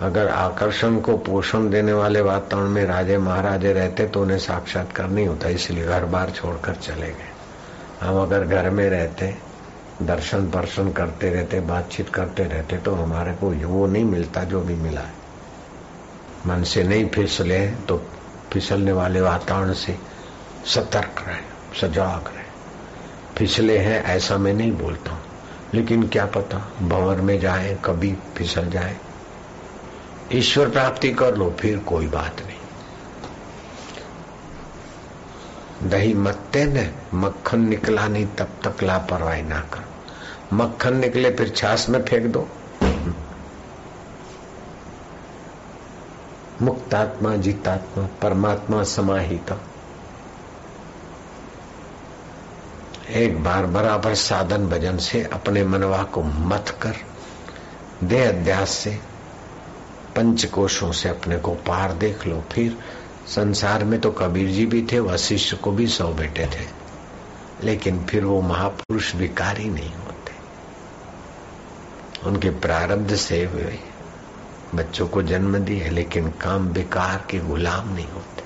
अगर 0.00 0.28
आकर्षण 0.28 0.98
को 1.00 1.16
पोषण 1.18 1.68
देने 1.70 1.92
वाले 1.92 2.20
वातावरण 2.20 2.68
में 2.68 2.84
राजे 2.84 3.16
महाराजे 3.18 3.72
रहते 3.72 4.06
तो 4.06 4.20
उन्हें 4.22 4.38
साक्षात्कार 4.38 5.08
नहीं 5.08 5.26
होता, 5.26 5.48
इसलिए 5.48 5.86
घर 5.86 6.04
बार 6.06 6.30
छोड़कर 6.30 6.74
चले 6.76 7.06
गए। 7.08 7.28
हम 8.00 8.20
अगर 8.22 8.44
घर 8.46 8.68
में 8.70 8.88
रहते, 8.90 9.34
दर्शन 10.02 10.48
दर्शन 10.50 10.90
करते 10.92 11.30
रहते, 11.30 11.60
बातचीत 11.62 12.08
करते 12.08 12.44
रहते 12.44 12.76
तो 12.78 12.94
हमारे 12.94 13.32
को 13.34 13.50
वो 13.68 13.86
नहीं 13.86 14.04
मिलता 14.04 14.44
जो 14.44 14.60
भी 14.60 14.74
मिला 14.76 15.00
है। 15.00 15.18
मन 16.46 16.62
से 16.64 16.82
नहीं 16.84 17.08
फिसले 17.08 17.66
तो 17.88 18.00
फिसलने 18.52 18.92
वाले 18.92 19.20
वातावरण 19.20 19.72
से 19.74 19.96
सतर्क 20.66 21.24
रहे, 21.26 21.42
सजाग 21.80 22.28
रहे। 22.28 22.44
फिसले 23.36 23.78
हैं 23.78 24.02
ऐसा 24.06 24.36
मैं 24.38 24.54
नहीं 24.54 24.72
बोलता 24.74 25.10
हूँ, 25.10 25.20
लेकिन 25.74 26.08
क्या 26.08 26.26
पता, 26.28 26.58
भंवर 26.80 27.20
में 27.20 27.38
जाए, 27.40 27.78
कभी 27.84 28.14
फिसल 28.36 28.70
जाए। 28.70 28.96
ईश्वर 30.32 30.70
प्राप्ति 30.70 31.10
कर 31.12 31.36
लो, 31.36 31.56
फिर 31.60 31.78
कोई 31.78 32.06
बात 32.06 32.36
नहीं। 32.40 32.60
दही 35.90 36.14
मत्ते 36.14 36.64
न, 36.64 36.94
मक्खन 37.14 37.60
निकला 37.60 38.08
नहीं, 38.08 38.26
तब 38.26 38.48
तक 38.64 38.82
लापरवाही 38.82 39.42
ना 39.42 39.60
करो। 39.60 39.84
मक्खन 40.56 40.96
निकले, 40.96 41.30
फिर 41.30 41.48
छाछ 41.48 41.88
में 41.88 42.04
फेंक 42.04 42.26
दो। 42.26 42.48
मुक्तात्मा, 46.62 47.36
जीतात्मा, 47.36 48.08
परमात्मा 48.22 48.82
समाहित। 48.82 49.60
एक 53.10 53.44
बार 53.44 53.66
बराबर 53.66 54.14
साधन 54.14 54.66
भजन 54.68 54.96
से 54.96 55.22
अपने 55.22 55.64
मनवा 55.64 56.02
को 56.02 56.22
मत 56.22 56.78
कर, 56.82 56.94
देह 58.04 58.28
अध्यास 58.28 58.70
से 58.70 59.09
पंच 60.20 60.44
कोशों 60.44 60.92
से 60.92 61.08
अपने 61.08 61.36
को 61.36 61.54
पार 61.54 61.92
देख 61.92 62.26
लो। 62.26 62.44
फिर 62.52 62.78
संसार 63.26 63.84
में 63.84 64.00
तो 64.00 64.10
कबीर 64.10 64.50
जी 64.50 64.66
भी 64.66 64.88
थे, 64.92 65.00
वशिष्ठ 65.00 65.54
को 65.54 65.72
भी 65.72 65.86
सौ 65.86 66.12
बेटे 66.12 66.46
थे। 66.46 66.66
लेकिन 67.64 68.06
फिर 68.06 68.24
वो 68.24 68.40
महापुरुष 68.40 69.14
विकारी 69.14 69.64
नहीं 69.64 69.94
होते। 69.94 70.32
उनके 72.28 72.50
प्रारब्ध 72.50 73.16
से 73.16 73.46
वे 73.46 73.80
बच्चों 74.74 75.08
को 75.08 75.22
जन्म 75.22 75.58
दिए, 75.58 75.88
लेकिन 75.88 76.28
काम 76.28 76.68
विकार 76.68 77.26
के 77.30 77.38
गुलाम 77.38 77.94
नहीं 77.94 78.08
होते। 78.08 78.42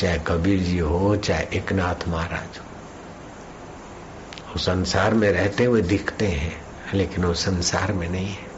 चाहे 0.00 0.18
कबीर 0.26 0.60
जी 0.60 0.78
हो, 0.78 1.16
चाहे 1.16 1.46
एकनाथ 1.52 2.08
महाराज 2.08 2.58
हो। 2.58 2.64
वो 4.48 4.58
संसार 4.58 5.14
में 5.14 5.32
रहते 5.32 5.64
हुए 5.64 5.82
दिखते 5.82 6.26
हैं, 6.26 6.62
लेकिन 6.94 7.24
वो 7.24 7.34
संसार 7.34 7.92
में 7.92 8.08
नहीं 8.08 8.28
है। 8.28 8.51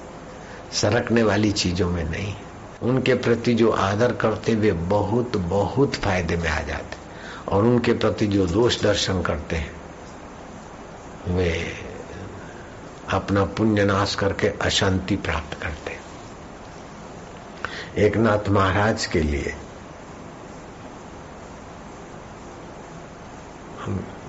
सरकने 0.75 1.23
वाली 1.23 1.51
चीज़ों 1.53 1.89
में 1.91 2.05
नहीं। 2.05 2.35
उनके 2.83 3.15
प्रति 3.17 3.55
जो 3.55 3.71
आदर 3.71 4.13
करते 4.17 4.55
वे 4.55 4.73
बहुत 4.91 5.37
बहुत 5.49 5.95
फ़ायदे 5.95 6.37
में 6.37 6.49
आ 6.51 6.61
जाते 6.63 6.97
और 7.49 7.65
उनके 7.65 7.93
प्रति 7.95 8.27
जो 8.27 8.47
दोष 8.47 8.81
दर्शन 8.83 9.23
करते 9.23 9.57
हैं, 9.57 9.71
वे 11.29 11.53
अपना 13.13 13.45
पुण्य 13.57 13.85
नाश 13.85 14.15
करके 14.15 14.49
अशांति 14.63 15.17
प्राप्त 15.19 15.61
करते 15.63 15.99
एक 17.97 18.17
नाथ 18.17 18.49
महाराज 18.49 19.07
के 19.07 19.21
लिए 19.21 19.55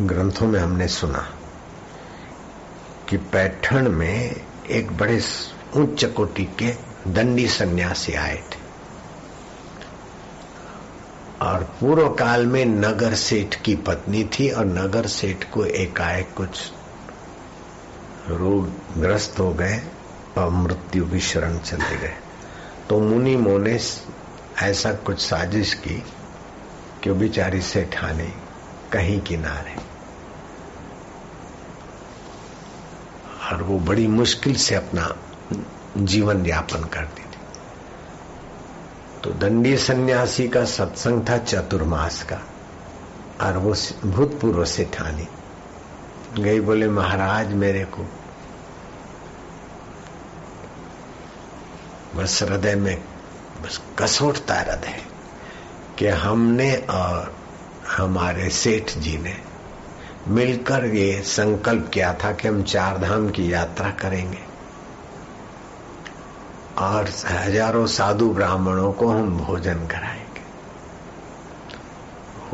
ग्रंथों 0.02 0.48
में 0.48 0.60
हमने 0.60 0.88
सुना 0.88 1.28
कि 3.10 3.18
पैठण 3.34 3.90
में 3.90 4.36
एक 4.70 4.92
बड़े 4.98 5.20
उच्च 5.76 6.06
कोटि 6.06 6.46
के 6.46 6.76
दंडी 7.08 7.48
सन्यासी 7.48 8.14
आए 8.14 8.36
थे। 8.36 8.66
और 11.42 11.64
पूर्व 11.64 12.10
काल 12.10 12.46
में 12.46 12.66
नगर 12.66 13.14
सेठ 13.14 13.56
की 13.56 13.76
पत्नी 13.76 14.24
थी 14.24 14.50
और 14.50 14.66
नगर 14.66 15.08
सेठ 15.08 15.44
को 15.52 15.66
एकाएक 15.66 16.34
कुछ 16.38 16.72
रोग 18.30 18.70
ग्रस्त 18.98 19.40
हो 19.40 19.54
गए 19.54 19.82
और 20.38 20.50
मृत्यु 20.50 21.06
की 21.06 21.20
शरण 21.20 21.58
चले 21.58 21.98
गए। 21.98 22.16
तो 22.90 23.00
मुनि 23.00 23.36
मोने 23.36 23.80
ऐसा 24.62 24.94
कुछ 24.94 25.20
साजिश 25.20 25.74
की 25.74 26.04
कि 27.04 27.12
बिचारी 27.12 27.62
सेठानी 27.62 28.34
कहीं 28.92 29.20
किनारे। 29.22 29.76
और 33.46 33.64
वो 33.64 33.80
बड़ी 33.80 34.08
मुश्किल 34.08 34.56
से 34.56 34.76
अपना 34.76 35.16
जीवन 35.98 36.46
यापन 36.46 36.84
करती 36.84 37.24
थी। 37.24 37.38
तो 39.24 39.30
दंडी 39.30 39.78
सन्यासी 39.78 40.48
का 40.48 40.66
सत्संग 40.66 41.26
था 41.30 41.38
चतुर्मास 41.38 42.24
का। 42.24 42.42
और 43.42 43.58
वो 43.58 43.76
भूतपूर्व 44.06 44.66
से 44.66 44.86
ठानी 44.94 45.28
गई 46.42 46.60
बोले, 46.60 46.90
महाराज, 46.90 47.54
मेरे 47.54 47.86
को 47.86 48.06
बस 52.16 52.44
हृदय 52.44 52.76
में 52.76 53.04
बस 53.62 53.82
कसोटता 54.00 54.56
हृदय 54.56 55.02
कि 56.00 56.08
हमने 56.08 56.76
और 56.76 57.36
हमारे 57.98 58.50
सेठ 58.50 58.98
जी 58.98 59.18
ने 59.18 59.38
मिलकर 60.28 60.86
ये 60.86 61.22
संकल्प 61.22 61.90
किया 61.94 62.14
था 62.14 62.32
कि 62.32 62.48
हम 62.48 62.64
चार 62.64 62.98
धाम 62.98 63.30
की 63.30 63.54
यात्रा 63.54 63.90
करेंगे। 63.90 64.55
और 66.78 67.10
हज़ारों 67.28 67.86
साधु 67.88 68.30
ब्राह्मणों 68.30 68.92
को 68.92 69.08
हम 69.08 69.38
भोजन 69.38 69.88
कराएँगे। 69.88 70.24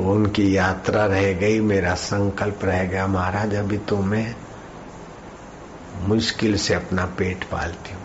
उनकी 0.03 0.57
यात्रा 0.57 1.05
रह 1.05 1.33
गई, 1.33 1.59
मेरा 1.59 1.95
संकल्प 1.95 2.59
रह 2.63 2.83
गया, 2.83 3.07
महाराज, 3.07 3.55
अभी 3.55 3.77
तो 3.77 3.97
मैं 3.97 4.35
मुश्किल 6.01 6.57
से 6.57 6.73
अपना 6.73 7.05
पेट 7.05 7.43
पालती 7.43 7.93
हूँ। 7.93 8.01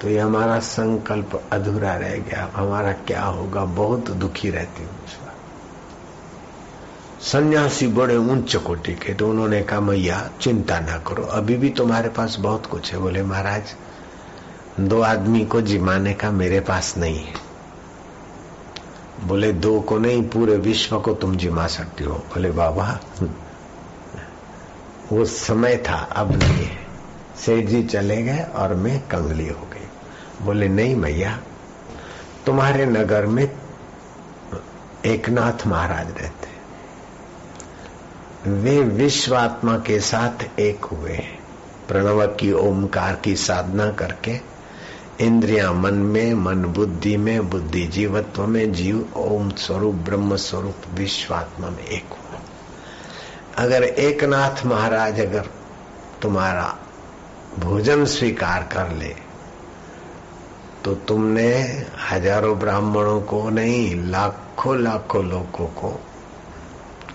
तो 0.00 0.08
ये 0.08 0.18
हमारा 0.18 0.58
संकल्प 0.58 1.48
अधूरा 1.52 1.94
रह 1.96 2.16
गया। 2.16 2.50
हमारा 2.54 2.92
क्या 2.92 3.22
होगा? 3.22 3.64
बहुत 3.64 4.10
दुखी 4.10 4.50
रहती 4.50 4.82
हूँ 4.82 4.94
सन्यासी 7.22 7.86
बड़े 7.86 8.16
ऊंच 8.16 8.56
कोटि 8.56 8.94
के 8.94 9.14
तो 9.14 9.28
उन्होंने 9.30 9.62
कहा, 9.62 9.80
मैया, 9.80 10.30
चिंता 10.40 10.80
ना 10.80 10.98
करो, 10.98 11.22
अभी 11.22 11.56
भी 11.56 11.70
तुम्हारे 11.70 12.08
पास 12.08 12.36
बहुत 12.40 12.66
कुछ 12.66 12.92
है। 12.92 12.98
बोले, 12.98 13.22
महाराज 13.22 13.74
दो 14.80 15.00
आदमी 15.00 15.44
को 15.44 15.60
जिमाने 15.60 16.14
का 16.14 16.30
मेरे 16.30 16.60
पास 16.60 16.96
नहीं 16.96 17.24
है। 17.24 17.34
बोले, 19.24 19.52
दो 19.52 19.80
को 19.80 19.98
नहीं, 19.98 20.22
पूरे 20.22 20.56
विश्व 20.56 21.00
को 21.00 21.14
तुम 21.14 21.36
जिमा 21.36 21.66
सकती 21.66 22.04
हो। 22.04 22.14
बोले, 22.14 22.50
बाबा, 22.50 23.00
वो 25.12 25.24
समय 25.24 25.76
था, 25.76 25.96
अब 25.96 26.36
नहीं 26.36 26.64
है। 26.64 26.86
सेठ 27.36 27.66
जी 27.66 27.82
चले 27.82 28.22
गए 28.22 28.38
और 28.38 28.74
मैं 28.74 29.00
कंगली 29.00 29.48
हो 29.48 29.68
गई। 29.72 29.88
बोले, 30.44 30.68
नहीं 30.68 30.96
मैया, 30.96 31.38
तुम्हारे 32.46 32.86
नगर 32.86 33.26
में 33.26 33.50
एकनाथ 35.06 35.66
महाराज 35.66 36.06
रहते 36.18 36.56
वे 38.50 38.80
विश्वात्मा 38.80 39.78
के 39.78 40.00
साथ 40.00 40.60
एक 40.60 40.84
हुए 40.84 41.16
प्रणव 41.88 42.26
की 42.26 42.52
ओमकार 42.52 43.14
की 43.14 43.36
साधना 43.36 43.90
करके 43.90 44.55
इंद्रिया 45.20 45.72
मन 45.72 45.94
में, 45.94 46.34
मन 46.34 46.64
बुद्धि 46.64 47.16
में, 47.16 47.50
बुद्धि 47.50 47.86
जीवत्व 47.86 48.46
में, 48.46 48.72
जीव 48.72 49.12
ओम 49.16 49.50
स्वरूप, 49.50 49.94
ब्रह्म 49.94 50.36
स्वरूप, 50.36 50.76
विश्वात्मा 50.94 51.70
में 51.70 51.84
एक 51.84 52.12
हुआ 52.12 52.40
अगर 53.58 53.82
एकनाथ 53.82 54.64
महाराज 54.66 55.20
अगर 55.20 55.48
तुम्हारा 56.22 56.78
भोजन 57.58 58.04
स्वीकार 58.04 58.62
कर 58.62 58.92
ले 58.92 59.14
तो 60.84 60.94
तुमने 60.94 61.48
हज़ारों 62.10 62.58
ब्राह्मणों 62.58 63.20
को 63.20 63.48
नहीं, 63.50 64.10
लाखों 64.10 64.78
लाखों 64.78 65.24
लोगों 65.24 65.66
को, 65.66 66.00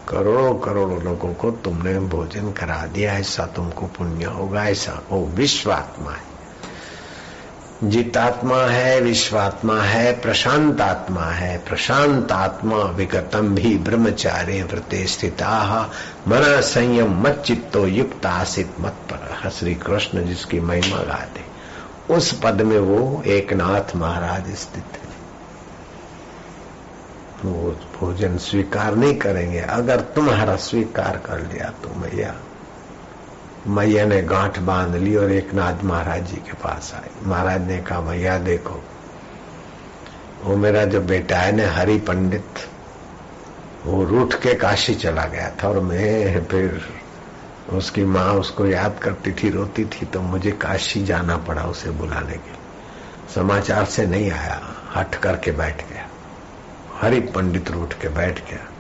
करोड़ों 0.10 0.54
करोड़ों 0.56 1.02
लोगों 1.04 1.34
को 1.34 1.52
तुमने 1.52 2.00
भोजन 2.00 2.52
करा 2.52 2.86
दिया, 2.86 3.14
ऐसा 3.14 3.46
तुमको 3.46 3.86
पुण्य 3.86 4.26
होगा, 4.26 4.66
ऐसा 4.66 5.02
वो 5.12 5.26
विश्वात्मा 5.26 6.12
है। 6.12 6.31
जितात्मा 7.84 8.64
है, 8.64 9.02
विश्वात्मा 9.02 9.82
है 9.82 10.22
प्रशांत 10.22 10.82
आत्मा 10.82 11.26
है 11.26 11.58
प्रशांत 11.58 12.32
आत्मा 12.32 12.78
विगतम 12.78 13.56
भी 13.56 13.78
ब्रह्मचार्य 13.78 14.64
व्रते 14.64 15.08
स्थिता। 15.08 15.92
मना 16.28 16.62
संयम 16.62 17.22
मत 17.22 17.44
चित्तो 17.48 17.88
युक्त 17.88 18.26
आसित 18.26 18.72
मत 18.80 18.96
पर। 19.14 19.50
श्री 19.50 19.76
कृष्ण 19.76 20.26
जिसकी 20.26 20.60
महिमा 20.60 20.98
गाते। 20.98 21.42
उस 22.14 22.40
पद 22.44 22.62
में 22.62 22.80
वो 22.80 23.24
एक 23.26 23.54
नाथ 23.54 23.96
महाराज 23.96 24.56
स्थित 24.56 24.84
है। 24.84 25.12
वो 27.46 27.80
भोजन 28.00 28.38
स्वीकार 28.38 28.96
नहीं 28.96 29.16
करेंगे। 29.16 29.60
अगर 29.60 30.00
तुम्हारा 30.00 30.56
स्वीकार 30.56 31.18
कर 31.18 31.40
लिया 31.40 31.70
तो 31.70 31.90
मैया 31.96 32.36
मैया 33.68 34.06
ने 34.06 34.22
गांठ 34.22 34.60
बाँध 34.60 34.96
ली 34.96 35.16
और 35.16 35.32
एक 35.32 35.54
नाथ 35.54 35.84
महाराज 35.84 36.28
जी 36.28 36.36
के 36.36 36.54
पास 36.54 36.92
आए 36.96 37.10
महाराज 37.24 37.68
ने 37.68 37.78
कहा, 37.78 38.02
मैया, 38.02 38.38
देखो, 38.38 38.84
वो 40.44 40.56
मेरा 40.56 40.86
जो 40.86 41.02
बेटा 41.02 41.38
है 41.38 41.52
ना, 41.52 41.72
हरि 41.72 41.98
पंडित, 41.98 42.46
वो 43.86 44.04
रूठ 44.04 44.34
के 44.34 44.54
काशी 44.54 44.96
चला 44.96 45.26
गया 45.26 45.56
था 45.64 45.68
और 45.68 45.80
मैं 45.80 46.46
फिर 46.46 46.82
उसकी 47.70 48.06
माँ 48.06 48.34
उसको 48.34 48.66
याद 48.66 49.00
करती 49.00 49.32
थी, 49.32 49.50
रोती 49.50 49.86
थी 49.86 50.06
तो 50.06 50.22
मुझे 50.22 50.52
काशी 50.52 51.06
जाना 51.06 51.38
पड़ा 51.38 51.64
उसे 51.64 51.90
बुलाने 51.90 52.34
के 52.34 52.50
लिए। 52.50 53.34
समाचार 53.36 53.86
से 53.86 54.06
नहीं 54.06 54.32
आया, 54.32 54.62
हट 54.96 55.16
करके 55.16 55.52
बैठ 55.52 55.90
गया। 55.90 56.08
हरि 57.02 57.20
पंडित 57.20 57.72
रूठ 57.72 57.94
के 57.94 58.10
बैठ 58.10 58.50
गया। 58.50 58.71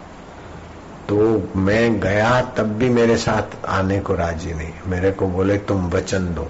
तो 1.12 1.50
मैं 1.56 2.00
गया, 2.00 2.42
तब 2.42 2.64
भी 2.64 2.90
मेरे 2.90 3.18
साथ 3.18 3.66
आने 3.66 4.00
को 4.00 4.16
राज़ी 4.16 4.54
नहीं। 4.54 4.74
मेरे 4.88 5.12
को 5.12 5.28
बोले, 5.28 5.58
तुम 5.58 5.90
वचन 5.90 6.34
दो 6.34 6.44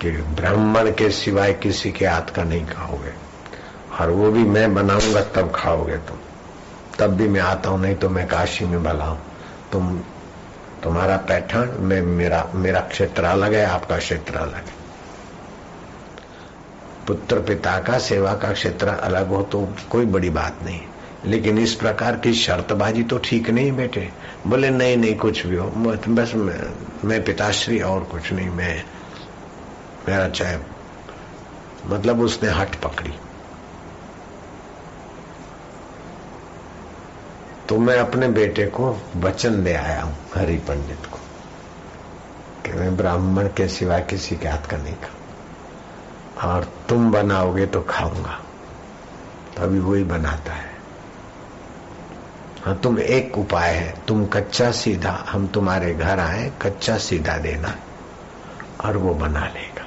कि 0.00 0.10
ब्राह्मण 0.10 0.90
के 0.90 1.10
सिवाय 1.10 1.52
किसी 1.52 1.92
के 1.92 2.06
हाथ 2.06 2.34
का 2.34 2.44
नहीं 2.44 2.66
खाओगे। 2.66 3.12
और 4.00 4.10
वो 4.10 4.30
भी 4.30 4.44
मैं 4.44 4.74
बनाऊँगा, 4.74 5.20
तब 5.20 5.52
खाओगे 5.54 5.96
तुम। 5.96 6.16
तब 6.98 7.06
भी 7.06 7.28
मैं 7.28 7.40
आता 7.40 7.70
हूँ, 7.70 7.80
नहीं 7.80 7.94
तो 7.94 8.08
मैं 8.08 8.26
काशी 8.26 8.64
में 8.64 8.84
भला 8.84 9.04
हूँ। 9.04 9.20
तुम, 9.72 10.00
तुम्हारा 10.82 11.16
पैठण 11.16 11.72
में, 11.78 12.02
मेरा 12.02 12.50
मेरा 12.54 12.80
क्षेत्र 12.80 13.24
अलग 13.24 13.54
है, 13.54 13.66
आपका 13.66 13.98
क्षेत्र 13.98 14.34
अलग 14.36 14.54
है। 14.54 14.76
पुत्र 17.06 17.40
पिता 17.40 17.78
का 17.78 17.98
सेवा 17.98 18.34
का 18.34 18.52
क्षेत्र 18.52 18.88
अलग 18.88 19.28
हो 19.28 19.42
तो 19.42 19.68
कोई 19.90 20.06
बड़ी 20.06 20.30
बात 20.30 20.56
नहीं। 20.64 20.80
लेकिन 21.24 21.58
इस 21.58 21.74
प्रकार 21.74 22.16
की 22.16 22.32
शर्तबाजी 22.34 23.02
तो 23.02 23.18
ठीक 23.18 23.50
नहीं 23.50 23.72
बेटे। 23.72 24.08
बोले 24.46 24.70
नहीं 24.70 24.96
नहीं 24.96 25.14
कुछ 25.16 25.46
भी 25.46 25.56
हो। 25.56 25.68
बस 26.08 26.32
मैं, 26.34 26.60
मैं 27.04 27.24
पिताश्री 27.24 27.80
और 27.80 28.04
कुछ 28.04 28.32
नहीं 28.32 28.48
मैं 28.48 28.82
मेरा 30.08 30.28
चाहे 30.28 30.58
मतलब 31.86 32.20
उसने 32.20 32.50
हट 32.50 32.74
पकड़ी। 32.82 33.12
तो 37.68 37.78
मैं 37.78 37.98
अपने 37.98 38.28
बेटे 38.28 38.66
को 38.66 38.96
वचन 39.16 39.62
दे 39.64 39.72
आया 39.74 40.02
हूँ 40.02 40.16
हरि 40.34 40.56
पंडित 40.68 41.06
को 41.06 41.18
कि 42.64 42.72
मैं 42.72 42.96
ब्राह्मण 42.96 43.48
के 43.48 43.68
सिवा 43.68 43.98
किसी 44.10 44.36
के 44.36 44.48
हाथ 44.48 44.70
का 44.70 44.76
नहीं 44.76 44.94
खाऊं 44.94 46.50
और 46.50 46.64
तुम 46.88 47.10
बनाओगे 47.12 47.66
तो 47.66 47.80
खाऊँगा। 47.88 48.38
तभी 49.56 49.78
वही 49.78 50.04
बनाता 50.04 50.52
हाँ। 50.52 50.65
तुम 52.74 52.98
एक 52.98 53.38
उपाय 53.38 53.70
है। 53.70 53.94
तुम 54.08 54.24
कच्चा 54.26 54.70
सीधा, 54.70 55.10
हम 55.28 55.46
तुम्हारे 55.46 55.94
घर 55.94 56.20
आए, 56.20 56.50
कच्चा 56.62 56.96
सीधा 56.98 57.36
देना 57.36 57.74
और 58.84 58.96
वो 58.96 59.14
बना 59.14 59.46
लेगा। 59.46 59.84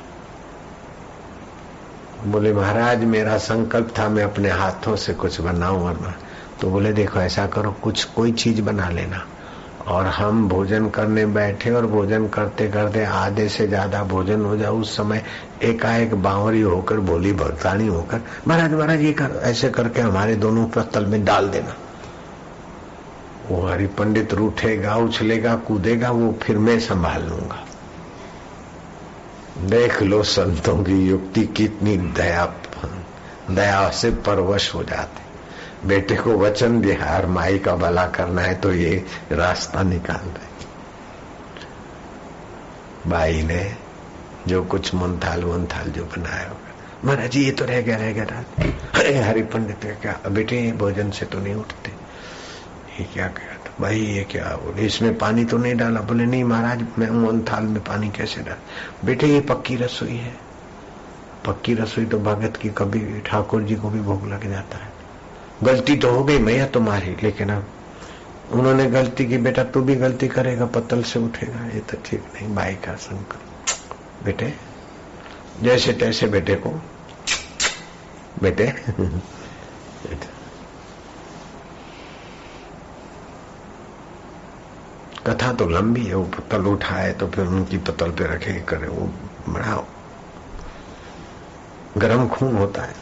बोले, 2.25 2.53
महाराज, 2.53 3.03
मेरा 3.03 3.37
संकल्प 3.37 3.93
था, 3.99 4.07
मैं 4.09 4.23
अपने 4.23 4.49
हाथों 4.49 4.95
से 4.95 5.13
कुछ 5.13 5.41
बनाऊँ 5.41 5.83
वरना 5.85 6.13
तो 6.61 6.69
बोले, 6.69 6.93
देखो, 6.93 7.19
ऐसा 7.19 7.45
करो, 7.47 7.71
कुछ, 7.71 8.03
कोई 8.03 8.31
चीज़ 8.31 8.61
बना 8.61 8.89
लेना 8.89 9.25
और 9.87 10.05
हम 10.05 10.47
भोजन 10.49 10.89
करने 10.89 11.25
बैठे 11.25 11.71
और 11.71 11.85
भोजन 11.87 12.27
करते 12.27 12.67
करते 12.67 13.05
आधे 13.05 13.49
से 13.49 13.67
ज़्यादा 13.67 14.03
भोजन 14.03 14.41
हो 14.41 14.57
जाए, 14.57 14.71
उस 14.71 14.97
समय 14.97 15.23
एकाएक 15.63 16.15
बावरी 16.15 16.61
होकर, 16.61 16.99
बोली 16.99 17.33
भक्तानी 17.33 17.87
होकर, 17.87 18.21
महाराज 18.47 18.73
महाराज, 18.73 19.01
ये 19.01 19.13
कर, 19.13 19.39
ऐसे 19.43 19.69
करके 19.69 20.01
हमारे 20.01 20.35
दोनों 20.35 20.67
पत्तल 20.67 21.05
में 21.05 21.23
डाल 21.25 21.49
देना। 21.49 21.75
वो 23.49 23.65
हरि 23.67 23.87
पंडित 23.97 24.33
रूठेगा, 24.33 24.95
उछलेगा, 24.97 25.55
कूदेगा, 25.57 26.09
वो 26.11 26.31
फिर 26.41 26.57
मैं 26.57 26.79
संभाल 26.79 27.23
लूँगा। 27.23 27.65
देख 29.69 30.01
लो 30.03 30.21
संतों 30.23 30.77
की 30.83 30.97
युक्ति 31.07 31.45
कितनी 31.57 31.97
दया 31.97 32.45
दया 33.49 33.89
से 33.91 34.11
परवश 34.25 34.73
हो 34.75 34.83
जाते। 34.83 35.87
बेटे 35.87 36.15
को 36.15 36.37
वचन 36.37 36.79
दिया 36.81 37.15
और 37.15 37.25
माई 37.27 37.59
का 37.59 37.75
भला 37.75 38.05
करना 38.07 38.41
है 38.41 38.53
तो 38.55 38.73
ये 38.73 39.05
रास्ता 39.31 39.83
निकाल 39.83 40.25
रहे 40.27 40.47
बाई 43.09 43.41
ने 43.43 43.63
जो 44.47 44.63
कुछ 44.63 44.93
मुंथाल 44.95 45.43
वंथाल 45.43 45.89
जो 45.89 46.03
बनाया 46.05 46.47
होगा। 46.47 46.73
महाराज 47.05 47.29
जी 47.31 47.43
ये 47.45 47.51
तो 47.51 47.65
रह 47.65 47.81
गया 47.81 47.97
रह 47.97 48.11
गया 48.13 48.43
अरे 48.95 49.17
हरि 49.19 49.41
पंडित 49.43 49.85
क्या 50.01 50.19
बेटे, 50.29 50.71
भोजन 50.71 51.11
से 51.11 51.25
तो 51.25 51.39
नहीं 51.39 51.55
उठते। 51.55 51.91
ये 52.99 53.05
क्या 53.05 53.27
कहा 53.27 53.57
था? 53.57 53.73
भाई, 53.81 53.99
ये 53.99 54.23
क्या 54.23 54.43
बोले? 54.43 54.81
इसमें 54.81 55.17
पानी 55.17 55.45
तो 55.45 55.57
नहीं 55.57 55.75
डाला। 55.75 56.01
बोले, 56.01 56.25
नहीं 56.25 56.43
महाराज, 56.43 56.85
मैं 56.99 57.09
वन 57.09 57.41
थाल 57.41 57.63
में 57.63 57.83
पानी 57.83 58.09
कैसे 58.09 58.41
डाल? 58.41 58.57
बेटे, 59.05 59.27
ये 59.27 59.41
पक्की 59.41 59.75
रसोई 59.75 60.15
है। 60.15 60.35
पक्की 61.45 61.73
रसोई 61.73 62.05
तो 62.05 62.19
भगत 62.19 62.57
की 62.57 62.69
कभी, 62.69 63.19
ठाकुर 63.19 63.61
जी 63.61 63.75
को 63.75 63.89
भी 63.89 63.99
भोग 63.99 64.27
लग 64.27 64.49
जाता 64.49 64.77
है। 64.77 64.91
गलती 65.63 65.95
तो 65.95 66.09
हो 66.11 66.23
गई 66.23 66.39
मैया 66.39 66.67
तुम्हारी, 66.67 67.15
लेकिन 67.23 67.49
अब 67.49 67.67
उन्होंने 68.51 68.85
गलती 68.85 69.25
की, 69.25 69.37
बेटा 69.37 69.63
तू 69.63 69.81
भी 69.81 69.95
गलती 69.95 70.27
करेगा, 70.27 70.65
पतल 70.65 71.03
से 71.03 71.19
उठेगा। 71.19 71.65
ये 71.65 71.79
तो 71.79 71.97
ठीक 72.05 72.23
नहीं, 72.35 72.55
भाई 72.55 72.75
का 72.75 72.95
संकल्प। 72.95 74.25
बेटे, 74.25 74.53
जैसे 75.63 75.93
तैसे 75.93 76.27
बेटे 76.27 76.55
को। 76.55 76.69
बेटे 78.41 78.73
कथा 85.27 85.51
तो 85.53 85.67
लंबी 85.67 86.03
है, 86.03 86.13
वो 86.15 86.23
पत्तल 86.25 86.65
उठाए 86.67 87.11
तो 87.13 87.27
फिर 87.27 87.47
उनकी 87.47 87.77
पत्तल 87.77 88.11
पे 88.11 88.23
रखे 88.25 88.53
करे, 88.69 88.87
वो 88.87 89.09
बड़ा 89.49 89.83
गर्म 91.97 92.27
खून 92.27 92.55
होता 92.57 92.81
है। 92.81 92.95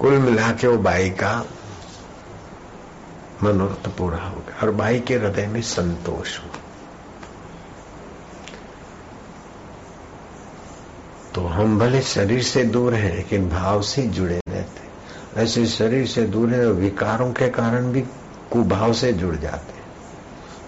कुल 0.00 0.18
मिला 0.18 0.50
के 0.52 0.66
वो 0.66 0.76
बाई 0.78 1.10
का 1.10 1.32
मनोरथ 3.42 3.88
पूरा 3.98 4.18
हो 4.18 4.36
गया 4.38 4.60
और 4.62 4.70
बाई 4.74 5.00
के 5.00 5.14
हृदय 5.14 5.46
में 5.46 5.60
संतोष 5.62 6.38
हुआ। 6.38 6.60
तो 11.34 11.46
हम 11.46 11.78
भले 11.78 12.00
शरीर 12.02 12.42
से 12.42 12.64
दूर 12.64 12.94
हैं, 12.94 13.14
लेकिन 13.16 13.48
भाव 13.48 13.82
से 13.82 14.02
जुड़े 14.08 14.40
रहते 14.48 15.40
ऐसे 15.42 15.66
शरीर 15.66 16.06
से 16.06 16.22
दूर 16.24 16.50
है 16.50 16.66
विकारों 16.72 17.32
के 17.32 17.48
कारण 17.50 17.92
भी 17.92 18.00
कुभाव 18.52 18.92
से 18.92 19.12
जुड़ 19.12 19.34
जाते 19.36 19.81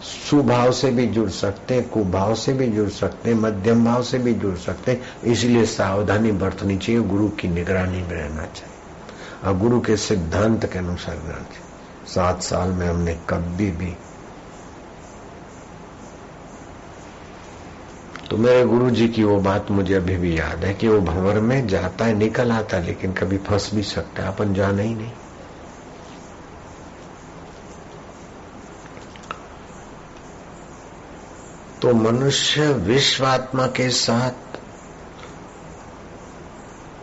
सुभाव 0.04 0.72
से 0.72 0.90
भी 0.90 1.06
जुड़ 1.06 1.30
सकते 1.30 1.74
हैं, 1.74 1.88
कुभाव 1.88 2.34
से 2.34 2.52
भी 2.52 2.66
जुड़ 2.66 2.88
सकते 2.88 3.30
हैं, 3.30 3.40
मध्यम 3.40 3.84
भाव 3.84 4.02
से 4.02 4.18
भी 4.18 4.34
जुड़ 4.34 4.56
सकते 4.56 4.92
हैं। 4.92 5.00
इसलिए 5.24 5.66
सावधानी 5.66 6.32
बरतनी 6.32 6.78
चाहिए, 6.78 7.00
गुरु 7.00 7.28
की 7.28 7.48
निगरानी 7.48 8.02
में 8.02 8.08
रहना 8.08 8.42
चाहिए। 8.42 8.74
और 9.44 9.58
गुरु 9.58 9.80
के 9.80 9.96
सिद्धांत 9.96 10.66
के 10.72 10.78
अनुसार 10.78 11.16
रहना 11.16 11.32
चाहिए। 11.32 12.14
सात 12.14 12.42
साल 12.42 12.68
में 12.68 12.88
हमने 12.88 13.18
कभी 13.30 13.70
भी 13.70 13.96
तो 18.30 18.36
मेरे 18.36 18.64
गुरु 18.64 18.90
जी 18.90 19.08
की 19.08 19.24
वो 19.24 19.40
बात 19.40 19.70
मुझे 19.70 19.94
अभी 19.94 20.16
भी 20.16 20.38
याद 20.38 20.64
है 20.64 20.74
कि 20.74 20.88
वो 20.88 21.00
भंवर 21.00 21.40
में 21.40 21.66
जाता 21.66 22.04
है, 22.04 22.14
निकल 22.14 22.52
आता 22.52 22.76
है, 22.76 22.86
लेकिन 22.86 23.12
कभी 23.12 23.38
फंस 23.38 23.74
भी 23.74 23.82
सकता 23.82 24.22
है, 24.22 24.28
अपन 24.28 24.54
जाना 24.54 24.82
ही 24.82 24.94
नहीं। 24.94 25.12
तो 31.84 31.94
मनुष्य 31.94 32.66
विश्वात्मा 32.66 33.66
के 33.66 33.90
साथ 33.90 34.58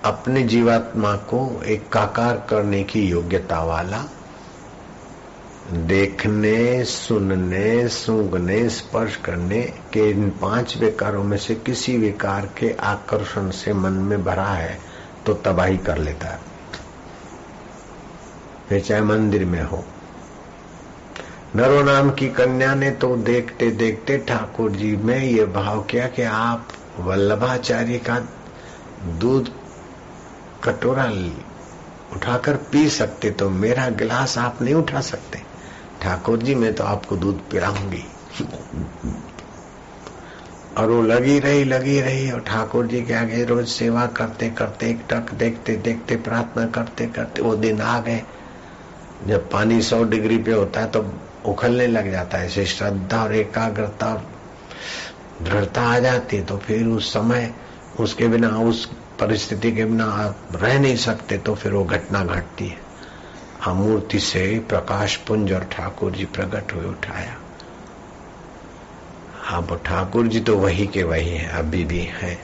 अपने 0.04 0.44
जीवात्मा 0.44 1.16
को 1.16 1.64
एकाकार 1.64 2.48
करने 2.50 2.84
की 2.84 3.02
योग्यता 3.08 3.64
वाला, 3.64 4.04
देखने, 5.72 6.86
सुनने, 6.86 7.88
सूंघने, 7.88 8.70
स्पर्श 8.70 9.16
करने 9.16 9.62
के 9.62 10.10
इन 10.10 10.30
पाँच 10.30 10.78
विकारों 10.78 11.24
में 11.24 11.38
से 11.38 11.56
किसी 11.56 11.98
विकार 11.98 12.46
के 12.46 12.72
आकर्षण 12.72 13.50
से 13.52 13.74
मन 13.74 13.94
में 13.94 14.24
भरा 14.24 14.48
है 14.48 14.80
तो 15.26 15.34
तबाही 15.34 15.78
कर 15.78 15.98
लेता 15.98 16.28
है। 16.28 16.40
फिर 18.70 18.82
चाहे 18.82 19.02
मंदिर 19.02 19.46
में 19.46 19.64
हो 19.64 19.86
नरो 21.56 21.82
नाम 21.84 22.10
की 22.12 22.28
कन्या 22.30 22.74
ने 22.76 22.92
तो 22.92 23.16
देखते 23.18 23.70
देखते 23.72 24.18
ठाकुर 24.18 24.72
जी 24.72 24.96
में 24.96 25.24
ये 25.24 25.46
भाव 25.46 25.82
किया 25.84 26.08
कि 26.08 26.24
आप 26.24 26.68
वल्लभाचार्य 27.00 27.98
का 28.00 28.20
दूध 29.20 29.50
कटोरा 30.64 31.06
उठाकर 32.16 32.56
पी 32.72 32.90
सकते 32.90 33.32
तो 33.32 33.50
मेरा 33.50 33.90
गिलास 33.90 34.38
आप 34.38 34.62
नहीं 34.62 34.74
उठा 34.74 35.02
सकते। 35.02 35.40
ठाकुर 36.02 36.38
जी, 36.38 36.56
मैं 36.56 36.74
तो 36.74 36.84
आपको 36.84 37.16
दूध 37.16 37.40
पिलाऊँगी। 37.50 38.04
और 40.78 40.90
वो 40.90 41.02
लगी 41.02 41.40
रही 41.40 41.64
लगी 41.64 42.00
रही, 42.02 42.32
और 42.32 42.40
ठाकुर 42.40 42.88
जी 42.88 43.02
के 43.02 43.14
आगे 43.14 43.44
रोज 43.46 43.68
सेवा 43.68 44.06
करते 44.06 44.50
करते, 44.50 44.90
एक 44.90 45.02
टक 45.10 45.34
देखते 45.34 45.76
देखते, 45.78 46.16
प्रार्थना 46.16 46.66
करते 46.68 47.08
करते, 47.08 47.42
वो 47.42 47.56
दिन 47.56 47.82
आ 47.82 48.00
गए। 48.00 48.22
जब 49.28 49.50
पानी 49.50 49.82
सौ 49.82 50.04
डिग्री 50.04 50.38
पे 50.38 50.52
होता 50.52 50.80
है 50.80 50.92
तो 50.92 51.02
उखलने 51.46 51.88
लग 51.88 52.12
जाता 52.12 52.38
है, 52.38 52.46
ऐसे 52.46 52.66
श्रद्धा 52.66 53.24
और 53.24 53.36
एकाग्रता, 53.36 54.14
दृढ़ता 55.42 55.82
आ 55.82 56.00
जाती 56.00 56.38
है 56.38 56.46
तो 56.46 56.58
फिर 56.58 56.88
उस 56.88 57.14
समय 57.14 57.54
उसके 58.00 58.28
बिना, 58.28 58.50
उस 58.50 58.86
परिस्थिति 59.20 59.72
के 59.72 59.86
बिना 59.86 60.06
आप 60.06 60.38
रह 60.56 60.80
नहीं 60.80 60.96
सकते 60.96 61.38
तो 61.38 61.56
फिर 61.56 61.74
वो 61.74 61.84
घटना 61.86 62.24
घटती 62.24 62.68
है। 62.68 62.78
अमूर्ति 63.68 64.20
से 64.20 64.60
प्रकाश 64.60 65.16
पुंज 65.18 65.54
और 65.54 65.64
ठाकुर 65.64 66.12
जी 66.12 66.26
प्रकट 66.26 66.74
हुए, 66.74 66.86
उठाया। 66.86 67.36
अब 69.50 69.82
ठाकुर 69.86 70.28
जी 70.28 70.40
तो 70.40 70.58
वही 70.58 70.88
के 70.88 71.04
वही 71.04 71.30
है, 71.30 71.50
अभी 71.50 71.84
भी 71.84 72.00
है। 72.00 72.38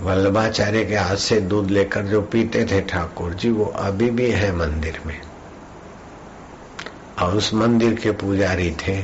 वल्लभाचार्य 0.00 0.84
के 0.84 0.96
हाथ 0.96 1.16
से 1.16 1.40
दूध 1.40 1.70
लेकर 1.70 2.02
जो 2.02 2.22
पीते 2.22 2.64
थे 2.64 2.80
ठाकुर 2.80 3.34
जी, 3.34 3.50
वो 3.50 3.64
अभी 3.64 4.10
भी 4.10 4.30
है 4.30 4.56
मंदिर 4.56 5.00
में। 5.06 5.20
और 7.24 7.36
उस 7.36 7.52
मंदिर 7.54 7.94
के 7.94 8.10
पुजारी 8.12 8.70
थे। 8.70 9.00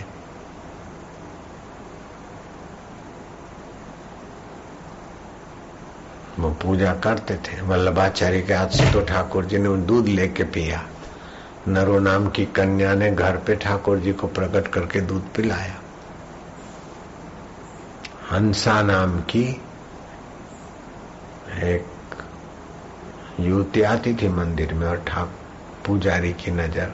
वो 6.39 6.51
पूजा 6.62 6.93
करते 6.95 7.37
थे। 7.37 7.61
वल्लभाचार्य 7.61 8.41
के 8.43 8.55
हाथ 8.55 8.68
से 8.68 8.91
तो 8.93 9.01
ठाकुर 9.01 9.45
जी 9.45 9.59
ने 9.59 9.77
दूध 9.77 10.09
लेके 10.09 10.45
पिया। 10.45 10.83
नरो 11.68 11.99
नाम 11.99 12.29
की 12.29 12.45
कन्या 12.47 12.95
ने 12.95 13.11
घर 13.11 13.37
पे 13.37 13.57
ठाकुर 13.57 13.99
जी 13.99 14.12
को 14.12 14.27
प्रकट 14.27 14.68
करके 14.68 15.01
दूध 15.01 15.33
पिलाया। 15.35 15.77
हंसा 18.31 18.81
नाम 18.83 19.21
की 19.21 19.45
एक 21.64 21.87
युवती 23.41 23.83
आती 23.83 24.14
थी 24.14 24.29
मंदिर 24.29 24.75
में 24.75 24.87
और 24.87 25.05
ठाक 25.07 25.35
पुजारी 25.87 26.33
की 26.33 26.51
नज़र। 26.51 26.93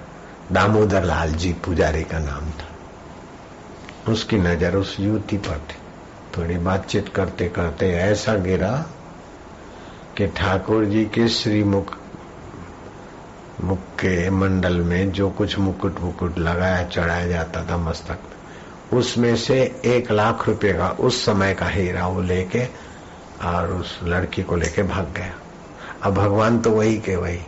दामोदर 0.52 1.04
लाल 1.04 1.32
जी 1.32 1.52
पुजारी 1.52 2.02
का 2.04 2.18
नाम 2.18 2.50
था। 2.50 4.12
उसकी 4.12 4.36
नज़र 4.36 4.76
उस 4.76 4.96
युवती 5.00 5.36
पर 5.36 5.58
थी। 5.58 5.76
थोड़ी 6.36 6.58
बातचीत 6.58 7.08
करते 7.08 7.48
करते 7.48 7.90
ऐसा 7.90 8.34
गिरा 8.34 8.86
कि 10.16 10.26
ठाकुर 10.26 10.84
जी 10.84 11.04
के 11.04 11.28
श्रीमुख, 11.28 11.96
मुख 13.64 13.78
के 13.78 14.30
मंडल 14.30 14.76
में 14.76 15.12
जो 15.12 15.30
कुछ 15.30 15.58
मुकुट 15.58 16.00
मुकुट 16.00 16.38
लगाया, 16.38 16.84
चढ़ाया 16.84 17.26
जाता 17.26 17.64
था 17.64 17.76
मस्तक 17.76 18.18
उसमें 18.94 19.36
से 19.36 19.80
एक 19.84 20.12
लाख 20.12 20.48
रुपए 20.48 20.72
का 20.72 20.88
उस 20.88 21.24
समय 21.24 21.54
का 21.54 21.66
हीरा 21.66 22.06
वो 22.06 22.22
लेके 22.22 22.66
और 23.44 23.72
उस 23.72 24.00
लड़की 24.02 24.42
को 24.42 24.56
लेके 24.56 24.82
भाग 24.82 25.12
गया। 25.16 25.34
अब 26.02 26.14
भगवान 26.14 26.58
तो 26.58 26.70
वही 26.70 26.98
के 26.98 27.16
वही। 27.16 27.40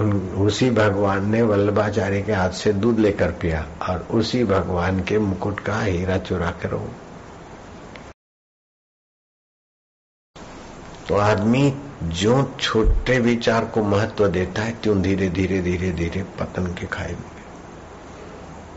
उसी 0.00 0.70
भगवान 0.70 1.30
ने 1.30 1.42
वल्लभाचार्य 1.42 2.22
के 2.22 2.32
हाथ 2.32 2.50
से 2.50 2.72
दूध 2.72 2.98
लेकर 2.98 3.30
पिया 3.32 3.66
और 3.82 4.06
उसी 4.10 4.44
भगवान 4.44 5.00
के 5.00 5.18
मुकुट 5.18 5.60
का 5.60 5.80
हीरा 5.80 6.18
चुरा 6.18 6.50
करो 6.50 6.78
तो 11.08 11.14
आदमी 11.14 11.72
जो 12.02 12.56
छोटे 12.60 13.18
विचार 13.18 13.64
को 13.64 13.82
महत्व 13.82 14.28
देता 14.28 14.62
है, 14.62 14.72
त्यों 14.82 15.02
धीरे 15.02 15.28
धीरे 15.28 15.60
धीरे 15.62 15.90
धीरे 15.92 16.22
पतन 16.22 16.66
के 16.74 16.86
खाए 16.86 17.16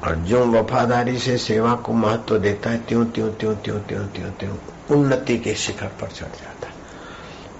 और 0.04 0.16
जो 0.16 0.46
वफादारी 0.46 1.18
से 1.20 1.38
सेवा 1.38 1.74
को 1.76 1.94
महत्व 1.94 2.38
देता 2.38 2.70
है, 2.70 2.78
त्यों 2.78 3.06
त्यों 3.06 3.32
त्यों 3.34 3.56
त्यों 3.56 3.80
त्यों 3.80 4.08
त्यों 4.08 4.32
त्यों 4.32 4.56
उन्नति 4.92 5.38
के 5.38 5.56
शिखर 5.56 5.88
पर 6.02 6.08
चढ़ 6.08 6.26
जाता 6.26 6.68
है। 6.68 6.74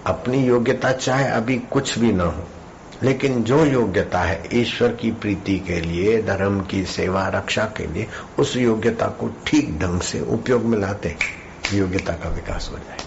अपनी 0.06 0.46
योग्यता 0.46 0.92
चाहे 0.92 1.28
अभी 1.28 1.58
कुछ 1.58 2.00
भी 2.00 2.12
ना 2.14 2.24
हो 2.24 2.48
लेकिन 3.04 3.44
जो 3.44 3.64
योग्यता 3.66 4.20
है 4.20 4.42
ईश्वर 4.54 4.92
की 4.92 5.12
प्रीति 5.12 5.58
के 5.60 5.80
लिए, 5.82 6.22
धर्म 6.24 6.60
की 6.62 6.84
सेवा, 6.86 7.28
रक्षा 7.28 7.66
के 7.78 7.88
लिए, 7.88 8.08
उस 8.40 8.56
योग्यता 8.58 9.08
को 9.20 9.30
ठीक 9.48 9.78
ढंग 9.80 10.02
से 10.02 10.20
उपयोग 10.22 10.64
में 10.64 10.78
लाते 10.78 11.16
योग्यता 11.74 12.14
का 12.14 12.30
विकास 12.30 12.70
हो 12.72 12.78
जाए। 12.78 12.98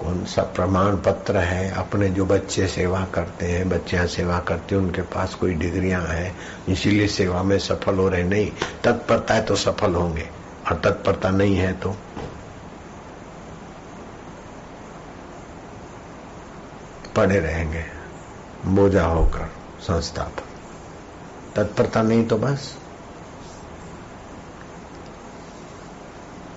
कौन 0.00 0.24
सा 0.24 0.42
प्रमाण 0.42 0.96
पत्र 0.96 1.36
है? 1.36 1.70
अपने 1.70 2.08
जो 2.08 2.24
बच्चे 2.24 2.66
सेवा 2.68 3.04
करते 3.14 3.46
हैं, 3.46 3.68
बच्चियाँ 3.68 4.06
सेवा 4.06 4.38
करती 4.38 4.74
हैं, 4.74 4.82
उनके 4.82 5.02
पास 5.02 5.34
कोई 5.34 5.54
डिग्रियाँ 5.54 6.02
हैं, 6.02 6.36
इसीलिए 6.68 7.06
सेवा 7.08 7.42
में 7.42 7.58
सफल 7.58 7.94
हो 7.94 8.08
रहे 8.08 8.24
नहीं 8.24 8.50
तत्परता 8.84 9.34
है 9.34 9.42
तो 9.42 9.56
सफल 9.56 9.94
होंगे, 9.94 10.28
और 10.68 10.80
तत्परता 10.84 11.30
नहीं 11.30 11.56
है 11.56 11.72
तो 11.72 11.96
पड़े 17.16 17.38
रहेंगे। 17.38 17.84
बोझा 18.66 19.06
होकर 19.06 19.52
संस्था 19.80 20.22
पर 20.22 20.44
तत्परता 21.56 22.02
नहीं 22.02 22.26
तो 22.26 22.36
बस। 22.36 22.78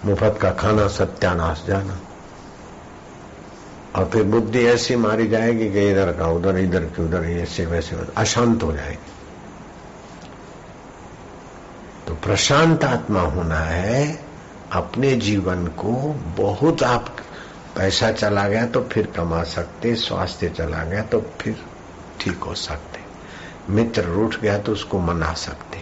मुफत 0.05 0.39
का 0.41 0.51
खाना, 0.51 0.87
सत्यानाश 0.87 1.63
जाना। 1.67 1.99
और 3.95 4.09
फिर 4.09 4.23
बुद्धि 4.23 4.65
ऐसी 4.65 4.95
मारी 4.95 5.27
जाएगी 5.27 5.71
कि 5.71 5.91
इधर 5.91 6.13
का 6.13 6.27
उधर, 6.27 6.57
इधर 6.57 6.85
की 6.85 7.03
उधर, 7.03 7.25
ऐसे 7.25 7.65
वैसे 7.65 7.97
अशांत 8.17 8.63
हो 8.63 8.73
जाएगी। 8.73 9.13
तो 12.07 12.15
प्रशांत 12.15 12.83
आत्मा 12.83 13.21
होना 13.21 13.59
है, 13.59 14.25
अपने 14.71 15.15
जीवन 15.15 15.67
को 15.67 15.91
बहुत 16.37 16.83
आप 16.83 17.15
पैसा 17.77 18.11
चला 18.11 18.47
गया 18.47 18.65
तो 18.67 18.81
फिर 18.81 19.07
कमा 19.07 19.43
सकते, 19.43 19.95
स्वास्थ्य 19.95 20.49
चला 20.49 20.83
गया 20.83 21.03
तो 21.03 21.21
फिर 21.41 21.65
ठीक 22.19 22.37
हो 22.37 22.55
सकते। 22.55 22.99
मित्र 23.73 24.03
रूठ 24.03 24.39
गया 24.39 24.57
तो 24.57 24.71
उसको 24.71 24.99
मना 24.99 25.33
सकते। 25.33 25.79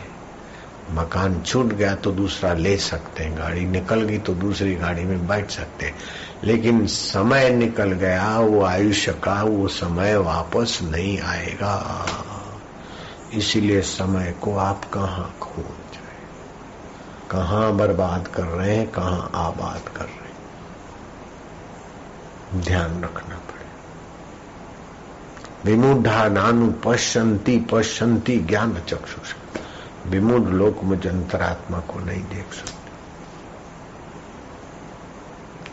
मकान 0.92 1.42
छूट 1.42 1.66
गया 1.66 1.96
तो 1.96 2.12
दूसरा 2.12 2.54
ले 2.54 2.78
सकते 2.78 3.24
हैं। 3.24 3.38
गाड़ी 3.38 3.66
निकल 3.66 4.02
गई 4.02 4.18
तो 4.18 4.34
दूसरी 4.34 4.76
गाड़ी 4.76 5.04
में 5.04 5.28
बैठ 5.28 5.50
सकते 5.52 5.86
हैं। 5.86 5.96
लेकिन 6.44 6.88
समय 6.88 7.50
निकल 7.50 7.92
गया, 7.92 8.40
वो 8.40 8.64
आयुष्य 8.64 9.14
का, 9.14 9.44
वो 9.44 9.68
समय 9.68 10.18
वापस 10.18 10.80
नहीं 10.84 11.22
आएगा। 11.22 12.06
इसीलिए 13.34 13.82
समय 13.82 14.36
को 14.42 14.58
आप 14.58 14.86
कहाँ 14.94 15.38
खो 15.42 15.62
जाए 15.94 16.28
कहाँ 17.32 17.74
बर्बाद 17.74 18.28
कर 18.28 18.44
रहे 18.44 18.76
हैं? 18.76 18.92
कहाँ 18.92 19.32
आबाद 19.36 19.90
कर 19.90 20.06
रहे 20.06 20.14
हैं? 20.14 20.25
ध्यान 22.62 23.04
रखना 23.04 23.36
पड़े। 23.36 23.66
विमुढ़ा 25.66 26.28
नानु 26.28 26.72
पश्यंती 26.72 27.60
पश्यंती 27.60 28.40
ज्ञान 28.40 28.82
चक्षुष 28.82 29.34
विमुड 30.08 30.50
लोक 30.50 30.84
मुझ 30.84 31.08
अंतरात्मा 31.08 31.80
को 31.80 32.00
नहीं 32.00 32.24
देख 32.24 32.54
सकते। 32.54 32.86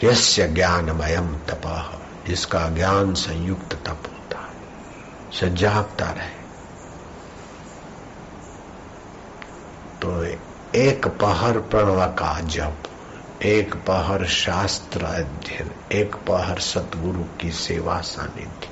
यस्य 0.07 0.49
ज्ञानमयम 0.49 1.37
तप, 1.37 1.93
जिसका 2.27 2.69
ज्ञान 2.69 3.15
संयुक्त 3.15 3.75
तप 3.75 4.03
होता 4.07 4.39
है 4.39 4.53
सजागता 5.33 6.11
रहे। 6.11 6.43
तो 10.03 10.25
एक 10.79 11.09
पहर 11.09 11.59
प्रणव 11.59 12.07
का 12.07 12.41
जप 12.41 12.83
एक 13.41 13.75
पहर 13.75 14.27
शास्त्र 14.27 15.05
अध्ययन, 15.05 15.71
एक 15.93 16.15
पहर 16.15 16.59
सतगुरु 16.59 17.25
की 17.41 17.51
सेवा 17.51 18.01
सानिध्य, 18.01 18.69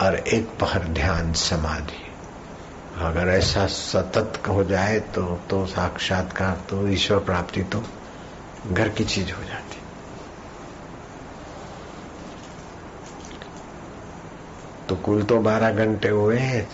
और 0.00 0.16
एक 0.16 0.48
पहर 0.60 0.84
ध्यान 0.84 1.32
समाधि। 1.32 2.02
अगर 2.96 3.28
ऐसा 3.28 3.66
सतत 3.66 4.42
हो 4.48 4.64
जाए 4.64 5.00
तो 5.00 5.22
तो 5.50 5.66
साक्षात्कार 5.66 6.56
तो 6.68 6.88
ईश्वर 6.88 7.18
प्राप्ति 7.18 7.62
तो 7.62 7.82
घर 8.72 8.88
की 8.88 9.04
चीज़ 9.04 9.32
हो 9.32 9.44
जाती। 9.44 9.78
तो 14.88 14.96
कुल 14.96 15.22
तो 15.22 15.40
बारह 15.40 15.70
घंटे 15.70 16.08
हुए 16.08 16.38
हैं। 16.38 16.68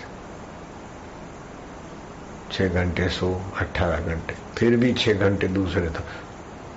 छह 2.52 2.68
घंटे 2.68 3.08
सो, 3.08 3.42
अठारह 3.56 3.98
घंटे। 3.98 4.34
फिर 4.58 4.76
भी 4.76 4.92
छह 4.94 5.12
घंटे 5.12 5.48
दूसरे 5.48 5.88
तो 5.88 6.00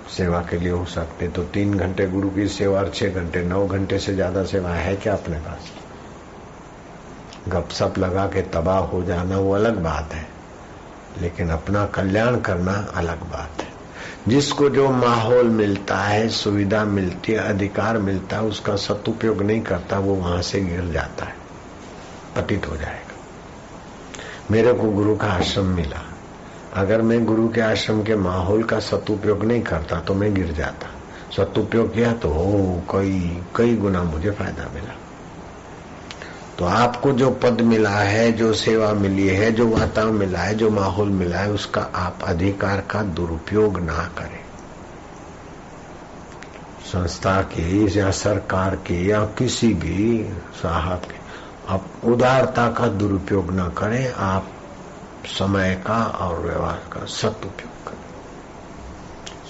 सेवा 0.08 0.40
के 0.40 0.58
लिए 0.58 0.70
हो 0.70 0.84
सकते 0.84 1.28
तो 1.28 1.42
तीन 1.44 1.74
घंटे 1.74 2.06
गुरु 2.06 2.30
की 2.30 2.46
सेवा 2.48 2.78
और 2.78 2.90
छह 2.90 3.08
घंटे, 3.08 3.42
नौ 3.42 3.66
घंटे 3.66 3.98
से 3.98 4.14
ज़्यादा 4.14 4.44
सेवा 4.44 4.70
है 4.70 4.96
क्या 4.96 5.12
अपने 5.12 5.36
पास? 5.36 5.72
गपसप 7.48 7.98
लगा 7.98 8.26
के 8.26 8.42
तबाह 8.42 8.78
हो 8.78 9.02
जाना 9.02 9.38
वो 9.38 9.54
अलग 9.54 9.78
बात 9.78 10.14
है, 10.14 10.26
लेकिन 11.20 11.50
अपना 11.50 11.86
कल्याण 11.86 12.40
करना 12.40 12.72
अलग 12.94 13.22
बात 13.22 13.62
है। 13.62 13.72
जिसको 14.28 14.68
जो 14.70 14.90
माहौल 14.90 15.48
मिलता 15.48 15.96
है, 15.96 16.28
सुविधा 16.28 16.84
मिलती 16.84 17.32
है, 17.32 17.38
अधिकार 17.38 17.98
मिलता 17.98 18.36
है, 18.36 18.42
उसका 18.42 18.76
सदुपयोग 18.76 19.42
नहीं 19.42 19.60
करता, 19.60 19.98
वो 19.98 20.14
वहाँ 20.14 20.42
से 20.42 20.60
गिर 20.60 20.90
जाता 20.92 21.24
है, 21.24 21.34
पतित 22.36 22.68
हो 22.68 22.76
जाएगा। 22.76 23.14
मेरे 24.50 24.72
को 24.72 24.90
गुरु 24.90 25.16
का 25.16 25.26
आश्रम 25.26 25.66
मिला। 25.66 26.03
अगर 26.74 27.02
मैं 27.02 27.24
गुरु 27.24 27.48
के 27.48 27.60
आश्रम 27.60 28.02
के 28.02 28.16
माहौल 28.16 28.62
का 28.62 28.78
सदुपयोग 28.78 29.44
नहीं 29.44 29.62
करता 29.62 30.00
तो 30.00 30.14
मैं 30.14 30.34
गिर 30.34 30.52
जाता। 30.52 30.88
सदुपयोग 31.36 31.94
किया 31.94 32.12
तो 32.12 32.28
हो, 32.28 32.82
कई 32.90 33.42
कई 33.56 33.76
गुना 33.76 34.02
मुझे 34.02 34.30
फ़ायदा 34.30 34.70
मिला। 34.74 34.94
तो 36.58 36.64
आपको 36.64 37.12
जो 37.12 37.30
पद 37.30 37.60
मिला 37.60 37.90
है, 37.90 38.32
जो 38.32 38.52
सेवा 38.52 38.92
मिली 38.92 39.28
है, 39.28 39.52
जो 39.52 39.68
वातावरण 39.68 40.12
मिला 40.12 40.38
है, 40.38 40.54
जो 40.54 40.70
माहौल 40.70 41.08
मिला 41.08 41.38
है, 41.38 41.50
उसका 41.50 41.80
आप 41.80 42.18
अधिकार 42.22 42.80
का 42.80 43.02
दुरुपयोग 43.02 43.80
ना 43.80 44.14
करें। 44.18 44.44
संस्था 46.92 47.42
के 47.42 47.98
या 48.00 48.10
सरकार 48.10 48.76
के 48.76 49.06
या 49.06 49.24
किसी 49.24 49.74
भी 49.74 50.30
साहब 50.62 50.98
के, 50.98 51.16
आप 51.68 51.86
उदारता 52.04 52.68
का 52.68 52.88
दुरुपयोग 52.88 53.52
ना 53.52 53.68
करें, 53.68 54.12
आप 54.12 54.50
समय 55.26 55.74
का 55.86 56.04
और 56.04 56.40
व्यवहार 56.40 56.80
का 56.92 57.04
सदुपयोग 57.06 57.86
करें। 57.86 58.02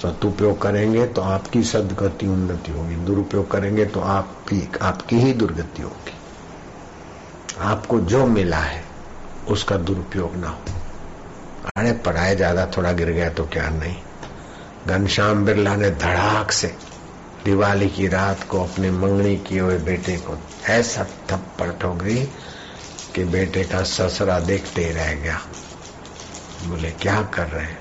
सदुपयोग 0.03 0.61
करेंगे 0.63 1.07
तो 1.07 1.23
आपकी 1.23 1.63
सदगति 1.63 2.27
उन्नति 2.27 2.73
होगी। 2.73 2.95
दुरुपयोग 2.97 3.51
करेंगे 3.51 3.85
तो 3.87 4.01
आपकी 4.01 4.69
आपकी 4.83 5.17
ही 5.17 5.33
दुर्गति 5.33 5.83
होगी। 5.83 6.13
आपको 7.63 8.01
जो 8.01 8.27
मिला 8.27 8.59
है, 8.59 8.83
उसका 9.49 9.77
दुरुपयोग 9.77 10.37
ना 10.37 10.49
हो। 10.49 10.61
अरे 11.77 11.93
पढ़ाए 11.93 12.35
ज़्यादा 12.37 12.67
थोड़ा 12.67 12.93
गिर 12.93 13.11
गया 13.11 13.29
तो 13.31 13.45
क्या 13.45 13.69
नहीं? 13.69 13.97
घनश्याम 14.87 15.45
बिरला 15.45 15.77
ने 15.77 15.91
धड़ाक 15.91 16.51
से 16.51 16.75
दिवाली 17.45 17.89
की 17.89 18.07
रात 18.09 18.45
को 18.45 18.63
अपने 18.65 18.91
मंगनी 18.91 19.37
किए 19.37 19.61
हुए 19.61 19.79
बेटे 19.79 20.17
को 20.17 20.37
ऐसा 20.69 21.05
थप्पड़ 21.31 21.71
ठोकरी 21.73 22.17
कि 23.15 23.25
बेटे 23.25 23.65
का 23.65 23.83
ससरा 23.83 24.39
देखते 24.41 24.85
ही 24.85 24.93
रह 24.93 25.13
गया। 25.15 25.41
बोले, 26.67 26.91
क्या 26.91 27.23
कर 27.23 27.47
रहे 27.47 27.65
हैं? 27.65 27.79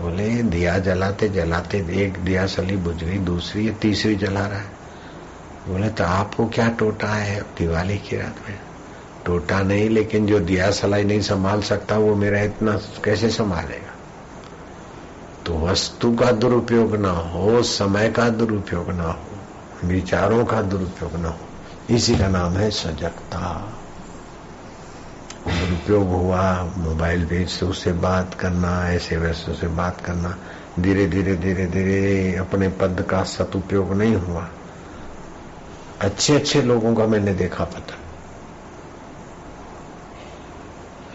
बोले, 0.00 0.42
दिया 0.42 0.78
जलाते 0.78 1.28
जलाते, 1.28 1.86
एक 2.02 2.18
दिया 2.18 2.46
सली 2.46 2.76
बुझ 2.76 3.04
गई 3.04 3.18
दूसरी 3.18 3.70
तीसरी 3.70 4.16
जला 4.16 4.46
रहा 4.46 4.58
है। 4.58 4.70
बोले 5.68 5.88
तो 5.88 6.04
आपको 6.04 6.46
क्या 6.46 6.68
टोटा 6.68 7.08
है? 7.08 7.40
दिवाली 7.40 7.98
की 7.98 8.16
रात 8.16 8.36
में, 8.48 8.58
टोटा 9.26 9.62
नहीं, 9.62 9.90
लेकिन 9.90 10.26
जो 10.26 10.40
दिया 10.40 10.70
सलाई 10.70 11.04
नहीं 11.04 11.20
संभाल 11.20 11.62
सकता, 11.62 11.98
वो 11.98 12.14
मेरा 12.14 12.40
इतना 12.40 12.72
कैसे 13.04 13.30
संभालेगा? 13.30 13.94
तो 15.46 15.58
वस्तु 15.58 16.16
का 16.16 16.32
दुरुपयोग 16.32 16.96
ना 16.96 17.10
हो, 17.10 17.62
समय 17.62 18.10
का 18.10 18.28
दुरुपयोग 18.28 18.90
ना 18.90 19.04
हो, 19.04 19.38
विचारों 19.84 20.44
का 20.44 20.62
दुरुपयोग 20.62 21.16
ना 21.16 21.28
हो, 21.28 21.38
इसी 21.90 22.16
का 22.16 22.28
नाम 22.28 22.52
है 22.52 22.70
सजगता। 22.70 23.72
दुरुपयोग 25.46 26.08
हुआ, 26.08 26.72
मोबाइल 26.78 27.24
भेज 27.26 27.48
से 27.48 27.66
उससे 27.66 27.92
बात 27.92 28.34
करना, 28.34 28.90
ऐसे 28.90 29.16
वैसे 29.16 29.54
से 29.54 29.68
बात 29.68 30.00
करना, 30.00 30.36
धीरे 30.80 31.06
धीरे 31.06 31.36
धीरे 31.36 31.66
धीरे 31.66 32.36
अपने 32.36 32.68
पद 32.68 33.06
का 33.10 33.22
सदुपयोग 33.24 33.92
नहीं 33.92 34.14
हुआ। 34.14 34.48
अच्छे 36.00 36.36
अच्छे 36.36 36.62
लोगों 36.62 36.94
का 36.94 37.06
मैंने 37.06 37.34
देखा 37.34 37.64
पता 37.64 37.96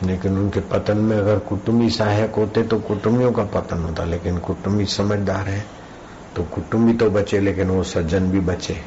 लेकिन 0.03 0.37
उनके 0.37 0.59
पतन 0.59 0.97
में 0.97 1.17
अगर 1.17 1.39
कुटुंबी 1.39 1.89
सहायक 1.89 2.35
होते 2.35 2.63
तो 2.63 2.79
कुटुंबियों 2.79 3.31
का 3.31 3.43
पतन 3.43 3.77
होता, 3.77 4.03
लेकिन 4.03 4.37
कुटुंबी 4.37 4.85
समझदार 4.85 5.47
है 5.47 5.65
तो 6.35 6.43
कुटुंबी 6.43 6.93
तो 6.93 7.09
बचे, 7.09 7.39
लेकिन 7.39 7.69
वो 7.69 7.83
सज्जन 7.83 8.29
भी 8.31 8.39
बचे। 8.39 8.77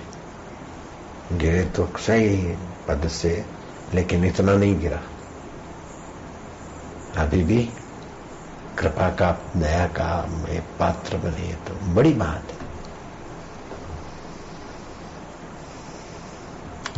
गिरे 1.32 1.64
तो 1.64 1.88
सही 1.98 2.36
पद 2.88 3.08
से, 3.08 3.44
लेकिन 3.94 4.24
इतना 4.24 4.54
नहीं 4.54 4.78
गिरा। 4.80 5.00
अभी 7.16 7.42
भी 7.42 7.68
कृपा 8.78 9.08
का, 9.10 9.30
दया 9.56 9.86
का 9.86 10.26
मैं 10.26 10.60
पात्र 10.78 11.16
बने 11.16 11.52
तो 11.68 11.74
बड़ी 11.94 12.12
बात 12.12 12.42
है। 12.50 12.64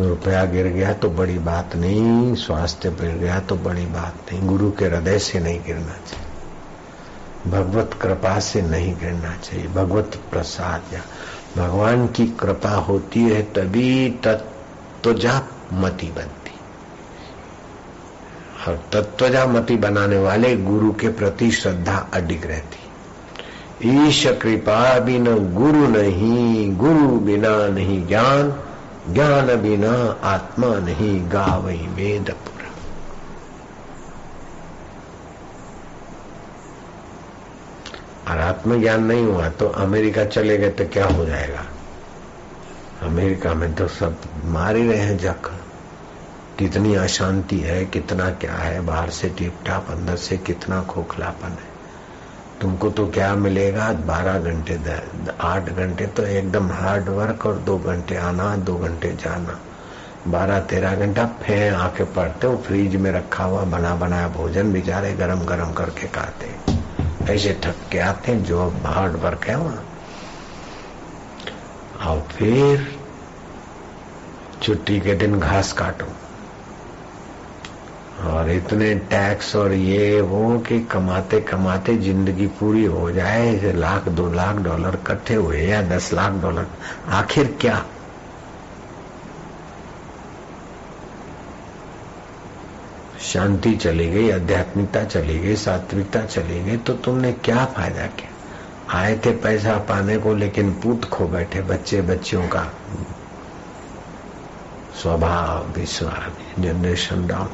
रुपया 0.09 0.45
गिर 0.45 0.67
गया 0.67 0.93
तो 0.93 1.11
बड़ी 1.11 1.39
बात 1.39 1.77
नहीं, 1.77 2.35
स्वास्थ्य 2.35 2.91
गिर 2.91 3.11
गया 3.11 3.41
तो 3.41 3.57
बड़ी 3.57 3.87
बात 3.87 4.33
नहीं, 4.33 4.49
गुरु 4.49 4.71
के 4.71 4.85
हृदय 4.85 5.19
से 5.19 5.41
नहीं 5.41 5.61
गिरना 5.67 5.97
चाहिए। 6.07 6.27
भगवत 7.51 7.99
कृपा 8.03 8.39
से 8.41 8.63
नहीं 8.63 8.95
गिरना 8.97 9.37
चाहिए, 9.37 9.67
भगवत 9.67 10.21
प्रसाद 10.31 10.93
या, 10.93 11.03
भगवान 11.57 12.07
की 12.07 12.27
कृपा 12.27 12.71
होती 12.71 13.21
है 13.21 13.43
तभी 13.43 14.11
तत्वजा 14.11 15.43
मती 15.73 16.11
बनती 16.11 16.38
और 18.67 18.85
तत्वजा 18.93 19.47
मति 19.47 19.77
बनाने 19.77 20.19
वाले 20.19 20.57
गुरु 20.57 20.93
के 20.93 21.09
प्रति 21.09 21.51
श्रद्धा 21.51 22.09
अडिग 22.13 22.47
रहती। 22.47 22.79
ईश 23.89 24.27
कृपा 24.43 24.99
बिना 24.99 25.31
गुरु 25.31 25.89
नहीं, 25.89 26.77
गुरु 26.77 27.09
बिना 27.21 27.67
नहीं 27.67 28.07
ज्ञान 28.07 28.55
ज्ञान 29.09 29.55
बिना 29.57 29.93
आत्मा 30.25 30.75
नहीं, 30.75 31.21
गावई 31.33 31.87
वेदपुर। 31.95 32.57
और 38.29 38.39
आत्मज्ञान 38.39 39.05
नहीं 39.05 39.25
हुआ 39.25 39.49
तो 39.49 39.69
अमेरिका 39.69 40.25
चले 40.25 40.57
गए 40.59 40.71
तो 40.71 40.85
क्या 40.85 41.07
हो 41.07 41.25
जाएगा? 41.25 41.65
अमेरिका 43.03 43.55
में 43.55 43.75
तो 43.75 43.89
सब 43.89 44.17
मार 44.45 44.77
ही 44.77 44.89
रहे 44.89 44.99
हैं 44.99 45.19
जख 45.19 45.51
कितनी 46.59 46.95
अशांति 46.95 47.59
है, 47.59 47.85
कितना 47.85 48.31
क्या 48.31 48.55
है, 48.55 48.81
बाहर 48.81 49.11
से 49.11 49.29
टिप 49.29 49.59
टाप 49.67 49.87
अंदर 49.91 50.17
से 50.17 50.37
कितना 50.37 50.83
खोखलापन 50.83 51.49
है। 51.49 51.79
तुमको 52.61 52.91
तो 52.91 53.07
क्या 53.07 53.35
मिलेगा? 53.35 53.93
बारह 53.93 54.39
घंटे 54.39 54.81
आठ 55.41 55.63
घंटे 55.63 56.07
तो 56.07 56.23
एकदम 56.23 56.73
हार्ड 56.73 57.09
वर्क 57.09 57.47
और 57.47 57.59
दो 57.59 57.79
घंटे 57.79 58.17
आना, 58.17 58.57
दो 58.57 58.77
घंटे 58.77 59.13
जाना। 59.13 59.61
बारह, 60.29 60.61
तेरह 60.61 60.95
घंटा 60.97 61.27
फें 61.27 61.71
आके 61.71 62.05
पड़ते 62.05 62.47
हो 62.47 62.57
फ्रिज 62.57 62.97
में 62.97 63.13
रखा 63.13 63.45
हुआ, 63.45 63.63
बना, 63.63 63.95
बनाया 63.95 64.29
भोजन 64.29 64.73
बेचारे 64.73 65.13
गरम 65.13 65.41
गरम 65.41 65.73
करके 65.73 66.07
खाते। 66.07 66.55
ऐसे 67.35 67.61
थक 67.65 67.75
के 67.93 67.99
आते 67.99 68.37
जो 68.37 68.73
हार्ड 68.85 69.17
वर्क 69.17 69.45
है 69.45 69.57
वहाँ। 69.57 69.85
और 72.07 72.21
फिर, 72.21 72.99
छुट्टी 74.63 75.01
के 75.01 75.15
दिन 75.15 75.41
घास 75.41 75.73
काटो। 75.73 76.07
और 78.19 78.51
इतने 78.51 78.95
टैक्स 78.95 79.57
और 79.57 79.73
ये 79.73 80.21
वो 80.21 80.59
कि 80.59 80.81
कमाते 80.81 81.41
कमाते 81.41 81.97
ज़िंदगी 81.97 82.47
पूरी 82.47 82.85
हो 82.85 83.11
जाए 83.11 83.73
लाख, 83.73 84.09
दो 84.09 84.33
लाख 84.33 84.57
डॉलर 84.57 84.95
इकट्ठे 84.95 85.35
हुए 85.35 85.61
या 85.61 85.83
दस 85.83 86.13
लाख 86.13 86.33
डॉलर, 86.33 86.67
आखिर 87.09 87.57
क्या? 87.61 87.85
शांति 93.21 93.75
चली 93.77 94.09
गई, 94.09 94.31
आध्यात्मिकता 94.31 95.05
चली 95.05 95.39
गई, 95.39 95.57
सात्विकता 95.57 96.25
चली 96.25 96.65
गई 96.65 96.77
तो 96.77 96.93
तुमने 96.93 97.33
क्या 97.33 97.65
फ़ायदा 97.65 98.07
किया? 98.07 98.31
आए 98.99 99.19
थे 99.19 99.31
पैसा 99.31 99.77
पाने 99.79 100.19
को, 100.19 100.35
लेकिन 100.35 100.73
पूत 100.73 101.05
खो 101.05 101.27
बैठे 101.27 101.61
बच्चे, 101.61 102.03
बच्चियों 102.03 102.49
का। 102.49 102.73
स्वभाव, 105.03 105.67
विश्वास 105.81 106.61
जनरेशन 106.61 107.27
डाउन 107.27 107.49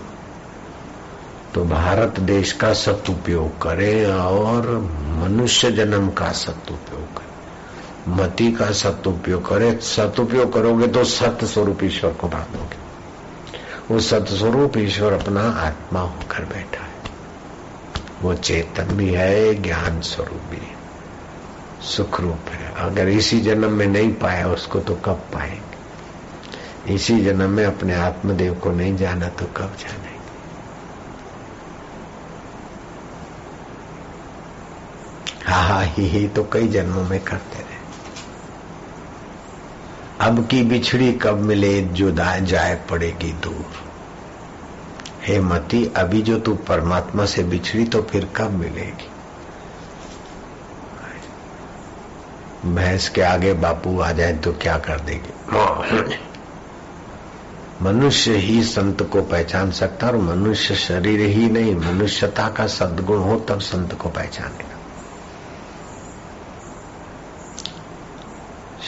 तो 1.54 1.64
भारत 1.64 2.20
देश 2.20 2.52
का 2.52 2.72
सदुपयोग 2.72 3.62
करे 3.62 4.12
और 4.12 4.78
मनुष्य 5.06 5.70
जन्म 5.70 6.10
का 6.10 6.32
सदुपयोग 6.32 7.18
करे। 7.18 7.34
मति 8.08 8.52
का 8.52 8.70
सदुपयोग 8.70 9.48
करे। 9.48 9.78
सदुपयोग 9.82 10.52
करोगे 10.52 10.86
तो 10.86 11.04
सत्य 11.04 11.46
स्वरूप 11.46 11.84
ईश्वर 11.84 12.12
को 12.12 12.28
बांधोगे। 12.28 12.84
वो 13.90 14.00
सतस्वरूप 14.00 14.76
ईश्वर 14.76 15.12
अपना 15.12 15.40
आत्मा 15.40 16.00
होकर 16.00 16.44
बैठा 16.44 16.82
है। 16.82 16.92
वो 18.22 18.34
चेतन 18.34 18.84
भी 18.84 19.10
है, 19.10 19.54
ज्ञान 19.54 20.00
स्वरूप 20.00 20.42
भी 20.50 20.56
है। 20.56 20.74
सुख 21.82 22.20
रूप 22.20 22.48
है। 22.50 22.74
अगर 22.76 23.08
इसी 23.08 23.40
जन्म 23.40 23.72
में 23.72 23.86
नहीं 23.86 24.14
पाया 24.14 24.48
उसको 24.48 24.78
तो 24.78 24.94
कब 24.94 25.22
पाएँगे? 25.34 25.74
इसी 26.94 27.20
जन्म 27.20 27.50
में 27.50 27.64
अपने 27.64 27.94
आत्मदेव 27.94 28.54
को 28.54 28.70
नहीं 28.70 28.96
जाना 28.96 29.28
तो 29.28 29.44
कब 29.46 29.72
जानेंगे 29.80 30.13
हा 35.54 35.62
हा, 35.62 35.80
ही 35.80 36.28
तो 36.28 36.44
कई 36.52 36.68
जन्मों 36.68 37.04
में 37.04 37.20
करते 37.20 37.58
रहे। 37.58 37.74
अब 40.20 40.46
की 40.46 40.62
बिछड़ी 40.62 41.12
कब 41.12 41.38
मिले 41.38 41.82
जो 41.82 42.10
जाए 42.40 42.84
पड़ेगी 42.90 43.32
दूर। 43.32 43.66
हे 45.22 45.40
मती, 45.40 45.86
अभी 45.96 46.22
जो 46.22 46.38
तू 46.38 46.54
परमात्मा 46.54 47.26
से 47.26 47.42
बिछड़ी 47.42 47.84
तो 47.84 48.02
फिर 48.02 48.28
कब 48.36 48.50
मिलेगी? 48.50 49.08
भैंस 52.74 53.08
के 53.08 53.22
आगे 53.22 53.52
बापू 53.52 54.00
आ 54.00 54.12
जाए 54.12 54.32
तो 54.32 54.52
क्या 54.52 54.78
कर 54.78 55.00
देगी? 55.00 56.14
मनुष्य 57.82 58.36
ही 58.36 58.62
संत 58.62 59.02
को 59.02 59.22
पहचान 59.22 59.70
सकता 59.70 60.06
और 60.06 60.16
मनुष्य 60.16 60.74
शरीर 60.74 61.20
ही 61.20 61.50
नहीं, 61.50 61.76
मनुष्यता 61.76 62.48
का 62.48 62.66
सद्गुण 62.66 63.18
हो 63.18 63.40
तब 63.40 63.60
संत 63.60 63.94
को 63.94 64.08
पहचानेगा। 64.08 64.73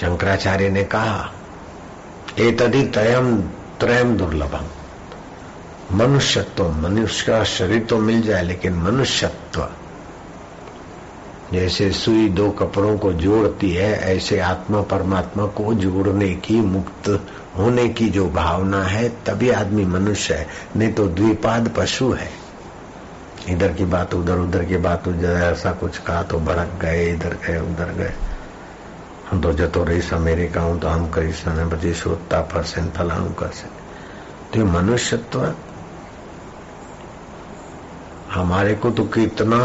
शंकराचार्य 0.01 0.69
ने 0.69 0.85
कहा, 0.85 1.33
एतदि 2.39 2.83
तयम 2.83 3.41
त्रयम 3.81 4.17
दुर्लभम। 4.17 4.65
मनुष्यत्व, 5.97 6.69
मनुष्य 6.69 7.27
का 7.27 7.45
शरीर 7.45 7.83
तो 7.83 7.99
मिल 7.99 8.23
जाए, 8.23 8.43
लेकिन 8.43 8.75
मनुष्यत्व। 8.75 9.69
जैसे 11.53 11.93
सुई 11.93 12.29
दो 12.29 12.51
कपड़ों 12.51 12.99
को 12.99 13.13
जोड़ती 13.13 13.71
है, 13.71 14.17
ऐसे 14.17 14.41
आत्मा 14.41 14.83
परमात्मा 14.83 15.47
को 15.47 15.75
जोड़ने 15.75 16.35
की, 16.35 16.61
मुक्त 16.61 17.25
होने 17.57 17.89
की 17.89 18.09
जो 18.09 18.29
भावना 18.29 18.83
है, 18.83 19.09
तभी 19.09 19.51
आदमी 19.51 19.85
मनुष्य 19.85 20.35
है, 20.35 20.47
नहीं 20.77 20.93
तो 20.93 21.09
द्विपाद 21.09 21.71
पशु 21.77 22.13
है। 22.13 22.31
इधर 23.49 23.73
की 23.73 23.85
बात 23.85 24.15
उधर 24.15 24.35
उधर 24.35 24.65
की 24.65 24.77
बात, 24.77 25.09
उधर 25.09 25.33
ऐसा 25.33 25.73
कुछ 25.73 25.99
कहा 25.99 26.23
तो 26.23 26.39
भड़क 26.39 26.79
गए, 26.83 27.13
इधर 27.13 27.37
गए, 27.47 27.59
उधर 27.59 27.93
गए। 27.93 28.13
దొజతో 29.35 29.81
రైస్ 29.89 30.11
అమెరికా 30.15 30.61
అహం 30.91 31.05
క్రైస్తాన 31.15 31.63
ప్రదేశో 31.73 32.11
తాపర్సెన్ 32.33 32.91
कर 33.41 33.51
से 33.53 33.69
तो 34.53 34.65
मनुष्यत्व 34.65 35.41
हमारे 38.31 38.75
को 38.75 38.91
तो 38.91 39.05
कितना 39.05 39.59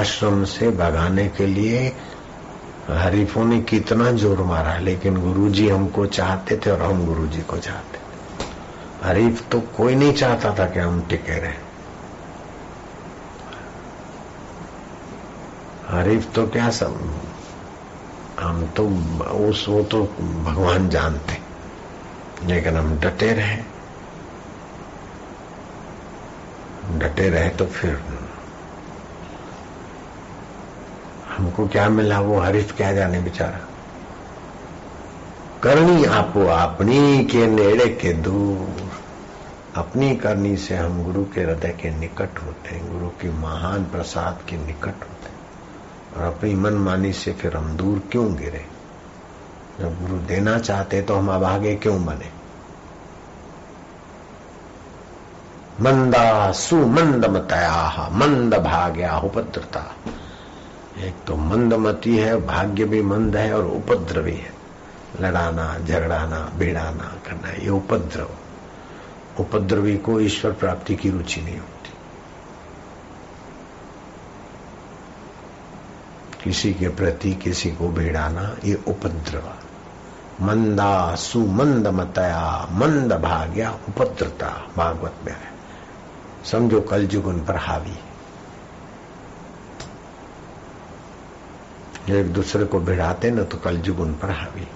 आश्रम 0.00 0.44
से 0.44 0.70
भगाने 0.70 1.26
के 1.28 1.46
लिए 1.46 1.80
हरीफों 2.90 3.44
ने 3.44 3.60
कितना 3.62 4.10
ज़ोर 4.12 4.40
मारा, 4.42 4.76
लेकिन 4.78 5.20
गुरुजी 5.20 5.68
हमको 5.68 6.06
चाहते 6.06 6.56
थे 6.56 6.70
और 6.70 6.82
हम 6.82 7.04
गुरुजी 7.06 7.42
को 7.42 7.58
चाहते 7.58 7.98
थे। 7.98 8.46
हरीफ 9.04 9.42
तो 9.52 9.60
कोई 9.76 9.94
नहीं 9.94 10.12
चाहता 10.14 10.54
था 10.58 10.66
कि 10.66 10.80
हम 10.80 11.00
टिके 11.10 11.38
रहे। 11.38 11.58
हरीफ 15.88 16.32
तो 16.34 16.46
क्या 16.46 16.70
सब 16.70 16.92
हम 18.40 18.66
तो 18.66 18.88
उस 19.24 19.66
वो 19.68 19.82
तो 19.82 20.02
भगवान 20.44 20.88
जानते। 20.88 21.38
लेकिन 22.46 22.76
हम 22.76 22.98
डटे 22.98 23.32
रहे। 23.32 23.56
डटे 26.98 27.28
रहे 27.28 27.48
तो 27.48 27.66
फिर 27.66 28.02
हमको 31.36 31.68
क्या 31.68 31.88
मिला 31.88 32.20
वो 32.20 32.38
हरीफ 32.38 32.76
क्या 32.76 32.92
जाने 32.92 33.20
बेचारा। 33.20 33.60
करनी 35.62 36.04
आपो 36.04 36.46
अपनी 36.46 37.24
के 37.24 37.46
नेड़े 37.46 37.88
के 37.88 38.12
दूर। 38.12 38.90
अपनी 39.76 40.16
करनी 40.16 40.56
से 40.56 40.76
हम 40.76 41.04
गुरु 41.04 41.24
के 41.24 41.40
हृदय 41.40 41.68
के 41.68 41.90
निकट 41.90 42.42
होते 42.42 42.74
हैं। 42.74 42.92
गुरु 42.92 43.08
की 43.08 43.30
महान 43.30 43.84
प्रसाद 43.84 44.38
के 44.48 44.56
निकट 44.56 45.02
होते 45.02 45.13
और 46.16 46.22
अपनी 46.22 46.54
मनमानी 46.54 47.12
से 47.12 47.32
फिर 47.32 47.56
हम 47.56 47.76
दूर 47.76 48.02
क्यों 48.12 48.36
गिरे? 48.36 48.66
जब 49.80 50.00
गुरु 50.00 50.18
देना 50.18 50.58
चाहते 50.58 51.02
तो 51.02 51.14
हम 51.14 51.30
अभागे 51.30 51.74
क्यों 51.76 52.04
बने? 52.04 52.44
मंदा 55.80 56.52
सुमंद 56.52 57.24
मतया 57.24 58.08
मंद 58.12 58.54
भाग्या 58.54 59.18
उपद्रता। 59.18 59.96
एक 60.98 61.14
तो 61.26 61.36
मंदमती 61.36 62.16
है, 62.16 62.46
भाग्य 62.46 62.84
भी 62.84 63.02
मंद 63.02 63.36
है 63.36 63.54
और 63.54 63.64
उपद्र 63.64 64.20
भी 64.20 64.36
है। 64.36 64.54
लड़ाना, 65.20 65.78
झगड़ाना, 65.78 66.52
भिड़ाना 66.56 67.12
करना, 67.26 67.50
ये 67.50 67.68
उपद्रव। 67.68 68.30
उपद्रवी 69.40 69.96
को 69.96 70.20
ईश्वर 70.20 70.52
प्राप्ति 70.52 70.96
की 70.96 71.10
रुचि 71.10 71.40
नहीं 71.40 71.58
होती। 71.58 71.73
किसी 76.44 76.74
के 76.74 76.88
प्रति 76.88 77.32
किसी 77.34 77.70
को 77.70 77.88
भिड़ाना, 77.88 78.56
ये 78.64 78.74
उपद्रव। 78.88 79.52
मंदा 80.44 81.14
सुमंद 81.14 81.86
मतया, 81.86 82.68
मंद 82.72 83.12
भाग्या 83.12 83.70
उपद्रता 83.88 84.48
भागवत 84.76 85.14
में 85.24 85.32
है। 85.32 85.54
समझो 86.44 86.80
कलयुग 86.80 87.26
उन 87.26 87.44
पर 87.44 87.56
हावी 87.56 87.98
एक 92.10 92.32
दूसरे 92.32 92.64
को 92.64 92.80
भिड़ाते 92.80 93.30
ना 93.30 93.42
तो 93.42 93.58
कलयुग 93.58 94.00
उन 94.00 94.12
पर 94.14 94.30
हावी 94.30 94.68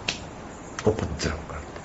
उपद्रव 0.86 1.36
करते। 1.50 1.80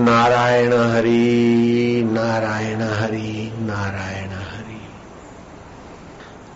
नारायण 0.00 0.72
हरि 0.72 2.02
नारायण 2.12 2.82
हरि 2.82 3.52
नारायण 3.56 4.30
हरि। 4.30 4.69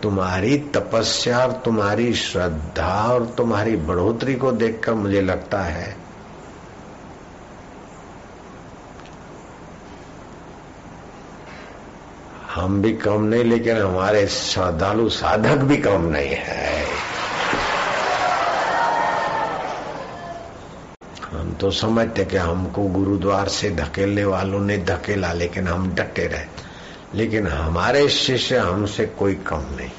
तुम्हारी 0.03 0.57
तपस्या 0.75 1.39
और 1.39 1.53
तुम्हारी 1.65 2.13
श्रद्धा 2.15 2.95
और 3.13 3.27
तुम्हारी 3.37 3.77
बढ़ोतरी 3.77 4.35
को 4.35 4.53
देखकर 4.53 4.95
मुझे 4.95 5.21
लगता 5.21 5.63
है 5.63 5.97
हम 12.55 12.81
भी 12.83 12.93
कम 12.93 13.23
नहीं, 13.23 13.45
लेकिन 13.45 13.77
हमारे 13.77 14.27
श्रद्धालु 14.27 15.09
साधक 15.09 15.63
भी 15.63 15.77
कम 15.77 16.03
नहीं 16.07 16.35
है। 16.35 16.85
हम 21.33 21.53
तो 21.61 21.71
समझते 21.71 22.25
कि 22.25 22.37
हमको 22.37 22.83
गुरुद्वार 22.89 23.49
से 23.49 23.71
धकेलने 23.71 24.25
वालों 24.25 24.61
ने 24.61 24.77
धकेला, 24.85 25.33
लेकिन 25.33 25.69
हम 25.69 25.95
डटे 25.95 26.27
रहे 26.27 26.47
लेकिन 27.15 27.47
हमारे 27.47 28.09
शिष्य 28.09 28.59
हमसे 28.59 29.07
कोई 29.07 29.35
कम 29.35 29.63
नहीं। 29.77 29.91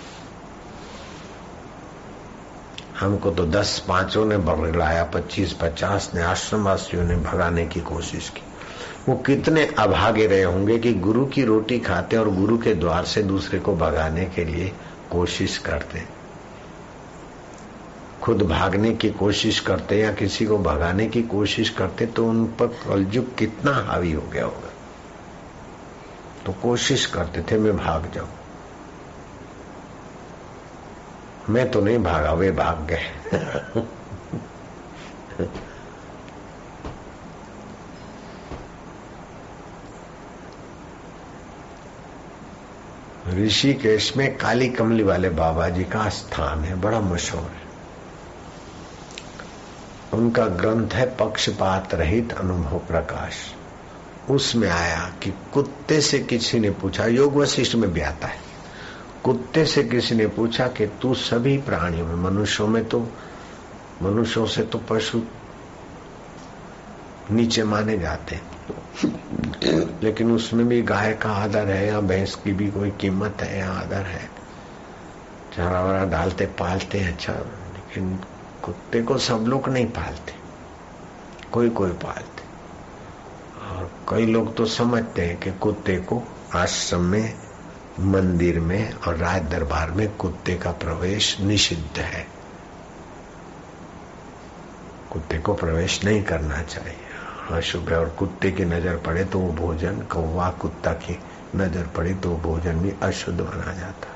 हमको 3.00 3.32
तो 3.32 3.46
दस 3.46 3.86
पाँचों 3.88 4.26
ने 4.26 4.38
बगड़ाया, 4.38 5.04
पच्चीस 5.04 5.54
पचास 5.54 6.12
ने, 6.16 6.22
आश्रमवासियों 6.22 7.04
ने 7.04 7.16
भगाने 7.16 7.66
की 7.66 7.80
कोशिश 7.80 8.30
की। 8.30 8.42
वो 9.10 9.16
कितने 9.16 9.66
अभागे 9.66 10.28
रहे 10.28 10.44
होंगे 10.44 10.78
कि 10.80 10.94
गुरु 10.94 11.26
की 11.26 11.44
रोटी 11.44 11.80
खाते 11.80 12.18
और 12.18 12.30
गुरु 12.30 12.58
के 12.58 12.74
द्वार 12.74 13.06
से 13.06 13.24
दूसरे 13.24 13.60
को 13.60 13.76
भगाने 13.76 14.26
के 14.26 14.46
लिए 14.46 14.72
कोशिश 15.12 15.58
करते। 15.58 16.04
खुद 18.22 18.42
भागने 18.42 18.94
की 18.94 19.10
कोशिश 19.10 19.60
करते 19.60 20.00
या 20.00 20.14
किसी 20.14 20.46
को 20.46 20.58
भगाने 20.58 21.08
की 21.08 21.24
कोशिश 21.24 21.70
करते 21.70 22.06
तो 22.06 22.28
उन 22.28 22.46
पर 22.46 22.68
कलयुग 22.68 23.36
कितना 23.36 23.74
हावी 23.74 24.12
हो 24.12 24.22
गया 24.22 24.46
होगा। 24.46 24.72
तो 26.46 26.54
कोशिश 26.54 27.06
करते 27.06 27.42
थे, 27.42 27.58
मैं 27.58 27.78
भाग 27.78 28.12
जाऊँ। 28.12 28.30
मैं 31.50 31.72
तो 31.72 31.82
नहीं 31.82 32.00
भागा, 32.00 32.32
वे 32.32 32.52
भाग 32.52 32.80
गए। 32.82 33.12
ऋषिकेश 43.30 44.18
में 44.18 44.38
काली 44.38 44.70
कमली 44.70 45.04
वाले 45.04 45.30
बाबा 45.30 45.70
जी 45.70 45.84
का 45.84 46.10
स्थान 46.10 46.60
है, 46.60 46.76
बड़ा 46.76 47.00
मशहूर 47.00 47.52
है। 47.52 47.66
उनका 50.14 50.46
ग्रंथ 50.46 50.90
है 50.90 51.16
पक्षपात 51.16 51.94
रहित 51.94 52.34
अनुभव 52.34 52.80
प्रकाश। 52.80 53.34
उसमें 54.30 54.70
आया 54.70 55.02
कि 55.24 55.32
कुत्ते 55.54 56.00
से 56.02 56.20
किसी 56.20 56.60
ने 56.60 56.70
पूछा, 56.72 57.06
योग 57.06 57.36
वशिष्ठ 57.36 57.76
में 57.76 57.92
भी 57.94 58.02
आता 58.02 58.28
है, 58.28 58.40
कुत्ते 59.24 59.66
से 59.66 59.84
किसी 59.84 60.16
ने 60.16 60.28
पूछा 60.28 60.68
कि 60.68 60.86
तू 61.02 61.14
सभी 61.14 61.58
प्राणियों 61.58 62.08
में, 62.08 62.16
मनुष्यों 62.24 62.68
में 62.68 62.84
तो 62.90 63.00
मनुष्यों 64.02 64.46
से 64.46 64.64
तो 64.64 64.78
पशु 64.90 65.22
नीचे 67.32 67.64
माने 67.64 67.98
जाते 67.98 68.40
लेकिन 70.04 70.32
उसमें 70.32 70.68
भी 70.68 70.82
गाय 70.82 71.14
का 71.14 71.30
आदर 71.34 71.68
है, 71.68 71.86
या 71.88 72.00
भैंस 72.02 72.36
की 72.36 72.52
भी 72.52 72.70
कोई 72.72 72.92
कीमत 72.92 73.42
है, 73.42 73.58
या 73.60 73.70
आदर 73.72 74.06
है। 74.06 74.30
चारा 75.54 75.82
वारा 75.82 76.06
डालते 76.06 76.46
पालते 76.60 77.00
हैं 77.00 77.14
अच्छा 77.14 77.34
लेकिन 77.34 78.16
कुत्ते 78.64 79.02
को 79.02 79.18
सब 79.18 79.46
लोग 79.48 79.70
नहीं 79.70 79.86
पालते, 79.92 80.34
कोई 81.52 81.70
कोई 81.70 81.92
पालते। 82.04 82.35
कई 84.10 84.26
लोग 84.26 84.56
तो 84.56 84.66
समझते 84.66 85.22
हैं 85.22 85.40
कि 85.40 85.52
कुत्ते 85.52 85.98
को 85.98 86.22
आश्रम 86.56 87.02
में, 87.02 87.34
मंदिर 88.00 88.60
में 88.60 88.94
और 88.94 89.16
राज 89.18 89.42
दरबार 89.42 89.92
में 89.92 90.08
कुत्ते 90.18 90.56
का 90.56 90.72
प्रवेश 90.72 91.40
निषिद्ध 91.40 92.00
है। 92.00 92.28
कुत्ते 95.12 95.38
को 95.38 95.54
प्रवेश 95.54 96.04
नहीं 96.06 96.24
करना 96.24 96.62
चाहिए। 96.62 96.98
अशुभ 97.52 97.90
है, 97.90 98.00
और 98.00 98.10
कुत्ते 98.10 98.52
की 98.52 98.66
नज़र 98.66 98.98
पड़े 98.98 99.26
तो 99.26 99.40
वो 99.40 99.52
भोजन, 99.54 100.02
कौवा 100.02 100.50
कुत्ता 100.50 100.94
की 100.94 101.20
नज़र 101.56 101.88
पड़े 101.88 102.14
तो 102.14 102.36
भोजन 102.36 102.80
भी 102.80 102.94
अशुद्ध 103.04 103.40
बना 103.42 103.74
जाता 103.74 104.10
है। 104.10 104.15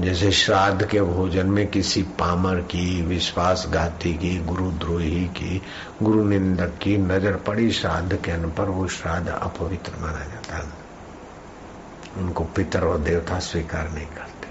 जैसे 0.00 0.32
श्राद्ध 0.32 0.86
के 0.86 1.00
भोजन 1.00 1.46
में 1.46 1.66
किसी 1.66 2.02
पामर 2.02 2.54
की, 2.54 3.02
विश्वासघाती 3.02 4.14
की, 4.14 4.38
गुरुद्रोही 4.38 5.24
की 5.24 5.62
गुरु 6.02 6.24
निंदक 6.24 6.78
की 6.82 6.98
नज़र 6.98 7.36
पड़ी 7.36 7.72
श्राद्ध 7.72 8.16
के 8.24 8.30
अन्न 8.30 8.50
पर, 8.50 8.64
वो 8.64 8.88
श्राद्ध 8.88 9.28
अपवित्र 9.28 9.92
माना 10.00 10.18
जाता 10.18 10.56
है। 10.56 10.72
उनको 12.16 12.44
पितर 12.44 12.84
और 12.84 12.98
देवता 12.98 13.38
स्वीकार 13.38 13.90
नहीं 13.90 14.06
करते। 14.06 14.48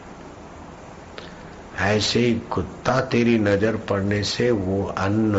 ऐसे 1.84 2.20
ही 2.20 2.34
कुत्ता 2.34 3.02
तेरी 3.02 3.40
नज़र 3.40 3.76
पड़ने 3.76 4.24
से 4.24 4.52
वो 4.52 4.86
अन्न 4.98 5.36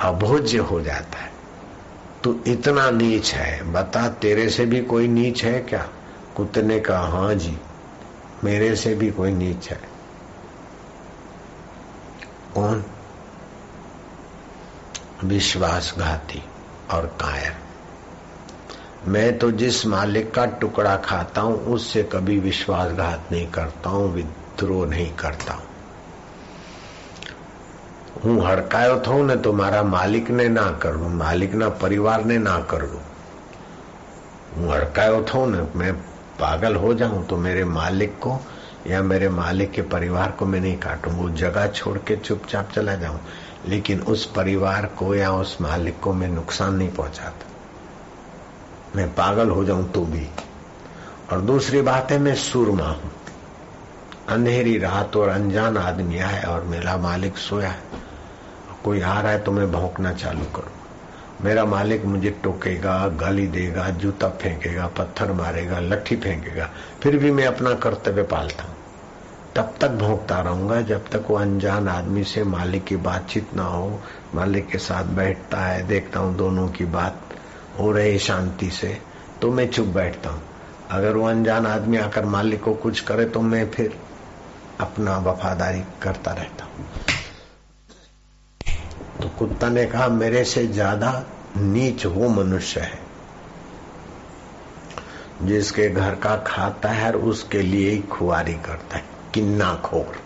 अभोज्य 0.00 0.58
हो 0.58 0.80
जाता 0.80 1.18
है। 1.18 1.32
तू 2.24 2.40
इतना 2.46 2.90
नीच 2.90 3.34
है, 3.34 3.72
बता 3.72 4.08
तेरे 4.08 4.48
से 4.48 4.66
भी 4.66 4.80
कोई 4.80 5.08
नीच 5.08 5.44
है 5.44 5.60
क्या? 5.60 5.88
कुत्ते 6.36 6.62
ने 6.62 6.80
कहा 6.80 7.06
हाँ 7.06 7.34
जी। 7.34 7.58
मेरे 8.43 8.75
से 8.75 8.95
भी 8.95 9.09
कोई 9.11 9.31
नीच 9.33 9.69
है 9.69 9.79
कौन 12.55 12.83
विश्वासघाती 15.25 16.41
और 16.93 17.05
कायर 17.21 17.53
मैं 19.07 19.37
तो 19.37 19.51
जिस 19.53 19.85
मालिक 19.87 20.33
का 20.33 20.45
टुकड़ा 20.59 20.95
खाता 21.03 21.41
हूं 21.41 21.55
उससे 21.73 22.03
कभी 22.13 22.39
विश्वासघात 22.41 23.31
नहीं 23.31 23.47
करता 23.51 23.89
हूं 23.89 24.09
विद्रोह 24.11 24.85
नहीं 24.87 25.11
करता 25.15 25.53
हूं 25.53 25.73
હું 28.17 28.35
હડકાયો 28.41 28.97
થઉં 28.99 29.25
ને 29.25 29.35
તો 29.37 29.51
મારા 29.53 29.83
માલિકને 29.89 30.45
ના 30.49 30.71
કરવું 30.79 31.15
માલિકના 31.17 31.69
પરિવારને 31.79 32.37
ના 32.39 32.59
કરવું 32.67 33.03
હું 34.51 34.69
હડકાયો 34.71 35.21
થઉં 35.23 35.51
ને 35.51 35.63
मैं 35.75 35.91
पागल 36.40 36.76
हो 36.76 36.94
जाऊँ 36.94 37.26
तो 37.26 37.36
मेरे 37.36 37.64
मालिक 37.64 38.10
को 38.10 38.40
या 38.86 39.02
मेरे 39.02 39.28
मालिक 39.28 39.70
के 39.70 39.82
परिवार 39.82 40.30
को 40.30 40.46
मैं 40.46 40.60
नहीं 40.60 40.78
काटूं 40.78 41.12
वो 41.12 41.30
जगह 41.30 41.66
छोड़ 41.66 41.98
के 41.98 42.16
चुपचाप 42.16 42.70
चला 42.70 42.94
जाऊँ। 42.94 43.20
लेकिन 43.68 44.00
उस 44.00 44.26
परिवार 44.26 44.86
को 44.86 45.14
या 45.14 45.32
उस 45.32 45.58
मालिक 45.60 46.00
को 46.00 46.12
मैं 46.12 46.28
नुकसान 46.28 46.74
नहीं 46.74 46.92
पहुंचाता। 46.92 47.46
मैं 48.96 49.14
पागल 49.14 49.50
हो 49.50 49.64
जाऊँ 49.64 49.90
तो 49.90 50.04
भी। 50.04 50.28
और 51.32 51.40
दूसरी 51.40 51.80
बात 51.80 52.10
है, 52.10 52.18
मैं 52.18 52.34
सुरमा 52.34 52.86
हूँ। 52.86 53.12
अंधेरी 54.28 54.78
रात 54.78 55.16
और 55.16 55.28
अनजान 55.28 55.76
आदमी 55.76 56.18
आए 56.18 56.42
और 56.42 56.62
मेरा 56.62 56.96
मालिक 56.96 57.36
सोया 57.36 57.68
है। 57.68 57.82
कोई 58.84 59.00
आ 59.00 59.20
रहा 59.20 59.32
है 59.32 59.38
तो 59.38 59.52
मैं 59.52 59.72
भौंकना 59.72 60.12
चालू 60.12 60.44
करूँ। 60.44 60.79
मेरा 61.44 61.64
मालिक 61.64 62.04
मुझे 62.04 62.30
टोकेगा, 62.44 63.06
गाली 63.20 63.46
देगा, 63.46 63.88
जूता 63.90 64.28
फेंकेगा, 64.40 64.86
पत्थर 64.98 65.32
मारेगा, 65.32 65.78
लट्ठी 65.80 66.16
फेंकेगा, 66.16 66.68
फिर 67.02 67.16
भी 67.18 67.30
मैं 67.30 67.46
अपना 67.46 67.74
कर्तव्य 67.74 68.22
पालता 68.22 68.64
हूँ। 68.64 68.76
तब 69.56 69.74
तक 69.80 69.90
भोंकता 70.00 70.40
रहूँगा 70.40 70.80
जब 70.82 71.08
तक 71.08 71.26
वो 71.30 71.36
अनजान 71.36 71.88
आदमी 71.88 72.24
से 72.24 72.44
मालिक 72.44 72.84
की 72.84 72.96
बातचीत 72.98 73.54
ना 73.56 73.62
हो, 73.62 74.00
मालिक 74.34 74.68
के 74.68 74.78
साथ 74.78 75.04
बैठता 75.14 75.60
है, 75.60 75.86
देखता 75.86 76.20
हूँ 76.20 76.36
दोनों 76.36 76.68
की 76.68 76.84
बात 76.84 77.20
हो 77.78 77.90
रही 77.92 78.18
शांति 78.18 78.70
से 78.70 78.96
तो 79.42 79.50
मैं 79.52 79.68
चुप 79.68 79.86
बैठता 79.86 80.30
हूँ। 80.30 80.42
अगर 80.90 81.16
वो 81.16 81.26
अनजान 81.28 81.66
आदमी 81.66 81.96
आकर 81.96 82.24
मालिक 82.26 82.62
को 82.62 82.74
कुछ 82.74 83.00
करे 83.00 83.24
तो 83.24 83.40
मैं 83.40 83.68
फिर 83.70 83.98
अपना 84.80 85.16
वफादारी 85.20 85.82
करता 86.02 86.32
रहता 86.32 86.64
हूँ। 86.64 87.09
तो 89.20 89.28
कुत्ता 89.28 89.68
ने 89.68 89.84
कहा, 89.86 90.06
मेरे 90.08 90.44
से 90.44 90.66
ज़्यादा 90.68 91.12
नीच 91.56 92.06
वो 92.06 92.28
मनुष्य 92.30 92.80
है, 92.80 92.98
जिसके 95.42 95.88
घर 95.90 96.14
का 96.16 96.36
खाता 96.46 96.88
है 96.90 97.10
और 97.12 97.16
उसके 97.18 97.62
लिए 97.62 97.90
ही 97.90 98.00
खुआरी 98.08 98.54
करता 98.56 98.96
है। 98.96 99.04
किन्ना 99.34 99.74
खोर। 99.84 100.16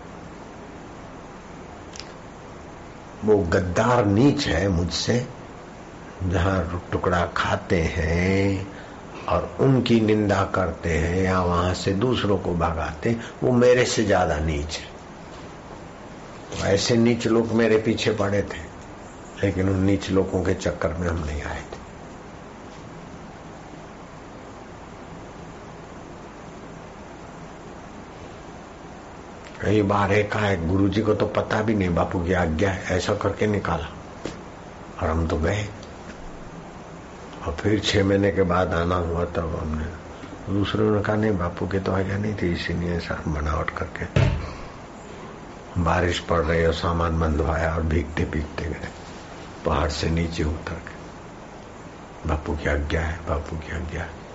वो 3.23 3.37
गद्दार 3.45 4.05
नीच 4.05 4.47
है 4.47 4.67
मुझसे, 4.69 5.25
जहाँ 6.23 6.81
टुकड़ा 6.91 7.25
खाते 7.37 7.81
हैं 7.89 8.67
और 9.27 9.55
उनकी 9.61 9.99
निंदा 10.01 10.43
करते 10.55 10.89
हैं 10.91 11.23
या 11.23 11.41
वहाँ 11.43 11.73
से 11.73 11.93
दूसरों 11.95 12.37
को 12.37 12.53
भगाते 12.55 13.15
वो 13.43 13.51
मेरे 13.53 13.85
से 13.85 14.03
ज़्यादा 14.03 14.37
नीच 14.39 14.77
है। 14.77 14.93
ऐसे 16.65 16.95
नीच 16.97 17.27
लोग 17.27 17.51
मेरे 17.53 17.77
पीछे 17.77 18.11
पड़े 18.13 18.41
थे। 18.43 18.64
लेकिन 19.45 19.69
उन 19.69 19.83
नीच 19.83 20.09
लोगों 20.09 20.43
के 20.43 20.53
चक्कर 20.53 20.93
में 20.93 21.07
हम 21.07 21.25
नहीं 21.25 21.41
आए 21.43 21.61
थे। 21.61 21.83
कई 29.61 29.81
बार 29.81 30.11
एक 30.11 30.35
आए 30.37 30.55
गुरु 30.57 30.87
जी 30.89 31.01
को 31.01 31.13
तो 31.13 31.25
पता 31.27 31.61
भी 31.61 31.75
नहीं, 31.75 31.93
बापू 31.95 32.19
की 32.19 32.33
आज्ञा 32.33 32.69
है, 32.69 32.83
ऐसा 32.97 33.13
करके 33.15 33.47
निकाला 33.47 33.87
और 35.01 35.09
हम 35.09 35.27
तो 35.27 35.37
गए। 35.37 35.67
और 37.45 37.53
फिर 37.53 37.79
छह 37.79 38.03
महीने 38.03 38.31
के 38.31 38.43
बाद 38.43 38.73
आना 38.73 38.95
हुआ 38.95 39.25
तब 39.25 39.55
हमने, 39.55 39.85
दूसरे 40.53 40.89
ने 40.89 41.01
कहा, 41.03 41.15
नहीं, 41.15 41.37
बापू 41.37 41.67
की 41.67 41.79
तो 41.79 41.91
आज्ञा 41.91 42.17
नहीं 42.17 42.35
थी 42.41 42.53
इसीलिए 42.53 42.97
ऐसा 42.97 43.21
बनावट 43.27 43.69
करके 43.69 44.05
बारिश 45.81 46.19
पड़ 46.19 46.41
रही 46.41 46.65
और 46.65 46.73
सामान 46.73 47.19
बंधवाया 47.19 47.73
और 47.75 47.83
भीगते 47.83 48.25
भीगते 48.25 48.65
गए। 48.65 49.04
पहाड़ 49.65 49.89
से 49.89 50.09
नीचे 50.09 50.43
उतर 50.43 50.73
के 50.73 50.95
बापू 52.29 52.55
की 52.55 52.69
आज्ञा 52.69 53.01
है, 53.01 53.19
बापू 53.29 53.55
की 53.55 53.75
आज्ञा 53.75 54.01
है। 54.01 54.25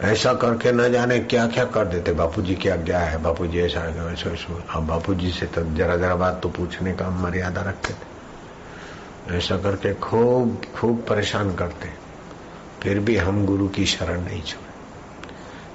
ऐसा 0.00 0.34
करके 0.34 0.72
न 0.72 0.92
जाने 0.92 1.18
क्या 1.18 1.46
क्या 1.46 1.64
कर 1.64 1.86
देते। 1.86 2.12
बापू 2.12 2.42
जी 2.42 2.54
की 2.54 2.68
आज्ञा 2.68 2.98
है 2.98 3.22
बापू 3.22 3.46
जी 3.46 3.60
ऐसा 3.60 3.80
वैसा 3.80 4.64
अब 4.70 4.86
बापू 4.86 5.14
जी 5.14 5.30
से 5.30 5.46
तो 5.46 5.74
जरा 5.74 5.96
जरा 5.96 6.14
बात 6.14 6.40
तो 6.42 6.48
पूछने 6.48 6.92
का 6.92 7.10
मर्यादा 7.10 7.60
रखते 7.60 7.94
थे। 7.94 8.12
ऐसा 9.36 9.56
करके 9.56 9.94
खूब 9.94 10.62
खूब 10.74 11.04
परेशान 11.08 11.54
करते। 11.54 11.90
फिर 12.82 12.98
भी 12.98 13.16
हम 13.16 13.46
गुरु 13.46 13.68
की 13.68 13.86
शरण 13.86 14.20
नहीं 14.20 14.42
छोड़े। 14.42 14.72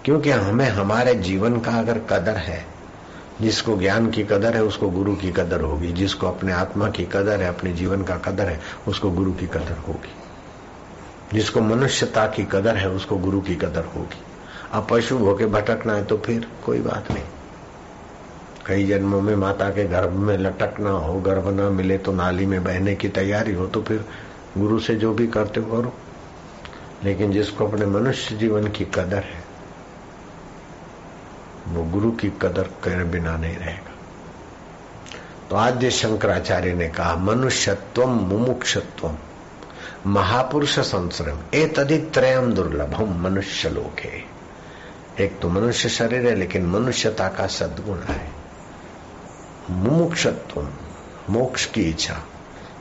क्योंकि 0.05 0.31
हमें, 0.31 0.69
हमारे 0.69 1.15
जीवन 1.15 1.59
का 1.59 1.71
अगर 1.71 1.99
कदर 1.99 2.37
है 2.37 2.76
जिसको 3.41 3.77
ज्ञान 3.77 4.11
की 4.11 4.23
कदर 4.23 4.55
है, 4.55 4.63
उसको 4.63 4.89
गुरु 4.89 5.15
की 5.15 5.31
कदर 5.31 5.61
होगी। 5.61 5.93
जिसको 5.93 6.27
अपने 6.27 6.51
आत्मा 6.51 6.89
की 6.89 7.05
कदर 7.05 7.41
है, 7.41 7.49
अपने 7.49 7.73
जीवन 7.73 8.03
का 8.03 8.15
कदर 8.15 8.45
है, 8.45 8.61
उसको 8.87 9.11
गुरु 9.11 9.33
की 9.33 9.47
कदर 9.47 9.77
होगी। 9.87 10.13
जिसको 11.33 11.61
मनुष्यता 11.61 12.27
की 12.27 12.43
कदर 12.43 12.75
है, 12.75 12.89
उसको 12.89 13.17
गुरु 13.17 13.41
की 13.41 13.55
कदर 13.55 13.83
होगी। 13.83 14.21
अब 14.71 14.87
पशु 14.89 15.17
होके 15.17 15.45
भटकना 15.45 15.93
है 15.93 16.05
तो 16.05 16.17
फिर 16.17 16.47
कोई 16.65 16.79
बात 16.79 17.11
नहीं। 17.11 17.23
कई 18.65 18.87
जन्मों 18.87 19.21
में 19.21 19.35
माता 19.35 19.69
के 19.69 19.87
गर्भ 19.87 20.11
में 20.11 20.37
लटकना 20.37 20.89
हो, 20.89 21.19
गर्भ 21.19 21.49
ना 21.49 21.69
मिले 21.69 21.97
तो 21.97 22.11
नाली 22.11 22.45
में 22.45 22.63
बहने 22.63 22.95
की 22.95 23.09
तैयारी 23.09 23.53
हो 23.53 23.67
तो 23.67 23.81
फिर 23.81 24.05
गुरु 24.57 24.79
से 24.79 24.95
जो 24.95 25.13
भी 25.13 25.27
करते 25.27 25.59
हो 25.59 25.81
करो। 25.81 25.93
लेकिन 27.03 27.31
जिसको 27.31 27.67
अपने 27.67 27.85
मनुष्य 27.85 28.35
जीवन 28.35 28.67
की 28.67 28.85
कदर 28.85 29.17
है 29.17 29.46
वो 31.67 31.83
गुरु 31.83 32.11
की 32.11 32.29
कदर 32.29 32.69
करे 32.83 33.03
बिना 33.03 33.37
नहीं 33.37 33.57
रहेगा। 33.57 33.93
तो 35.49 35.55
आद्य 35.55 35.91
शंकराचार्य 35.91 36.73
ने 36.73 36.87
कहा, 36.87 37.15
मनुष्यत्व 37.15 38.07
मुमुक्षत्व, 38.07 39.15
महापुरुष 40.07 40.79
संश्रम 40.79 41.39
ए 41.53 41.67
तदित्रयम 41.67 42.53
दुर्लभम 42.53 43.21
मनुष्य 43.21 43.69
लोक। 43.69 43.99
है 43.99 44.37
एक 45.19 45.39
तो 45.39 45.49
मनुष्य 45.49 45.89
शरीर 45.89 46.27
है, 46.27 46.35
लेकिन 46.35 46.65
मनुष्यता 46.65 47.27
का 47.27 47.47
सद्गुण 47.47 47.99
है। 47.99 48.31
मुमुक्षत्व, 49.69 50.67
मोक्ष 51.29 51.65
की 51.65 51.83
इच्छा। 51.83 52.23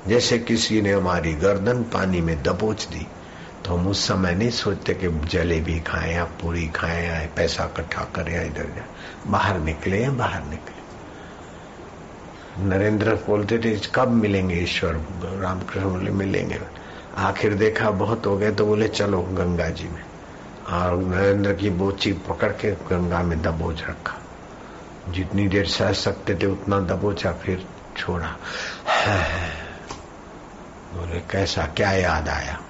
जैसे 0.09 0.39
किसी 0.39 0.83
ने 0.83 0.93
हमारी 0.93 1.33
गर्दन 1.33 1.83
पानी 1.83 2.21
में 2.21 2.43
दबोच 2.43 2.87
दी 2.87 3.07
तो 3.67 3.77
हम 3.77 3.89
उस 3.89 4.09
समय 4.09 4.35
नहीं 4.35 4.51
सोचते 4.51 4.95
कि 4.95 5.09
जलेबी 5.09 5.81
खाएँ 5.81 6.15
या 6.15 6.25
पूरी 6.25 6.69
खाएँ 6.69 7.07
या 7.07 7.29
पैसा 7.37 7.65
इकट्ठा 7.65 8.05
करें 8.05 8.35
या 8.35 8.43
इधर 8.43 8.65
जाए 8.65 8.85
बाहर 9.27 9.59
निकले 9.59 10.03
या 10.03 10.11
बाहर 10.11 10.45
निकले। 10.45 10.77
नरेंद्र 12.63 13.15
बोलते 13.15 13.59
थे, 13.59 13.81
कब 13.95 14.09
मिलेंगे 14.09 14.55
ईश्वर? 14.55 14.93
रामकृष्ण 15.41 15.91
बोले, 15.91 16.11
मिलेंगे। 16.11 16.61
आखिर 17.17 17.55
देखा 17.55 17.91
बहुत 17.91 18.27
हो 18.27 18.37
गए 18.37 18.51
तो 18.51 18.67
बोले, 18.67 18.89
चलो 18.89 19.23
गंगा 19.23 19.69
जी 19.69 19.89
में। 19.89 20.03
और 20.71 20.97
नरेंद्र 20.97 21.53
की 21.53 21.71
बोची 21.71 22.13
पकड़ 22.13 22.53
के 22.53 22.71
गंगा 22.71 23.23
में 23.23 23.43
दबोच 23.43 23.83
रखा। 23.83 24.19
जितनी 25.09 25.49
देर 25.49 25.67
सह 25.67 25.93
सकते 25.93 26.35
थे, 26.35 26.47
उतना 26.47 26.81
दबोचा, 26.81 27.33
फिर 27.33 27.69
छोड़ा। 27.97 28.37
बोले, 30.95 31.21
कैसा, 31.21 31.67
क्या 31.67 31.93
याद 31.93 32.29
आया? 32.29 32.61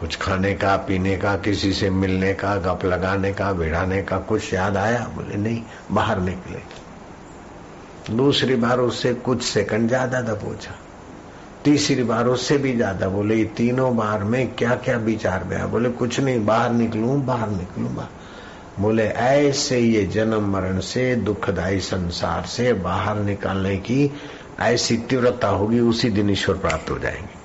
कुछ 0.00 0.16
खाने 0.16 0.54
का, 0.54 0.76
पीने 0.76 1.16
का, 1.16 1.36
किसी 1.36 1.72
से 1.72 1.90
मिलने 1.90 2.34
का, 2.34 2.56
गप 2.56 2.84
लगाने 2.84 3.32
का 3.32 3.52
भिड़ाने 3.52 4.02
का, 4.02 4.18
कुछ 4.18 4.54
याद 4.54 4.76
आया? 4.76 5.00
बोले, 5.16 5.36
नहीं, 5.36 5.62
बाहर 5.92 6.20
निकले। 6.20 6.80
दूसरी 8.16 8.54
बार 8.54 8.80
उससे 8.80 9.14
कुछ 9.14 9.42
सेकंड 9.42 9.88
ज़्यादा 9.88 10.20
दबोचा 10.20 10.74
तीसरी 11.64 12.02
बार 12.02 12.26
उससे 12.26 12.58
भी 12.58 12.76
ज़्यादा 12.76 13.08
बोले, 13.08 13.34
ये 13.34 13.44
तीनों 13.44 13.96
बार 13.96 14.24
में 14.24 14.54
क्या 14.54 14.74
क्या 14.74 14.96
विचार 14.96 15.44
गया 15.44 15.66
बोले, 15.66 15.88
कुछ 15.90 16.20
नहीं, 16.20 16.46
बाहर 16.46 16.70
निकलू 16.70 17.08
बाहर 17.08 17.48
निकलू, 17.48 17.88
बाहर। 17.88 18.82
बोले, 18.82 19.04
ऐसे 19.04 19.78
ये 19.78 20.04
जन्म 20.06 20.52
मरण 20.52 20.80
से, 20.80 21.16
दुखदायी 21.16 21.80
संसार 21.80 22.46
से 22.46 22.72
बाहर 22.72 23.16
निकालने 23.16 23.76
की 23.76 24.12
ऐसी 24.60 24.96
तीव्रता 24.96 25.48
होगी, 25.48 25.80
उसी 25.80 26.10
दिन 26.10 26.30
ईश्वर 26.30 26.56
प्राप्त 26.56 26.90
हो 26.90 26.98
जाएँगे। 26.98 27.39